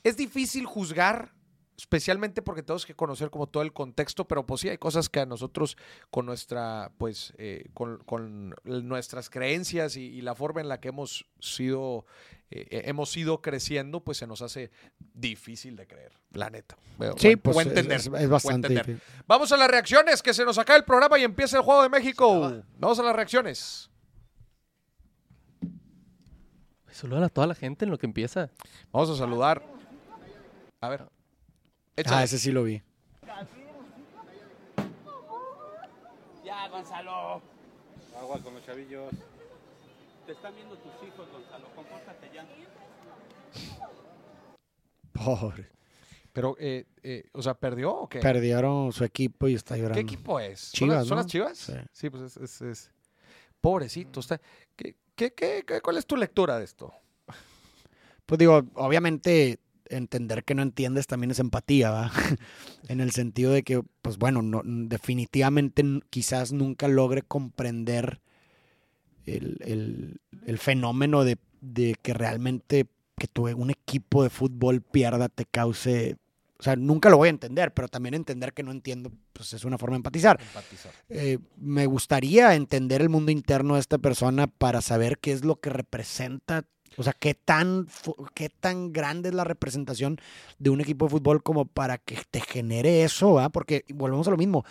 Es 0.03 0.17
difícil 0.17 0.65
juzgar, 0.65 1.35
especialmente 1.77 2.41
porque 2.43 2.63
tenemos 2.63 2.87
que 2.87 2.95
conocer 2.95 3.29
como 3.31 3.47
todo 3.47 3.63
el 3.63 3.73
contexto, 3.75 4.27
pero 4.27 4.47
pues 4.47 4.63
sí 4.63 4.69
hay 4.71 4.79
cosas 4.79 5.09
que 5.11 5.21
a 5.21 5.27
nosotros 5.27 5.77
con 6.11 6.25
nuestra, 6.27 6.91
pues, 6.99 7.35
eh, 7.37 7.67
con, 7.75 7.99
con 8.05 8.55
nuestras 8.65 9.29
creencias 9.31 9.97
y, 9.97 10.07
y 10.07 10.23
la 10.23 10.35
forma 10.35 10.63
en 10.63 10.69
la 10.69 10.81
que 10.81 10.89
hemos 10.89 11.27
sido, 11.39 12.07
eh, 12.51 12.83
hemos 12.87 13.15
ido 13.17 13.43
creciendo, 13.43 14.01
pues 14.03 14.17
se 14.19 14.27
nos 14.27 14.41
hace 14.41 14.71
difícil 15.13 15.77
de 15.77 15.87
creer, 15.87 16.13
la 16.33 16.49
neta. 16.49 16.79
O- 16.99 17.19
Sí, 17.19 17.37
pues 17.37 17.59
es- 17.59 17.67
entender, 17.67 17.97
es, 18.01 18.29
bastante 18.29 18.69
entender. 18.69 19.01
Vamos 19.27 19.53
a 19.53 19.59
las 19.59 19.71
reacciones, 19.71 20.23
que 20.23 20.33
se 20.33 20.47
nos 20.47 20.57
acaba 20.57 20.79
el 20.79 20.85
programa 20.85 21.19
y 21.19 21.25
empieza 21.25 21.59
el 21.59 21.63
Juego 21.63 21.83
de 21.83 21.91
México. 21.91 22.63
Vamos 22.79 22.99
a 22.99 23.03
las 23.03 23.15
reacciones. 23.15 23.90
Saluda 27.01 27.25
a 27.25 27.29
toda 27.31 27.47
la 27.47 27.55
gente 27.55 27.87
en 27.87 27.91
lo 27.91 27.97
que 27.97 28.05
empieza. 28.05 28.51
Vamos 28.93 29.09
a 29.09 29.17
saludar. 29.17 29.63
A 30.83 30.89
ver. 30.91 31.09
Échale. 31.97 32.17
Ah, 32.17 32.25
ese 32.25 32.39
sí 32.39 32.53
lo 32.53 32.63
vi. 32.65 32.83
Ya, 36.45 36.69
Gonzalo. 36.69 37.41
Agua 38.21 38.39
con 38.43 38.53
los 38.55 38.67
chavillos. 38.67 39.11
Te 40.27 40.33
están 40.33 40.55
viendo 40.55 40.77
tus 40.77 40.93
hijos, 41.09 41.27
Gonzalo. 41.33 41.69
Compórtate 41.75 42.31
ya. 42.35 42.47
Pobre. 45.13 45.71
Pero, 46.35 46.55
eh, 46.61 46.85
eh, 47.03 47.25
o 47.33 47.41
sea, 47.43 47.55
¿perdió 47.55 47.93
o 47.95 48.09
qué? 48.11 48.21
Perdieron 48.21 48.93
su 48.93 49.05
equipo 49.05 49.49
y 49.49 49.55
está 49.55 49.75
llorando. 49.77 49.95
¿Qué 49.95 50.01
equipo 50.03 50.39
es? 50.39 50.61
¿Son 50.61 50.73
Chivas, 50.79 50.97
las- 50.99 51.07
¿Son 51.09 51.17
¿no? 51.17 51.23
las 51.23 51.27
Chivas? 51.33 51.73
Sí. 51.93 52.11
pues 52.11 52.23
es... 52.25 52.37
es- 52.37 52.61
es- 52.61 52.91
Pobrecito. 53.61 54.21
Está... 54.21 54.41
¿Qué, 55.21 55.35
qué, 55.67 55.83
cuál 55.83 55.99
es 55.99 56.07
tu 56.07 56.17
lectura 56.17 56.59
de 56.59 56.65
esto? 56.65 56.95
Pues 58.25 58.39
digo, 58.39 58.63
obviamente 58.75 59.59
entender 59.91 60.45
que 60.45 60.55
no 60.55 60.63
entiendes 60.63 61.07
también 61.07 61.31
es 61.33 61.41
empatía, 61.41 61.91
¿va? 61.91 62.11
en 62.89 63.01
el 63.01 63.11
sentido 63.11 63.53
de 63.53 63.63
que, 63.63 63.83
pues 64.01 64.17
bueno, 64.17 64.41
no, 64.41 64.63
definitivamente 64.65 65.85
quizás 66.09 66.53
nunca 66.53 66.89
logre 66.89 67.21
comprender 67.21 68.23
el, 69.27 69.59
el- 69.61 70.21
el 70.47 70.59
fenómeno 70.59 71.23
de, 71.25 71.37
de 71.61 71.97
que 72.01 72.15
realmente 72.15 72.87
que 73.19 73.27
tu, 73.27 73.47
un 73.49 73.69
equipo 73.71 74.23
de 74.23 74.31
fútbol 74.31 74.81
pierda 74.81 75.29
te 75.29 75.45
cause... 75.45 76.17
O 76.61 76.63
sea, 76.63 76.77
nunca 76.77 77.09
lo 77.09 77.17
voy 77.17 77.29
a 77.29 77.31
entender, 77.31 77.73
pero 77.73 77.89
también 77.89 78.13
entender 78.13 78.53
que 78.53 78.63
no 78.63 78.71
entiendo, 78.71 79.11
pues 79.33 79.55
es 79.55 79.65
una 79.65 79.79
forma 79.79 79.95
de 79.95 80.01
empatizar. 80.01 80.39
Empatizar. 80.39 80.93
Eh, 81.09 81.39
me 81.57 81.87
gustaría 81.87 82.55
entender 82.55 83.01
el 83.01 83.09
mundo 83.09 83.33
interno 83.33 83.75
de 83.75 83.81
esta 83.81 83.97
persona 83.97 84.47
para 84.47 84.83
saber 84.83 85.19
qué 85.19 85.33
es 85.33 85.43
lo 85.43 85.57
que 85.57 85.71
representa, 85.71 86.67
o 87.01 87.03
sea, 87.03 87.15
qué 87.15 87.35
tan, 87.35 87.87
qué 88.35 88.51
tan 88.51 88.93
grande 88.93 89.31
es 89.31 89.35
la 89.35 89.45
representación 89.45 90.21
de 90.59 90.69
un 90.71 90.81
equipo 90.81 91.07
de 91.07 91.11
fútbol 91.13 91.43
como 91.43 91.65
para 91.65 91.97
que 91.97 92.19
te 92.31 92.41
genere 92.41 93.03
eso, 93.05 93.33
¿va? 93.35 93.49
Porque 93.49 93.85
volvemos 93.95 94.29
a 94.29 94.31
lo 94.31 94.37
mismo, 94.37 94.65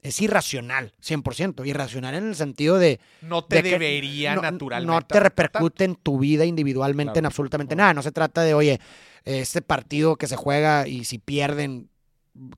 es 0.00 0.20
irracional, 0.20 0.94
100%, 1.02 1.66
irracional 1.66 2.14
en 2.14 2.28
el 2.28 2.36
sentido 2.36 2.78
de... 2.78 3.00
No 3.20 3.44
te 3.44 3.62
de 3.62 3.70
debería 3.70 4.34
no, 4.36 4.42
naturalmente. 4.42 4.92
No 4.94 5.02
te 5.02 5.18
repercute 5.20 5.84
en 5.84 5.96
tu 5.96 6.18
vida 6.20 6.44
individualmente 6.44 7.18
en 7.18 7.26
absolutamente 7.26 7.74
nada. 7.74 7.94
No 7.94 8.02
se 8.02 8.12
trata 8.12 8.42
de, 8.42 8.54
oye, 8.54 8.80
este 9.24 9.60
partido 9.60 10.14
que 10.14 10.28
se 10.28 10.36
juega 10.36 10.86
y 10.86 11.04
si 11.04 11.18
pierden 11.18 11.88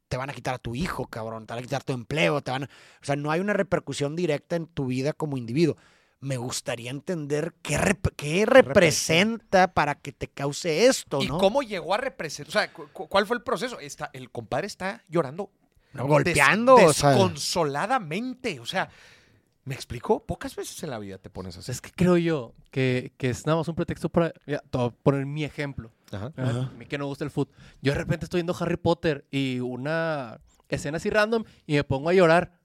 te 0.09 0.17
van 0.17 0.31
a 0.31 0.35
quitar 0.35 0.55
a 0.55 0.59
tu 0.59 0.75
hijo, 0.75 1.07
cabrón, 1.07 1.47
te 1.47 1.53
van 1.55 1.59
a 1.59 1.63
quitar 1.67 1.83
tu 1.83 1.93
empleo, 1.93 2.41
te 2.43 2.51
van 2.51 2.65
a- 2.65 2.67
O 2.67 3.05
sea, 3.05 3.17
no 3.17 3.31
hay 3.31 3.41
una 3.41 3.55
repercusión 3.55 4.15
directa 4.15 4.55
en 4.55 4.67
tu 4.67 4.87
vida 4.87 5.13
como 5.15 5.37
individuo. 5.37 5.77
Me 6.25 6.37
gustaría 6.39 6.91
entender 6.91 7.55
qué, 7.63 7.79
rep- 7.79 8.15
qué 8.17 8.47
representa 8.47 9.73
para 9.75 9.95
que 9.95 10.13
te 10.13 10.29
cause 10.29 10.87
esto, 10.87 11.21
¿Y 11.23 11.29
¿no? 11.29 11.39
cómo 11.39 11.63
llegó 11.63 11.93
a 11.95 11.99
representar? 11.99 12.49
O 12.49 12.53
sea, 12.53 12.73
cu- 12.73 12.89
cu- 12.93 13.09
¿cuál 13.09 13.27
fue 13.27 13.37
el 13.37 13.43
proceso? 13.43 13.79
Está, 13.79 14.11
el 14.13 14.31
compadre 14.31 14.67
está 14.67 15.03
llorando 15.09 15.51
No, 15.93 16.07
golpeando, 16.07 16.77
des- 16.77 17.03
desconsoladamente. 17.03 18.61
O 18.61 18.67
sea, 18.67 18.89
¿me 19.65 19.75
explicó? 19.75 20.25
Pocas 20.25 20.57
veces 20.57 20.83
en 20.83 20.91
la 20.91 20.99
vida 20.99 21.19
te 21.19 21.31
pones 21.31 21.57
así. 21.57 21.71
Es 21.71 21.81
que 21.81 21.91
creo 21.91 22.17
yo 22.17 22.55
que, 22.71 23.13
que 23.17 23.31
es 23.31 23.45
nada 23.47 23.59
más 23.59 23.69
un 23.69 23.75
pretexto 23.75 24.09
para... 24.09 24.33
Mira, 24.47 24.61
te 24.71 24.79
voy 24.79 24.89
a 24.89 24.91
poner 24.91 25.27
mi 25.27 25.45
ejemplo. 25.45 25.91
Ajá. 26.13 26.33
A 26.37 26.71
mí 26.79 26.87
que 26.87 26.97
no 26.99 27.07
gusta 27.07 27.25
el 27.25 27.31
fútbol. 27.31 27.55
Yo 27.83 27.93
de 27.93 27.99
repente 27.99 28.25
estoy 28.27 28.39
viendo 28.39 28.57
Harry 28.59 28.77
Potter 28.77 29.27
y 29.31 29.61
una 29.61 30.41
escena 30.69 30.97
así 30.97 31.11
random 31.11 31.45
y 31.67 31.75
me 31.75 31.85
pongo 31.85 32.09
a 32.09 32.15
llorar. 32.15 32.59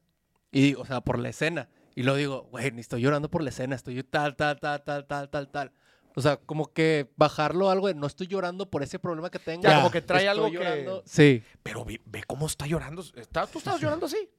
Y 0.51 0.62
digo, 0.62 0.82
o 0.82 0.86
sea, 0.86 1.01
por 1.01 1.20
la 1.20 1.30
escena. 1.30 1.68
Y 1.99 2.03
luego 2.03 2.17
digo, 2.17 2.47
güey, 2.49 2.71
ni 2.71 2.79
estoy 2.79 3.01
llorando 3.01 3.29
por 3.29 3.43
la 3.43 3.49
escena, 3.49 3.75
estoy 3.75 4.01
tal, 4.03 4.37
tal, 4.37 4.57
tal, 4.57 4.81
tal, 4.85 5.05
tal, 5.05 5.29
tal, 5.29 5.49
tal. 5.49 5.71
O 6.15 6.21
sea, 6.21 6.37
como 6.37 6.71
que 6.71 7.11
bajarlo 7.17 7.69
algo 7.69 7.87
de 7.87 7.93
no 7.93 8.07
estoy 8.07 8.25
llorando 8.27 8.69
por 8.69 8.83
ese 8.83 8.99
problema 8.99 9.29
que 9.29 9.37
tengo. 9.37 9.63
Ya, 9.63 9.75
como 9.75 9.91
que 9.91 10.01
trae 10.01 10.19
estoy 10.25 10.27
algo 10.29 10.45
que- 10.49 10.57
llorando- 10.63 11.03
Sí. 11.05 11.43
Pero 11.61 11.83
ve, 11.83 11.99
ve 12.05 12.23
cómo 12.25 12.45
está 12.47 12.65
llorando. 12.67 13.03
Está- 13.17 13.47
¿Tú 13.47 13.57
estás 13.57 13.81
llorando 13.81 14.05
así? 14.05 14.29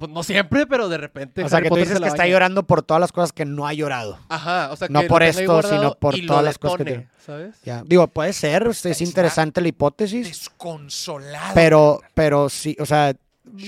Pues 0.00 0.10
no 0.10 0.24
siempre, 0.24 0.66
pero 0.66 0.88
de 0.88 0.98
repente. 0.98 1.44
O 1.44 1.48
sea, 1.48 1.58
Harry 1.58 1.64
que 1.66 1.68
tú 1.68 1.74
Potter 1.74 1.84
dices 1.84 1.98
se 1.98 2.02
que 2.02 2.08
está 2.08 2.22
baña. 2.24 2.32
llorando 2.32 2.62
por 2.66 2.82
todas 2.82 3.00
las 3.00 3.12
cosas 3.12 3.32
que 3.32 3.44
no 3.44 3.68
ha 3.68 3.72
llorado. 3.72 4.18
Ajá, 4.28 4.72
o 4.72 4.76
sea, 4.76 4.88
No 4.90 5.02
que 5.02 5.06
por 5.06 5.22
tengo 5.22 5.38
ahí 5.38 5.42
esto, 5.44 5.52
guardado 5.52 5.76
sino 5.76 5.94
por 5.94 6.14
todas 6.26 6.42
las 6.44 6.58
cosas 6.58 6.78
que 6.78 6.84
tiene. 6.84 7.08
¿Sabes? 7.24 7.54
Ya. 7.62 7.84
Digo, 7.86 8.08
puede 8.08 8.32
ser, 8.32 8.66
es, 8.66 8.84
es 8.84 9.00
interesante 9.00 9.60
la 9.60 9.68
hipótesis, 9.68 10.26
Desconsolado. 10.26 11.54
pero, 11.54 12.00
pero 12.14 12.48
sí, 12.48 12.76
o 12.80 12.86
sea, 12.86 13.14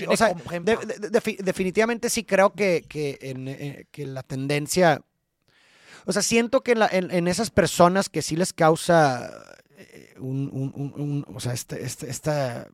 o 0.09 0.17
sea, 0.17 0.35
de- 0.35 0.77
de- 0.77 1.37
definitivamente 1.43 2.09
sí 2.11 2.25
creo 2.25 2.53
que, 2.53 2.85
que, 2.89 3.19
en, 3.21 3.49
eh, 3.49 3.87
que 3.91 4.07
la 4.07 4.23
tendencia, 4.23 5.03
o 6.07 6.13
sea, 6.13 6.23
siento 6.23 6.63
que 6.63 6.73
en, 6.73 6.79
la- 6.81 6.89
en- 6.91 7.11
en 7.11 7.29
esas 7.29 7.51
personas 7.51 8.09
que 8.09 8.23
sí 8.23 8.37
les 8.37 8.53
causa 8.53 9.31
eh, 9.79 10.15
un, 10.19 10.49
un- 10.53 10.73
un- 10.75 11.01
un- 11.01 11.27
o 11.37 11.41
sea, 11.41 11.53
este, 11.53 11.85
este, 11.85 12.09
esta, 12.11 12.69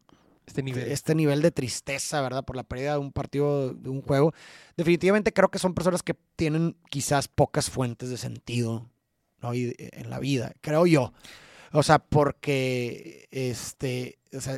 Este 0.46 0.62
nivel. 0.62 0.90
este 0.92 1.14
nivel 1.14 1.42
de 1.42 1.50
tristeza, 1.50 2.20
¿verdad? 2.20 2.44
Por 2.44 2.56
la 2.56 2.62
pérdida 2.62 2.92
de 2.92 2.98
un 2.98 3.10
partido, 3.12 3.74
de 3.74 3.88
un 3.88 4.02
juego. 4.02 4.32
Definitivamente 4.76 5.32
creo 5.32 5.50
que 5.50 5.58
son 5.58 5.74
personas 5.74 6.02
que 6.02 6.14
tienen 6.36 6.76
quizás 6.90 7.26
pocas 7.28 7.70
fuentes 7.70 8.10
de 8.10 8.16
sentido 8.18 8.88
¿no? 9.40 9.52
Y- 9.54 9.74
en 9.78 10.08
la 10.10 10.20
vida, 10.20 10.52
creo 10.60 10.86
yo. 10.86 11.12
O 11.72 11.82
sea, 11.82 11.98
porque 11.98 13.26
este, 13.32 14.18
o 14.32 14.40
sea, 14.40 14.56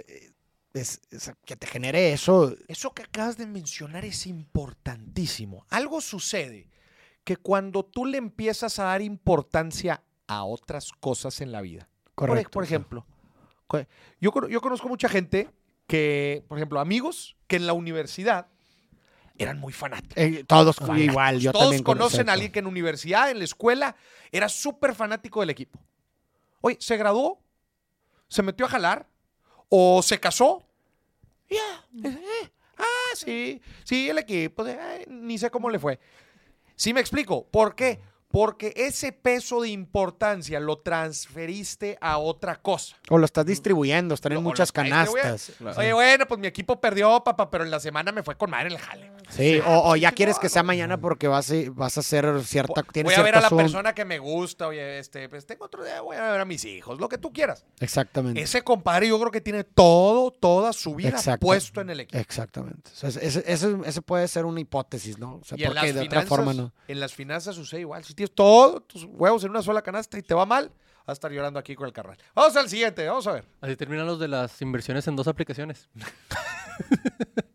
es- 0.75 1.01
que 1.47 1.57
te 1.57 1.67
genere 1.67 2.13
eso. 2.13 2.55
Eso 2.69 2.93
que 2.93 3.03
acabas 3.03 3.37
de 3.39 3.47
mencionar 3.47 4.05
es 4.05 4.27
importantísimo. 4.27 5.65
Algo 5.71 6.01
sucede 6.01 6.69
que 7.25 7.37
cuando 7.37 7.85
tú 7.85 8.05
le 8.05 8.19
empiezas 8.19 8.79
a 8.79 8.85
dar 8.85 9.01
importancia 9.01 10.03
a 10.27 10.45
otras 10.45 10.93
cosas 10.93 11.41
en 11.41 11.53
la 11.53 11.61
vida. 11.63 11.89
Correcto. 12.15 12.51
por 12.51 12.63
ejemplo, 12.63 13.07
yo, 14.21 14.33
yo 14.49 14.61
conozco 14.61 14.89
mucha 14.89 15.09
gente 15.09 15.51
que, 15.89 16.45
por 16.47 16.59
ejemplo, 16.59 16.79
amigos 16.79 17.37
que 17.49 17.57
en 17.57 17.67
la 17.67 17.73
universidad 17.73 18.47
eran 19.37 19.59
muy 19.59 19.73
fanáticos. 19.73 20.17
Eh, 20.17 20.45
todos 20.47 20.77
Fanáticos. 20.77 21.11
igual, 21.11 21.41
yo 21.41 21.51
Todos 21.51 21.65
también 21.65 21.83
conocen 21.83 22.29
a 22.29 22.35
alguien 22.35 22.53
que 22.53 22.61
en 22.61 22.69
universidad, 22.69 23.31
en 23.33 23.39
la 23.39 23.45
escuela, 23.45 23.97
era 24.31 24.49
súper 24.49 24.95
fanático 24.95 25.41
del 25.41 25.51
equipo. 25.51 25.81
Oye, 26.61 26.77
se 26.81 26.97
graduó, 26.97 27.43
se 28.29 28.43
metió 28.45 28.67
a 28.67 28.69
jalar 28.69 29.09
o 29.77 30.03
se 30.03 30.21
casó. 30.21 30.63
Ya, 31.51 31.85
eh, 32.05 32.09
eh, 32.09 32.51
ah, 32.79 33.15
sí, 33.15 33.61
sí, 33.83 34.09
el 34.09 34.19
equipo, 34.19 34.65
eh, 34.65 35.05
ni 35.09 35.37
sé 35.37 35.51
cómo 35.51 35.69
le 35.69 35.81
fue. 35.81 35.99
Sí 36.77 36.95
me 36.95 37.01
explico, 37.01 37.45
¿por 37.49 37.75
qué? 37.75 38.01
Porque 38.29 38.73
ese 38.77 39.13
peso 39.13 39.63
de 39.63 39.71
importancia 39.71 40.61
lo 40.61 40.79
transferiste 40.79 41.99
a 42.01 42.19
otra 42.19 42.63
cosa. 42.63 42.97
O 43.09 43.19
lo 43.19 43.25
estás 43.25 43.47
distribuyendo, 43.47 44.15
están 44.15 44.33
en 44.33 44.43
muchas 44.45 44.71
canastas. 44.71 45.53
Oye, 45.77 45.93
bueno, 45.93 46.27
pues 46.27 46.41
mi 46.41 46.47
equipo 46.47 46.81
perdió, 46.81 47.23
papá, 47.25 47.51
pero 47.51 47.65
en 47.65 47.71
la 47.71 47.81
semana 47.81 48.13
me 48.13 48.23
fue 48.23 48.37
con 48.37 48.51
madre 48.51 48.69
el 48.69 48.79
jale. 48.79 49.11
Sí, 49.31 49.61
o, 49.67 49.91
o 49.91 49.97
ya 49.97 50.13
quieres 50.13 50.39
que 50.39 50.49
sea 50.49 50.63
mañana 50.63 50.99
porque 51.01 51.29
vas 51.29 51.51
a, 51.51 51.55
vas 51.73 51.97
a 51.97 52.01
hacer 52.01 52.43
cierta. 52.45 52.83
tienes 52.93 53.13
Voy 53.13 53.21
a 53.21 53.23
ver 53.25 53.37
a 53.37 53.41
la 53.41 53.51
persona 53.51 53.95
que 53.95 54.05
me 54.05 54.19
gusta, 54.19 54.69
oye, 54.69 54.99
este, 54.99 55.29
pues 55.29 55.47
tengo 55.47 55.65
otro 55.65 55.85
día, 55.85 56.01
voy 56.01 56.17
a 56.17 56.31
ver 56.33 56.41
a 56.41 56.45
mis 56.45 56.65
hijos, 56.65 56.99
lo 57.01 57.09
que 57.09 57.19
tú 57.19 57.33
quieras. 57.33 57.65
Exactamente. 57.81 58.41
Ese 58.41 58.63
compadre 58.63 59.09
yo 59.09 59.19
creo 59.19 59.31
que 59.31 59.41
tiene 59.41 59.65
todo, 59.65 60.31
toda 60.31 60.73
su 60.73 60.95
vida 60.95 61.11
Exacto. 61.11 61.47
puesto 61.47 61.81
en 61.81 61.91
el 61.91 62.01
equipo. 62.01 62.19
Exactamente. 62.19 62.91
O 62.93 62.97
sea, 62.97 63.09
ese, 63.09 63.27
ese- 63.27 63.45
ese- 63.47 63.77
ese 63.85 64.03
puede 64.03 64.29
ser 64.29 64.45
una 64.45 64.61
hipótesis, 64.61 65.19
¿no? 65.19 65.37
O 65.37 65.45
sea, 65.45 65.59
y 65.59 65.63
en 65.63 65.69
porque 65.69 65.87
las, 65.87 65.95
de 65.95 66.01
otra 66.01 66.11
finanzas, 66.23 66.29
forma 66.29 66.55
no. 66.55 66.73
en 66.89 67.01
las 67.01 67.15
finanzas 67.15 67.55
sucede 67.55 67.81
igual. 67.81 68.05
Si 68.05 68.15
tienes 68.15 68.35
todos 68.35 68.87
tus 68.87 69.05
huevos 69.05 69.43
en 69.45 69.51
una 69.51 69.63
sola 69.63 69.83
canasta 69.83 70.19
y 70.19 70.23
te 70.23 70.35
va 70.35 70.47
mal, 70.47 70.71
vas 70.99 71.09
a 71.09 71.13
estar 71.13 71.31
llorando 71.33 71.59
aquí 71.59 71.75
con 71.75 71.87
el 71.87 71.93
carnal. 71.93 72.17
Vamos 72.35 72.57
al 72.57 72.69
siguiente, 72.69 73.07
vamos 73.07 73.27
a 73.27 73.33
ver. 73.33 73.45
Así 73.61 73.77
terminan 73.77 74.07
los 74.07 74.19
de 74.19 74.29
las 74.29 74.61
inversiones 74.63 75.07
en 75.09 75.17
dos 75.17 75.29
aplicaciones. 75.29 75.89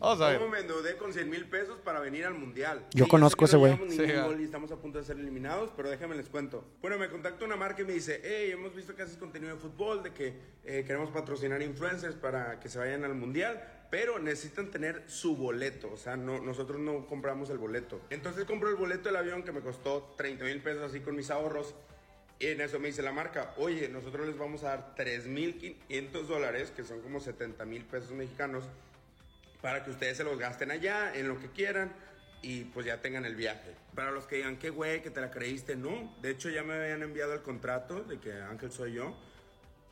Vamos 0.00 0.20
a 0.22 0.30
ver. 0.30 0.38
¿Cómo 0.38 0.50
me 0.50 0.60
endeudé 0.60 0.96
con 0.96 1.12
100 1.12 1.28
mil 1.28 1.44
pesos 1.44 1.78
para 1.78 2.00
venir 2.00 2.24
al 2.24 2.32
mundial? 2.32 2.86
Yo 2.92 3.04
sé 3.04 3.10
conozco 3.10 3.44
ese 3.44 3.56
no 3.56 3.60
güey. 3.60 3.72
llevamos 3.72 4.36
Sí, 4.36 4.40
y 4.40 4.44
estamos 4.44 4.72
a 4.72 4.76
punto 4.76 4.98
de 4.98 5.04
ser 5.04 5.18
eliminados, 5.18 5.70
pero 5.76 5.90
déjenme 5.90 6.16
les 6.16 6.30
cuento. 6.30 6.64
Bueno, 6.80 6.98
me 6.98 7.10
contacta 7.10 7.44
una 7.44 7.56
marca 7.56 7.82
y 7.82 7.84
me 7.84 7.92
dice, 7.92 8.20
hey, 8.24 8.50
hemos 8.50 8.74
visto 8.74 8.96
que 8.96 9.02
haces 9.02 9.18
contenido 9.18 9.54
de 9.54 9.60
fútbol, 9.60 10.02
de 10.02 10.14
que 10.14 10.34
eh, 10.64 10.84
queremos 10.86 11.10
patrocinar 11.10 11.60
influencers 11.60 12.14
para 12.14 12.58
que 12.60 12.70
se 12.70 12.78
vayan 12.78 13.04
al 13.04 13.14
mundial, 13.14 13.62
pero 13.90 14.18
necesitan 14.18 14.70
tener 14.70 15.04
su 15.06 15.36
boleto, 15.36 15.90
o 15.92 15.96
sea, 15.98 16.16
no, 16.16 16.40
nosotros 16.40 16.80
no 16.80 17.06
compramos 17.06 17.50
el 17.50 17.58
boleto. 17.58 18.00
Entonces 18.08 18.46
compro 18.46 18.70
el 18.70 18.76
boleto 18.76 19.10
del 19.10 19.16
avión 19.16 19.42
que 19.42 19.52
me 19.52 19.60
costó 19.60 20.14
30 20.16 20.44
mil 20.44 20.62
pesos 20.62 20.82
así 20.82 21.00
con 21.00 21.14
mis 21.14 21.30
ahorros. 21.30 21.74
Y 22.38 22.46
en 22.46 22.62
eso 22.62 22.80
me 22.80 22.88
dice 22.88 23.02
la 23.02 23.12
marca, 23.12 23.52
oye, 23.58 23.90
nosotros 23.90 24.26
les 24.26 24.38
vamos 24.38 24.64
a 24.64 24.68
dar 24.68 24.94
3.500 24.96 26.22
dólares, 26.22 26.72
que 26.74 26.84
son 26.84 27.02
como 27.02 27.20
70 27.20 27.66
mil 27.66 27.84
pesos 27.84 28.12
mexicanos, 28.12 28.64
para 29.60 29.84
que 29.84 29.90
ustedes 29.90 30.16
se 30.16 30.24
los 30.24 30.38
gasten 30.38 30.70
allá, 30.70 31.14
en 31.14 31.28
lo 31.28 31.38
que 31.38 31.50
quieran, 31.50 31.92
y 32.42 32.64
pues 32.64 32.86
ya 32.86 33.00
tengan 33.00 33.24
el 33.24 33.34
viaje. 33.34 33.74
Para 33.94 34.10
los 34.10 34.26
que 34.26 34.36
digan, 34.36 34.56
qué 34.56 34.70
güey, 34.70 35.02
que 35.02 35.10
te 35.10 35.20
la 35.20 35.30
creíste, 35.30 35.76
no. 35.76 36.14
De 36.22 36.30
hecho, 36.30 36.48
ya 36.48 36.62
me 36.62 36.74
habían 36.74 37.02
enviado 37.02 37.34
el 37.34 37.42
contrato 37.42 38.02
de 38.02 38.18
que 38.18 38.32
Ángel 38.32 38.72
soy 38.72 38.94
yo. 38.94 39.16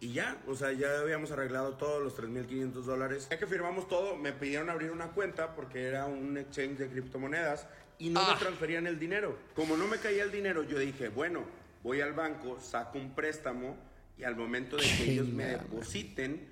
Y 0.00 0.12
ya, 0.12 0.40
o 0.46 0.54
sea, 0.54 0.72
ya 0.72 1.00
habíamos 1.00 1.32
arreglado 1.32 1.74
todos 1.74 2.02
los 2.02 2.16
3.500 2.16 2.72
dólares. 2.84 3.28
Ya 3.30 3.38
que 3.38 3.46
firmamos 3.46 3.88
todo, 3.88 4.16
me 4.16 4.32
pidieron 4.32 4.70
abrir 4.70 4.92
una 4.92 5.08
cuenta 5.08 5.54
porque 5.56 5.86
era 5.86 6.06
un 6.06 6.38
exchange 6.38 6.78
de 6.78 6.88
criptomonedas 6.88 7.66
y 7.98 8.10
no 8.10 8.24
me 8.26 8.36
transferían 8.38 8.86
el 8.86 8.98
dinero. 8.98 9.36
Como 9.56 9.76
no 9.76 9.88
me 9.88 9.98
caía 9.98 10.22
el 10.22 10.30
dinero, 10.30 10.62
yo 10.62 10.78
dije, 10.78 11.08
bueno, 11.08 11.44
voy 11.82 12.00
al 12.00 12.12
banco, 12.12 12.60
saco 12.60 12.96
un 12.96 13.12
préstamo 13.14 13.76
y 14.16 14.22
al 14.22 14.36
momento 14.36 14.76
de 14.76 14.84
que 14.84 15.10
ellos 15.10 15.26
me 15.26 15.46
depositen, 15.46 16.48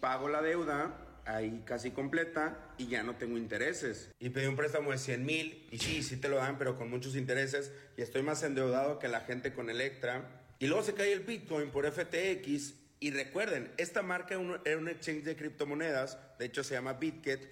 pago 0.00 0.28
la 0.28 0.42
deuda 0.42 0.94
ahí 1.24 1.62
casi 1.64 1.90
completa 1.92 2.74
y 2.78 2.86
ya 2.88 3.02
no 3.02 3.14
tengo 3.16 3.38
intereses. 3.38 4.10
Y 4.18 4.30
pedí 4.30 4.46
un 4.46 4.56
préstamo 4.56 4.90
de 4.90 4.98
100 4.98 5.24
mil 5.24 5.66
y 5.70 5.78
sí, 5.78 6.02
sí 6.02 6.16
te 6.16 6.28
lo 6.28 6.36
dan, 6.36 6.58
pero 6.58 6.76
con 6.76 6.90
muchos 6.90 7.16
intereses 7.16 7.72
y 7.96 8.02
estoy 8.02 8.22
más 8.22 8.42
endeudado 8.42 8.98
que 8.98 9.08
la 9.08 9.20
gente 9.20 9.52
con 9.52 9.70
Electra. 9.70 10.28
Y 10.58 10.66
luego 10.66 10.82
se 10.84 10.94
cae 10.94 11.12
el 11.12 11.20
Bitcoin 11.20 11.70
por 11.70 11.86
FTX 11.90 12.74
y 13.00 13.10
recuerden, 13.10 13.72
esta 13.78 14.02
marca 14.02 14.34
era 14.64 14.78
un- 14.78 14.88
exchange 14.88 15.24
de 15.24 15.34
criptomonedas, 15.36 16.18
de 16.38 16.44
hecho 16.46 16.62
se 16.62 16.74
llama 16.74 16.92
Bitget. 16.94 17.50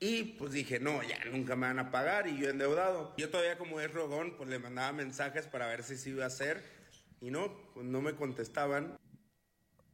Y 0.00 0.22
pues 0.38 0.52
dije, 0.52 0.78
no, 0.78 1.02
ya 1.02 1.18
nunca 1.30 1.56
me 1.56 1.66
van 1.66 1.78
a 1.80 1.90
pagar 1.90 2.28
y 2.28 2.38
yo 2.38 2.48
endeudado. 2.48 3.14
Yo 3.18 3.30
todavía 3.30 3.58
como 3.58 3.80
es 3.80 3.92
rogón, 3.92 4.36
pues 4.36 4.48
le 4.48 4.58
mandaba 4.60 4.92
mensajes 4.92 5.46
para 5.46 5.66
ver 5.66 5.82
si 5.82 5.96
se 5.96 6.10
iba 6.10 6.24
a 6.24 6.28
hacer. 6.28 6.62
Y 7.20 7.30
no, 7.32 7.52
pues 7.74 7.84
no 7.84 8.00
me 8.00 8.14
contestaban. 8.14 8.96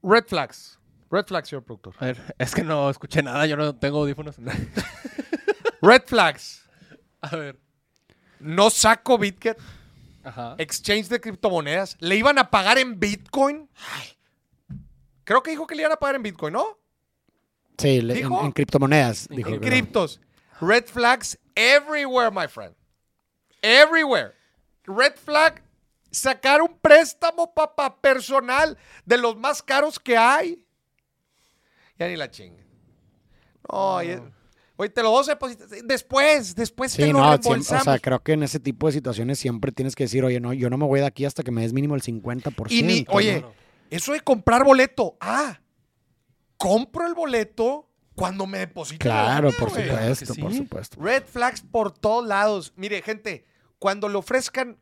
Red 0.02 0.26
flags. 0.26 0.78
Red 1.10 1.26
flags, 1.26 1.48
señor 1.48 1.64
productor. 1.64 1.94
A 2.00 2.06
ver, 2.06 2.34
es 2.38 2.54
que 2.54 2.62
no 2.62 2.90
escuché 2.90 3.22
nada, 3.22 3.46
yo 3.46 3.56
no 3.56 3.74
tengo 3.76 3.98
audífonos. 4.00 4.36
Red 5.82 6.02
flags. 6.06 6.62
A 7.20 7.36
ver. 7.36 7.58
No 8.40 8.70
saco 8.70 9.18
Bitget. 9.18 9.58
Ajá. 10.24 10.54
Exchange 10.58 11.08
de 11.08 11.20
criptomonedas. 11.20 11.96
¿Le 12.00 12.16
iban 12.16 12.38
a 12.38 12.50
pagar 12.50 12.78
en 12.78 12.98
Bitcoin? 12.98 13.68
Creo 15.24 15.42
que 15.42 15.50
dijo 15.50 15.66
que 15.66 15.74
le 15.74 15.82
iban 15.82 15.92
a 15.92 15.96
pagar 15.96 16.16
en 16.16 16.22
Bitcoin, 16.22 16.52
¿no? 16.54 16.78
Sí, 17.78 18.00
le- 18.00 18.14
en, 18.14 18.18
¿Dijo? 18.20 18.44
en 18.44 18.52
criptomonedas. 18.52 19.28
En 19.30 19.36
dijo, 19.36 19.48
En 19.50 19.60
criptos. 19.60 20.20
Red 20.60 20.84
flags 20.86 21.38
everywhere, 21.54 22.30
my 22.30 22.46
friend. 22.48 22.74
Everywhere. 23.62 24.32
Red 24.86 25.14
flag, 25.16 25.62
sacar 26.10 26.60
un 26.62 26.78
préstamo, 26.78 27.52
papá, 27.54 28.00
personal, 28.00 28.76
de 29.04 29.18
los 29.18 29.36
más 29.36 29.62
caros 29.62 29.98
que 29.98 30.16
hay. 30.16 30.63
Ya 31.98 32.08
ni 32.08 32.16
la 32.16 32.30
chingue. 32.30 32.64
No, 33.70 34.02
y- 34.02 34.20
oye, 34.76 34.90
te 34.90 35.02
lo 35.02 35.10
depositar. 35.24 35.68
Después, 35.84 36.54
después 36.54 36.94
te 36.94 37.04
Sí, 37.04 37.12
lo 37.12 37.18
no, 37.20 37.34
o 37.34 37.62
sea, 37.62 37.98
creo 37.98 38.22
que 38.22 38.32
en 38.32 38.42
ese 38.42 38.60
tipo 38.60 38.86
de 38.86 38.92
situaciones 38.92 39.38
siempre 39.38 39.72
tienes 39.72 39.94
que 39.94 40.04
decir, 40.04 40.24
oye, 40.24 40.40
no, 40.40 40.52
yo 40.52 40.70
no 40.70 40.76
me 40.76 40.86
voy 40.86 41.00
de 41.00 41.06
aquí 41.06 41.24
hasta 41.24 41.42
que 41.42 41.50
me 41.50 41.62
des 41.62 41.72
mínimo 41.72 41.94
el 41.94 42.02
50%. 42.02 42.70
y 42.70 42.82
ni, 42.82 43.06
oye, 43.08 43.40
¿no? 43.40 43.52
eso 43.90 44.12
de 44.12 44.20
comprar 44.20 44.64
boleto. 44.64 45.16
Ah, 45.20 45.60
compro 46.56 47.06
el 47.06 47.14
boleto 47.14 47.88
cuando 48.14 48.46
me 48.46 48.58
depositen. 48.58 49.08
la 49.08 49.24
Claro, 49.24 49.50
por 49.58 49.70
supuesto, 49.70 50.34
sí. 50.34 50.40
por 50.40 50.54
supuesto. 50.54 51.00
Red 51.00 51.24
flags 51.24 51.62
por 51.62 51.92
todos 51.92 52.26
lados. 52.26 52.72
Mire, 52.76 53.02
gente, 53.02 53.44
cuando 53.78 54.08
le 54.08 54.16
ofrezcan 54.16 54.78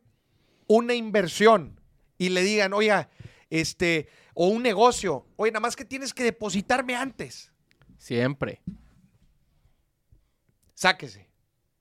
una 0.67 0.93
inversión 0.93 1.79
y 2.17 2.29
le 2.29 2.41
digan, 2.41 2.73
oiga, 2.73 3.09
este, 3.49 4.07
o 4.33 4.47
un 4.47 4.63
negocio, 4.63 5.25
oye, 5.35 5.51
nada 5.51 5.61
más 5.61 5.75
que 5.75 5.85
tienes 5.85 6.13
que 6.13 6.23
depositarme 6.23 6.95
antes. 6.95 7.51
Siempre. 7.97 8.61
Sáquese. 10.73 11.29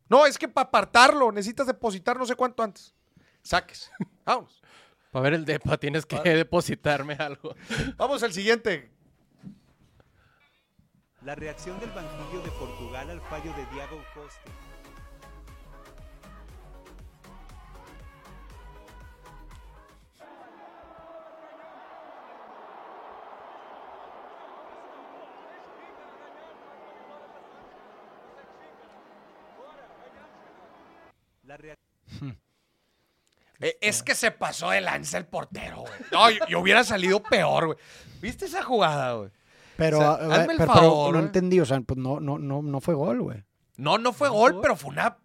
No, 0.08 0.26
es 0.26 0.36
que 0.36 0.46
para 0.48 0.68
apartarlo 0.68 1.32
necesitas 1.32 1.66
depositar 1.66 2.18
no 2.18 2.26
sé 2.26 2.36
cuánto 2.36 2.62
antes. 2.62 2.94
Sáquese. 3.42 3.90
Vamos. 4.24 4.62
Para 5.10 5.24
ver 5.24 5.34
el 5.34 5.44
depa 5.44 5.76
tienes 5.78 6.06
que 6.06 6.20
depositarme 6.22 7.14
algo. 7.14 7.54
Vamos 7.96 8.22
al 8.22 8.32
siguiente. 8.32 8.90
La 11.22 11.34
reacción 11.34 11.78
del 11.80 11.90
banquillo 11.90 12.42
de 12.42 12.50
Portugal 12.50 13.10
al 13.10 13.20
fallo 13.22 13.52
de 13.54 13.64
Diego 13.66 14.02
Costa. 14.14 14.50
Es 33.80 34.02
que 34.02 34.14
se 34.14 34.30
pasó 34.30 34.70
de 34.70 34.80
lanza 34.80 35.18
el 35.18 35.26
portero, 35.26 35.80
güey. 35.82 35.92
No, 36.10 36.30
yo, 36.30 36.44
yo 36.48 36.60
hubiera 36.60 36.84
salido 36.84 37.22
peor, 37.22 37.66
güey. 37.66 37.78
¿Viste 38.20 38.46
esa 38.46 38.62
jugada, 38.62 39.12
güey? 39.14 39.30
Pero, 39.76 39.98
O 39.98 40.00
sea, 40.00 40.10
a- 40.10 40.14
hazme 40.40 40.52
el 40.54 40.58
pero- 40.58 40.72
pero 40.72 40.72
favor, 40.72 41.12
no 41.12 41.18
güey. 41.18 41.24
entendí, 41.26 41.60
o 41.60 41.64
sea, 41.64 41.80
pues 41.80 41.98
no, 41.98 42.20
no, 42.20 42.38
no, 42.38 42.60
no 42.62 42.80
fue 42.80 42.94
gol, 42.94 43.22
güey. 43.22 43.42
No, 43.76 43.98
no 43.98 44.12
fue 44.12 44.28
gol, 44.28 44.58
pero 44.60 44.76
fue 44.76 44.90
una 44.90 45.16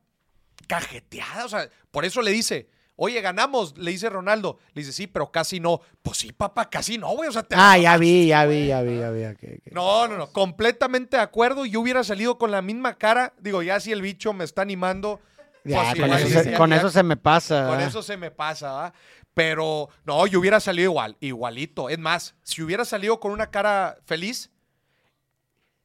cajeteada. 0.67 1.45
O 1.45 1.49
sea, 1.49 1.69
por 1.91 2.05
eso 2.05 2.21
le 2.21 2.31
dice, 2.31 2.69
oye, 2.95 3.21
ganamos. 3.21 3.77
Le 3.77 3.91
dice 3.91 4.09
Ronaldo. 4.09 4.57
Le 4.73 4.81
dice, 4.81 4.93
sí, 4.93 5.07
pero 5.07 5.31
casi 5.31 5.59
no. 5.59 5.81
Pues 6.01 6.17
sí, 6.17 6.31
papá, 6.31 6.69
casi 6.69 6.97
no, 6.97 7.09
güey. 7.09 7.29
O 7.29 7.31
sea, 7.31 7.43
te 7.43 7.55
Ah, 7.57 7.77
ya 7.77 7.97
vi, 7.97 8.27
ya 8.27 8.45
vi, 8.45 8.67
ya 8.67 8.81
vi, 8.81 8.97
ya 8.99 9.11
vi. 9.11 9.25
ok, 9.25 9.43
ok. 9.43 9.71
No, 9.73 10.07
no, 10.07 10.17
no. 10.17 10.31
Completamente 10.31 11.17
de 11.17 11.23
acuerdo. 11.23 11.65
Yo 11.65 11.81
hubiera 11.81 12.03
salido 12.03 12.37
con 12.37 12.51
la 12.51 12.61
misma 12.61 12.95
cara. 12.95 13.33
Digo, 13.39 13.61
ya 13.63 13.79
si 13.79 13.91
el 13.91 14.01
bicho 14.01 14.33
me 14.33 14.43
está 14.43 14.61
animando. 14.61 15.19
Ya, 15.67 15.95
con, 15.95 16.13
eso 16.13 16.27
se, 16.29 16.43
sí, 16.43 16.51
con 16.53 16.69
ya- 16.69 16.75
eso 16.77 16.89
se 16.89 17.03
me 17.03 17.17
pasa. 17.17 17.61
Con 17.63 17.71
¿verdad? 17.71 17.87
eso 17.87 18.01
se 18.03 18.17
me 18.17 18.31
pasa, 18.31 18.71
¿va? 18.71 18.93
Pero 19.33 19.89
no, 20.05 20.25
yo 20.27 20.39
hubiera 20.39 20.59
salido 20.59 20.91
igual, 20.91 21.15
igualito. 21.19 21.89
Es 21.89 21.99
más, 21.99 22.35
si 22.43 22.61
hubiera 22.63 22.85
salido 22.85 23.19
con 23.19 23.31
una 23.31 23.51
cara 23.51 23.97
feliz, 24.05 24.49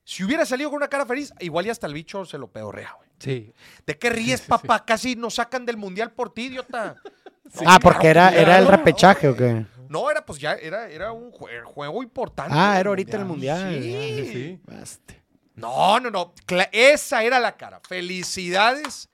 si 0.04 0.24
hubiera 0.24 0.44
salido 0.46 0.70
con 0.70 0.78
una 0.78 0.88
cara 0.88 1.06
feliz, 1.06 1.32
igual 1.40 1.66
y 1.66 1.70
hasta 1.70 1.86
el 1.86 1.94
bicho 1.94 2.24
se 2.24 2.38
lo 2.38 2.50
pedorrea, 2.50 2.92
güey. 2.96 3.08
Sí. 3.18 3.54
¿De 3.86 3.98
qué 3.98 4.10
ríes, 4.10 4.40
papá? 4.40 4.84
Casi 4.84 5.14
nos 5.14 5.34
sacan 5.34 5.64
del 5.64 5.76
mundial 5.76 6.10
por 6.12 6.32
ti, 6.34 6.46
idiota. 6.46 6.96
ah, 7.66 7.78
porque 7.80 8.08
era, 8.08 8.34
era 8.34 8.58
el 8.58 8.66
repechaje 8.66 9.28
o 9.28 9.36
qué. 9.36 9.64
No, 9.88 10.10
era 10.10 10.24
pues 10.24 10.40
ya, 10.40 10.54
era, 10.54 10.88
era 10.88 11.12
un 11.12 11.30
jue- 11.30 11.62
juego 11.64 12.02
importante. 12.02 12.54
Ah, 12.56 12.80
era 12.80 12.88
ahorita 12.88 13.18
el 13.18 13.26
mundial. 13.26 13.78
Sí. 13.82 14.58
Ah, 14.68 14.84
sí. 14.84 14.98
No, 15.54 16.00
no, 16.00 16.10
no. 16.10 16.34
Cla- 16.46 16.70
esa 16.72 17.22
era 17.22 17.38
la 17.38 17.56
cara. 17.56 17.78
Felicidades. 17.86 19.08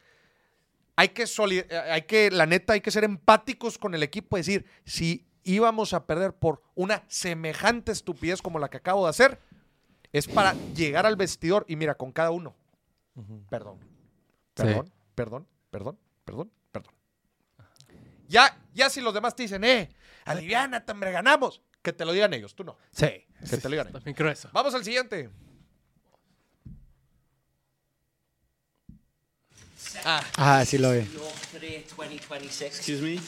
Hay 0.99 1.11
que, 1.11 1.22
eh, 1.22 1.78
hay 1.92 2.03
que, 2.03 2.28
la 2.32 2.44
neta, 2.44 2.72
hay 2.72 2.80
que 2.80 2.90
ser 2.90 3.05
empáticos 3.05 3.78
con 3.78 3.94
el 3.94 4.03
equipo. 4.03 4.36
Decir, 4.36 4.66
si 4.84 5.28
íbamos 5.44 5.92
a 5.92 6.07
perder 6.07 6.34
por 6.34 6.61
una 6.74 7.05
semejante 7.07 7.92
estupidez 7.92 8.42
como 8.42 8.59
la 8.59 8.68
que 8.68 8.78
acabo 8.78 9.05
de 9.05 9.11
hacer, 9.11 9.40
es 10.12 10.26
para 10.26 10.55
llegar 10.74 11.07
al 11.07 11.14
vestidor 11.14 11.64
y 11.68 11.76
mira, 11.76 11.94
con 11.94 12.11
cada 12.11 12.32
uno. 12.32 12.57
Perdón. 13.49 13.78
Sí. 14.57 14.64
Perdón, 14.64 14.92
perdón, 15.14 15.49
perdón, 15.70 15.99
perdón, 16.24 16.51
perdón. 16.72 16.92
Ya, 18.26 18.59
ya 18.74 18.90
si 18.90 19.01
los 19.01 19.14
demás 19.14 19.36
te 19.36 19.44
dicen, 19.44 19.62
eh, 19.62 19.90
aliviánate, 20.24 20.90
hombre, 20.90 21.12
ganamos. 21.12 21.62
Que 21.80 21.92
te 21.92 22.05
lo 22.05 22.12
digan 22.12 22.34
ellos, 22.34 22.57
tú 22.57 22.64
no. 22.64 22.76
Sí. 22.90 23.24
Que 23.49 23.57
te 23.57 23.68
lo 23.68 23.70
digan 23.70 23.86
ellos. 23.86 23.92
También 23.92 24.16
creo 24.16 24.32
eso. 24.32 24.51
Vamos 24.53 24.74
al 24.74 24.82
siguiente. 24.82 25.30
Ah, 30.05 30.22
Ah, 30.37 30.64
sí 30.64 30.76
lo 30.79 30.93
vi. 30.93 31.07
Excuse 32.61 33.01
me? 33.01 33.18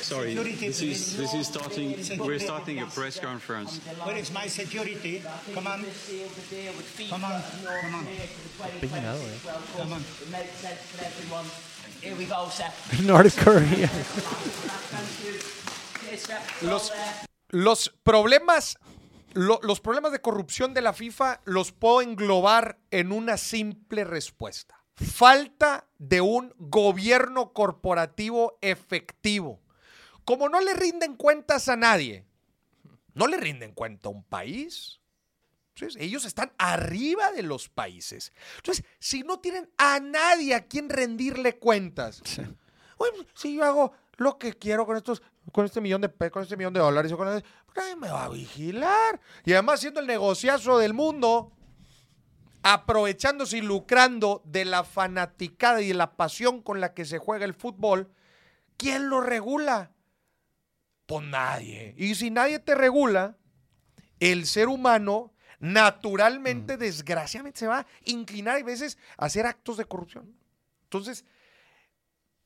Sorry, 0.00 0.34
this 0.34 0.80
is, 0.82 1.16
this 1.16 1.34
is 1.34 1.46
starting, 1.46 1.94
we're 2.18 2.38
starting 2.38 2.78
a 2.80 2.86
press 2.86 3.20
conference. 3.20 3.80
Where 4.04 4.16
is 4.18 4.30
my 4.32 4.48
security? 4.48 5.22
Come 5.54 5.66
on. 5.66 5.84
Come 7.10 7.24
on. 7.24 7.42
Come 7.80 7.94
on. 7.94 8.06
Eh. 8.06 8.28
Come 9.76 9.92
on. 9.92 10.04
Here 12.00 12.14
we 12.16 12.24
go, 12.24 12.48
sir. 12.50 12.70
North 13.02 13.36
Korea. 13.42 13.88
los, 16.62 16.92
los 17.50 17.88
problemas 18.02 18.76
lo- 19.34 19.60
los 19.62 19.80
problemas 19.80 20.12
de 20.12 20.20
corrupción 20.20 20.74
de 20.74 20.80
la 20.82 20.92
FIFA 20.92 21.40
los 21.44 21.72
puedo 21.72 22.00
englobar 22.02 22.78
en 22.90 23.10
una 23.12 23.36
simple 23.36 24.04
respuesta. 24.04 24.76
Falta 24.96 25.86
de 25.98 26.20
un 26.20 26.54
gobierno 26.58 27.52
corporativo 27.52 28.58
efectivo. 28.60 29.60
Como 30.24 30.48
no 30.48 30.60
le 30.60 30.74
rinden 30.74 31.16
cuentas 31.16 31.68
a 31.68 31.76
nadie, 31.76 32.24
no 33.14 33.26
le 33.26 33.36
rinden 33.36 33.72
cuenta 33.72 34.08
a 34.08 34.12
un 34.12 34.22
país. 34.24 35.00
Entonces, 35.74 36.00
ellos 36.00 36.24
están 36.24 36.52
arriba 36.56 37.32
de 37.32 37.42
los 37.42 37.68
países. 37.68 38.32
Entonces, 38.56 38.84
si 39.00 39.24
no 39.24 39.40
tienen 39.40 39.68
a 39.76 39.98
nadie 39.98 40.54
a 40.54 40.66
quien 40.66 40.88
rendirle 40.88 41.58
cuentas, 41.58 42.22
Oye, 42.96 43.26
si 43.34 43.56
yo 43.56 43.64
hago 43.64 43.92
lo 44.18 44.38
que 44.38 44.52
quiero 44.54 44.86
con 44.86 44.96
estos, 44.96 45.20
con 45.50 45.64
este 45.64 45.80
millón 45.80 46.00
de 46.00 46.08
pe- 46.08 46.30
con 46.30 46.44
este 46.44 46.56
millón 46.56 46.72
de 46.72 46.78
dólares, 46.78 47.12
con 47.14 47.26
el- 47.26 47.44
nadie 47.74 47.96
me 47.96 48.08
va 48.08 48.26
a 48.26 48.28
vigilar. 48.28 49.20
Y 49.44 49.52
además 49.52 49.80
siendo 49.80 49.98
el 49.98 50.06
negociazo 50.06 50.78
del 50.78 50.94
mundo, 50.94 51.50
aprovechándose 52.64 53.58
y 53.58 53.60
lucrando 53.60 54.42
de 54.46 54.64
la 54.64 54.84
fanaticada 54.84 55.82
y 55.82 55.88
de 55.88 55.94
la 55.94 56.16
pasión 56.16 56.62
con 56.62 56.80
la 56.80 56.94
que 56.94 57.04
se 57.04 57.18
juega 57.18 57.44
el 57.44 57.52
fútbol, 57.52 58.10
¿quién 58.78 59.10
lo 59.10 59.20
regula? 59.20 59.92
Pues 61.04 61.26
nadie. 61.26 61.94
Y 61.98 62.14
si 62.14 62.30
nadie 62.30 62.58
te 62.58 62.74
regula, 62.74 63.36
el 64.18 64.46
ser 64.46 64.68
humano 64.68 65.34
naturalmente, 65.60 66.78
desgraciadamente, 66.78 67.58
se 67.58 67.66
va 67.66 67.80
a 67.80 67.86
inclinar 68.06 68.56
a 68.56 68.64
veces 68.64 68.96
a 69.18 69.26
hacer 69.26 69.44
actos 69.44 69.76
de 69.76 69.84
corrupción. 69.84 70.34
Entonces, 70.84 71.26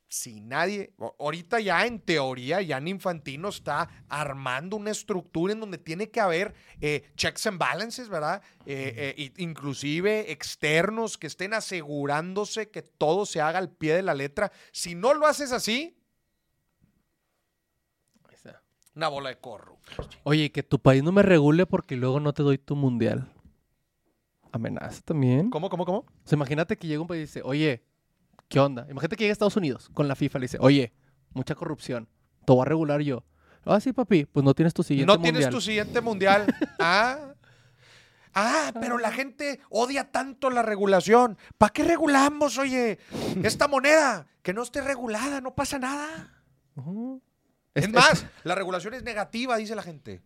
si 0.08 0.40
nadie, 0.40 0.94
ahorita 1.18 1.60
ya 1.60 1.84
en 1.84 2.00
teoría, 2.00 2.62
ya 2.62 2.80
Infantino 2.80 3.50
está 3.50 3.88
armando 4.08 4.76
una 4.76 4.90
estructura 4.90 5.52
en 5.52 5.60
donde 5.60 5.76
tiene 5.76 6.08
que 6.08 6.20
haber 6.20 6.54
eh, 6.80 7.10
checks 7.14 7.46
and 7.46 7.58
balances, 7.58 8.08
¿verdad? 8.08 8.42
Eh, 8.64 9.14
eh, 9.18 9.32
inclusive 9.36 10.32
externos 10.32 11.18
que 11.18 11.26
estén 11.26 11.52
asegurándose 11.52 12.70
que 12.70 12.80
todo 12.80 13.26
se 13.26 13.42
haga 13.42 13.58
al 13.58 13.70
pie 13.70 13.94
de 13.94 14.02
la 14.02 14.14
letra. 14.14 14.50
Si 14.72 14.94
no 14.94 15.12
lo 15.12 15.26
haces 15.26 15.52
así, 15.52 15.94
una 18.94 19.08
bola 19.08 19.28
de 19.28 19.36
corro. 19.38 19.78
Oye, 20.24 20.50
que 20.50 20.64
tu 20.64 20.80
país 20.80 21.04
no 21.04 21.12
me 21.12 21.22
regule 21.22 21.66
porque 21.66 21.96
luego 21.96 22.18
no 22.18 22.32
te 22.32 22.42
doy 22.42 22.58
tu 22.58 22.74
mundial. 22.74 23.32
Amenaza 24.50 25.02
también. 25.02 25.50
¿Cómo, 25.50 25.68
cómo, 25.70 25.84
cómo? 25.84 25.98
O 25.98 26.06
sea, 26.24 26.34
imagínate 26.34 26.76
que 26.76 26.88
llega 26.88 27.02
un 27.02 27.06
país 27.06 27.18
y 27.18 27.26
dice, 27.26 27.42
oye, 27.44 27.84
¿qué 28.48 28.60
onda? 28.60 28.86
Imagínate 28.90 29.16
que 29.16 29.24
llega 29.24 29.32
a 29.32 29.34
Estados 29.34 29.56
Unidos 29.56 29.90
con 29.94 30.08
la 30.08 30.14
FIFA 30.16 30.38
y 30.38 30.40
le 30.40 30.44
dice, 30.44 30.58
oye, 30.60 30.92
mucha 31.32 31.54
corrupción, 31.54 32.08
te 32.46 32.52
voy 32.52 32.62
a 32.62 32.64
regular 32.64 33.00
yo. 33.00 33.24
Ah, 33.64 33.80
sí, 33.80 33.92
papi, 33.92 34.24
pues 34.24 34.44
no 34.44 34.54
tienes 34.54 34.72
tu 34.72 34.82
siguiente 34.82 35.06
No 35.06 35.14
mundial. 35.14 35.34
tienes 35.34 35.50
tu 35.50 35.60
siguiente 35.60 36.00
mundial. 36.00 36.46
ah. 36.78 37.34
Ah, 38.34 38.72
pero 38.80 38.98
la 38.98 39.10
gente 39.10 39.60
odia 39.68 40.10
tanto 40.10 40.48
la 40.50 40.62
regulación. 40.62 41.36
¿Para 41.58 41.72
qué 41.72 41.82
regulamos, 41.84 42.56
oye? 42.58 42.98
Esta 43.42 43.66
moneda, 43.68 44.26
que 44.42 44.52
no 44.54 44.62
esté 44.62 44.80
regulada, 44.80 45.40
no 45.40 45.54
pasa 45.54 45.78
nada. 45.78 46.40
Es- 47.74 47.90
más, 47.90 48.26
la 48.44 48.54
regulación 48.54 48.94
es 48.94 49.02
negativa, 49.02 49.56
dice 49.56 49.74
la 49.74 49.82
gente. 49.82 50.22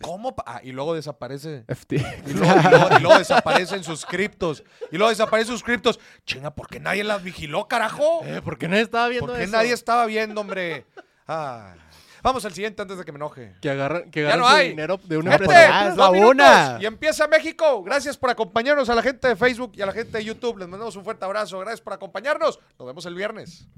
¿Cómo? 0.00 0.34
Ah, 0.46 0.60
y 0.62 0.72
luego 0.72 0.94
desaparece. 0.94 1.64
FT. 1.66 1.96
Y 2.26 2.32
luego, 2.34 2.54
y 2.60 2.68
luego- 2.70 2.88
y 2.98 3.02
luego 3.02 3.18
desaparecen 3.18 3.82
sus 3.82 4.06
criptos. 4.06 4.62
Y 4.92 4.96
luego 4.96 5.10
desaparecen 5.10 5.52
sus 5.52 5.62
criptos. 5.64 5.98
Chinga, 6.24 6.54
¿por 6.54 6.68
qué 6.68 6.78
nadie 6.80 7.02
las 7.04 7.22
vigiló, 7.22 7.66
carajo? 7.66 8.20
Eh, 8.24 8.40
¿Por 8.42 8.58
qué 8.58 8.68
nadie 8.68 8.82
estaba 8.82 9.08
viendo 9.08 9.26
¿Por 9.26 9.36
qué 9.36 9.42
eso? 9.44 9.52
nadie 9.52 9.72
estaba 9.72 10.06
viendo, 10.06 10.40
hombre? 10.40 10.86
Ah. 11.26 11.74
Vamos 12.22 12.44
al 12.44 12.52
siguiente 12.52 12.82
antes 12.82 12.98
de 12.98 13.04
que 13.04 13.12
me 13.12 13.16
enoje. 13.16 13.54
Que 13.62 13.70
agarran, 13.70 14.10
que 14.10 14.22
Ya 14.22 14.28
agarran 14.34 14.40
no 14.44 14.48
su 14.50 14.56
hay. 14.56 14.68
dinero 14.70 15.00
de 15.04 15.16
una 15.18 15.32
empresa. 15.36 15.52
a 15.52 15.56
ya 15.62 15.78
otra. 15.78 15.88
es 15.90 15.96
la 15.96 16.10
una. 16.10 16.78
Y 16.80 16.86
empieza 16.86 17.28
México. 17.28 17.82
Gracias 17.84 18.16
por 18.16 18.30
acompañarnos 18.30 18.88
a 18.88 18.94
la 18.96 19.02
gente 19.02 19.28
de 19.28 19.36
Facebook 19.36 19.72
y 19.76 19.82
a 19.82 19.86
la 19.86 19.92
gente 19.92 20.18
de 20.18 20.24
YouTube. 20.24 20.58
Les 20.58 20.68
mandamos 20.68 20.96
un 20.96 21.04
fuerte 21.04 21.24
abrazo. 21.24 21.58
Gracias 21.60 21.80
por 21.80 21.92
acompañarnos. 21.92 22.58
Nos 22.78 22.86
vemos 22.88 23.06
el 23.06 23.14
viernes. 23.14 23.68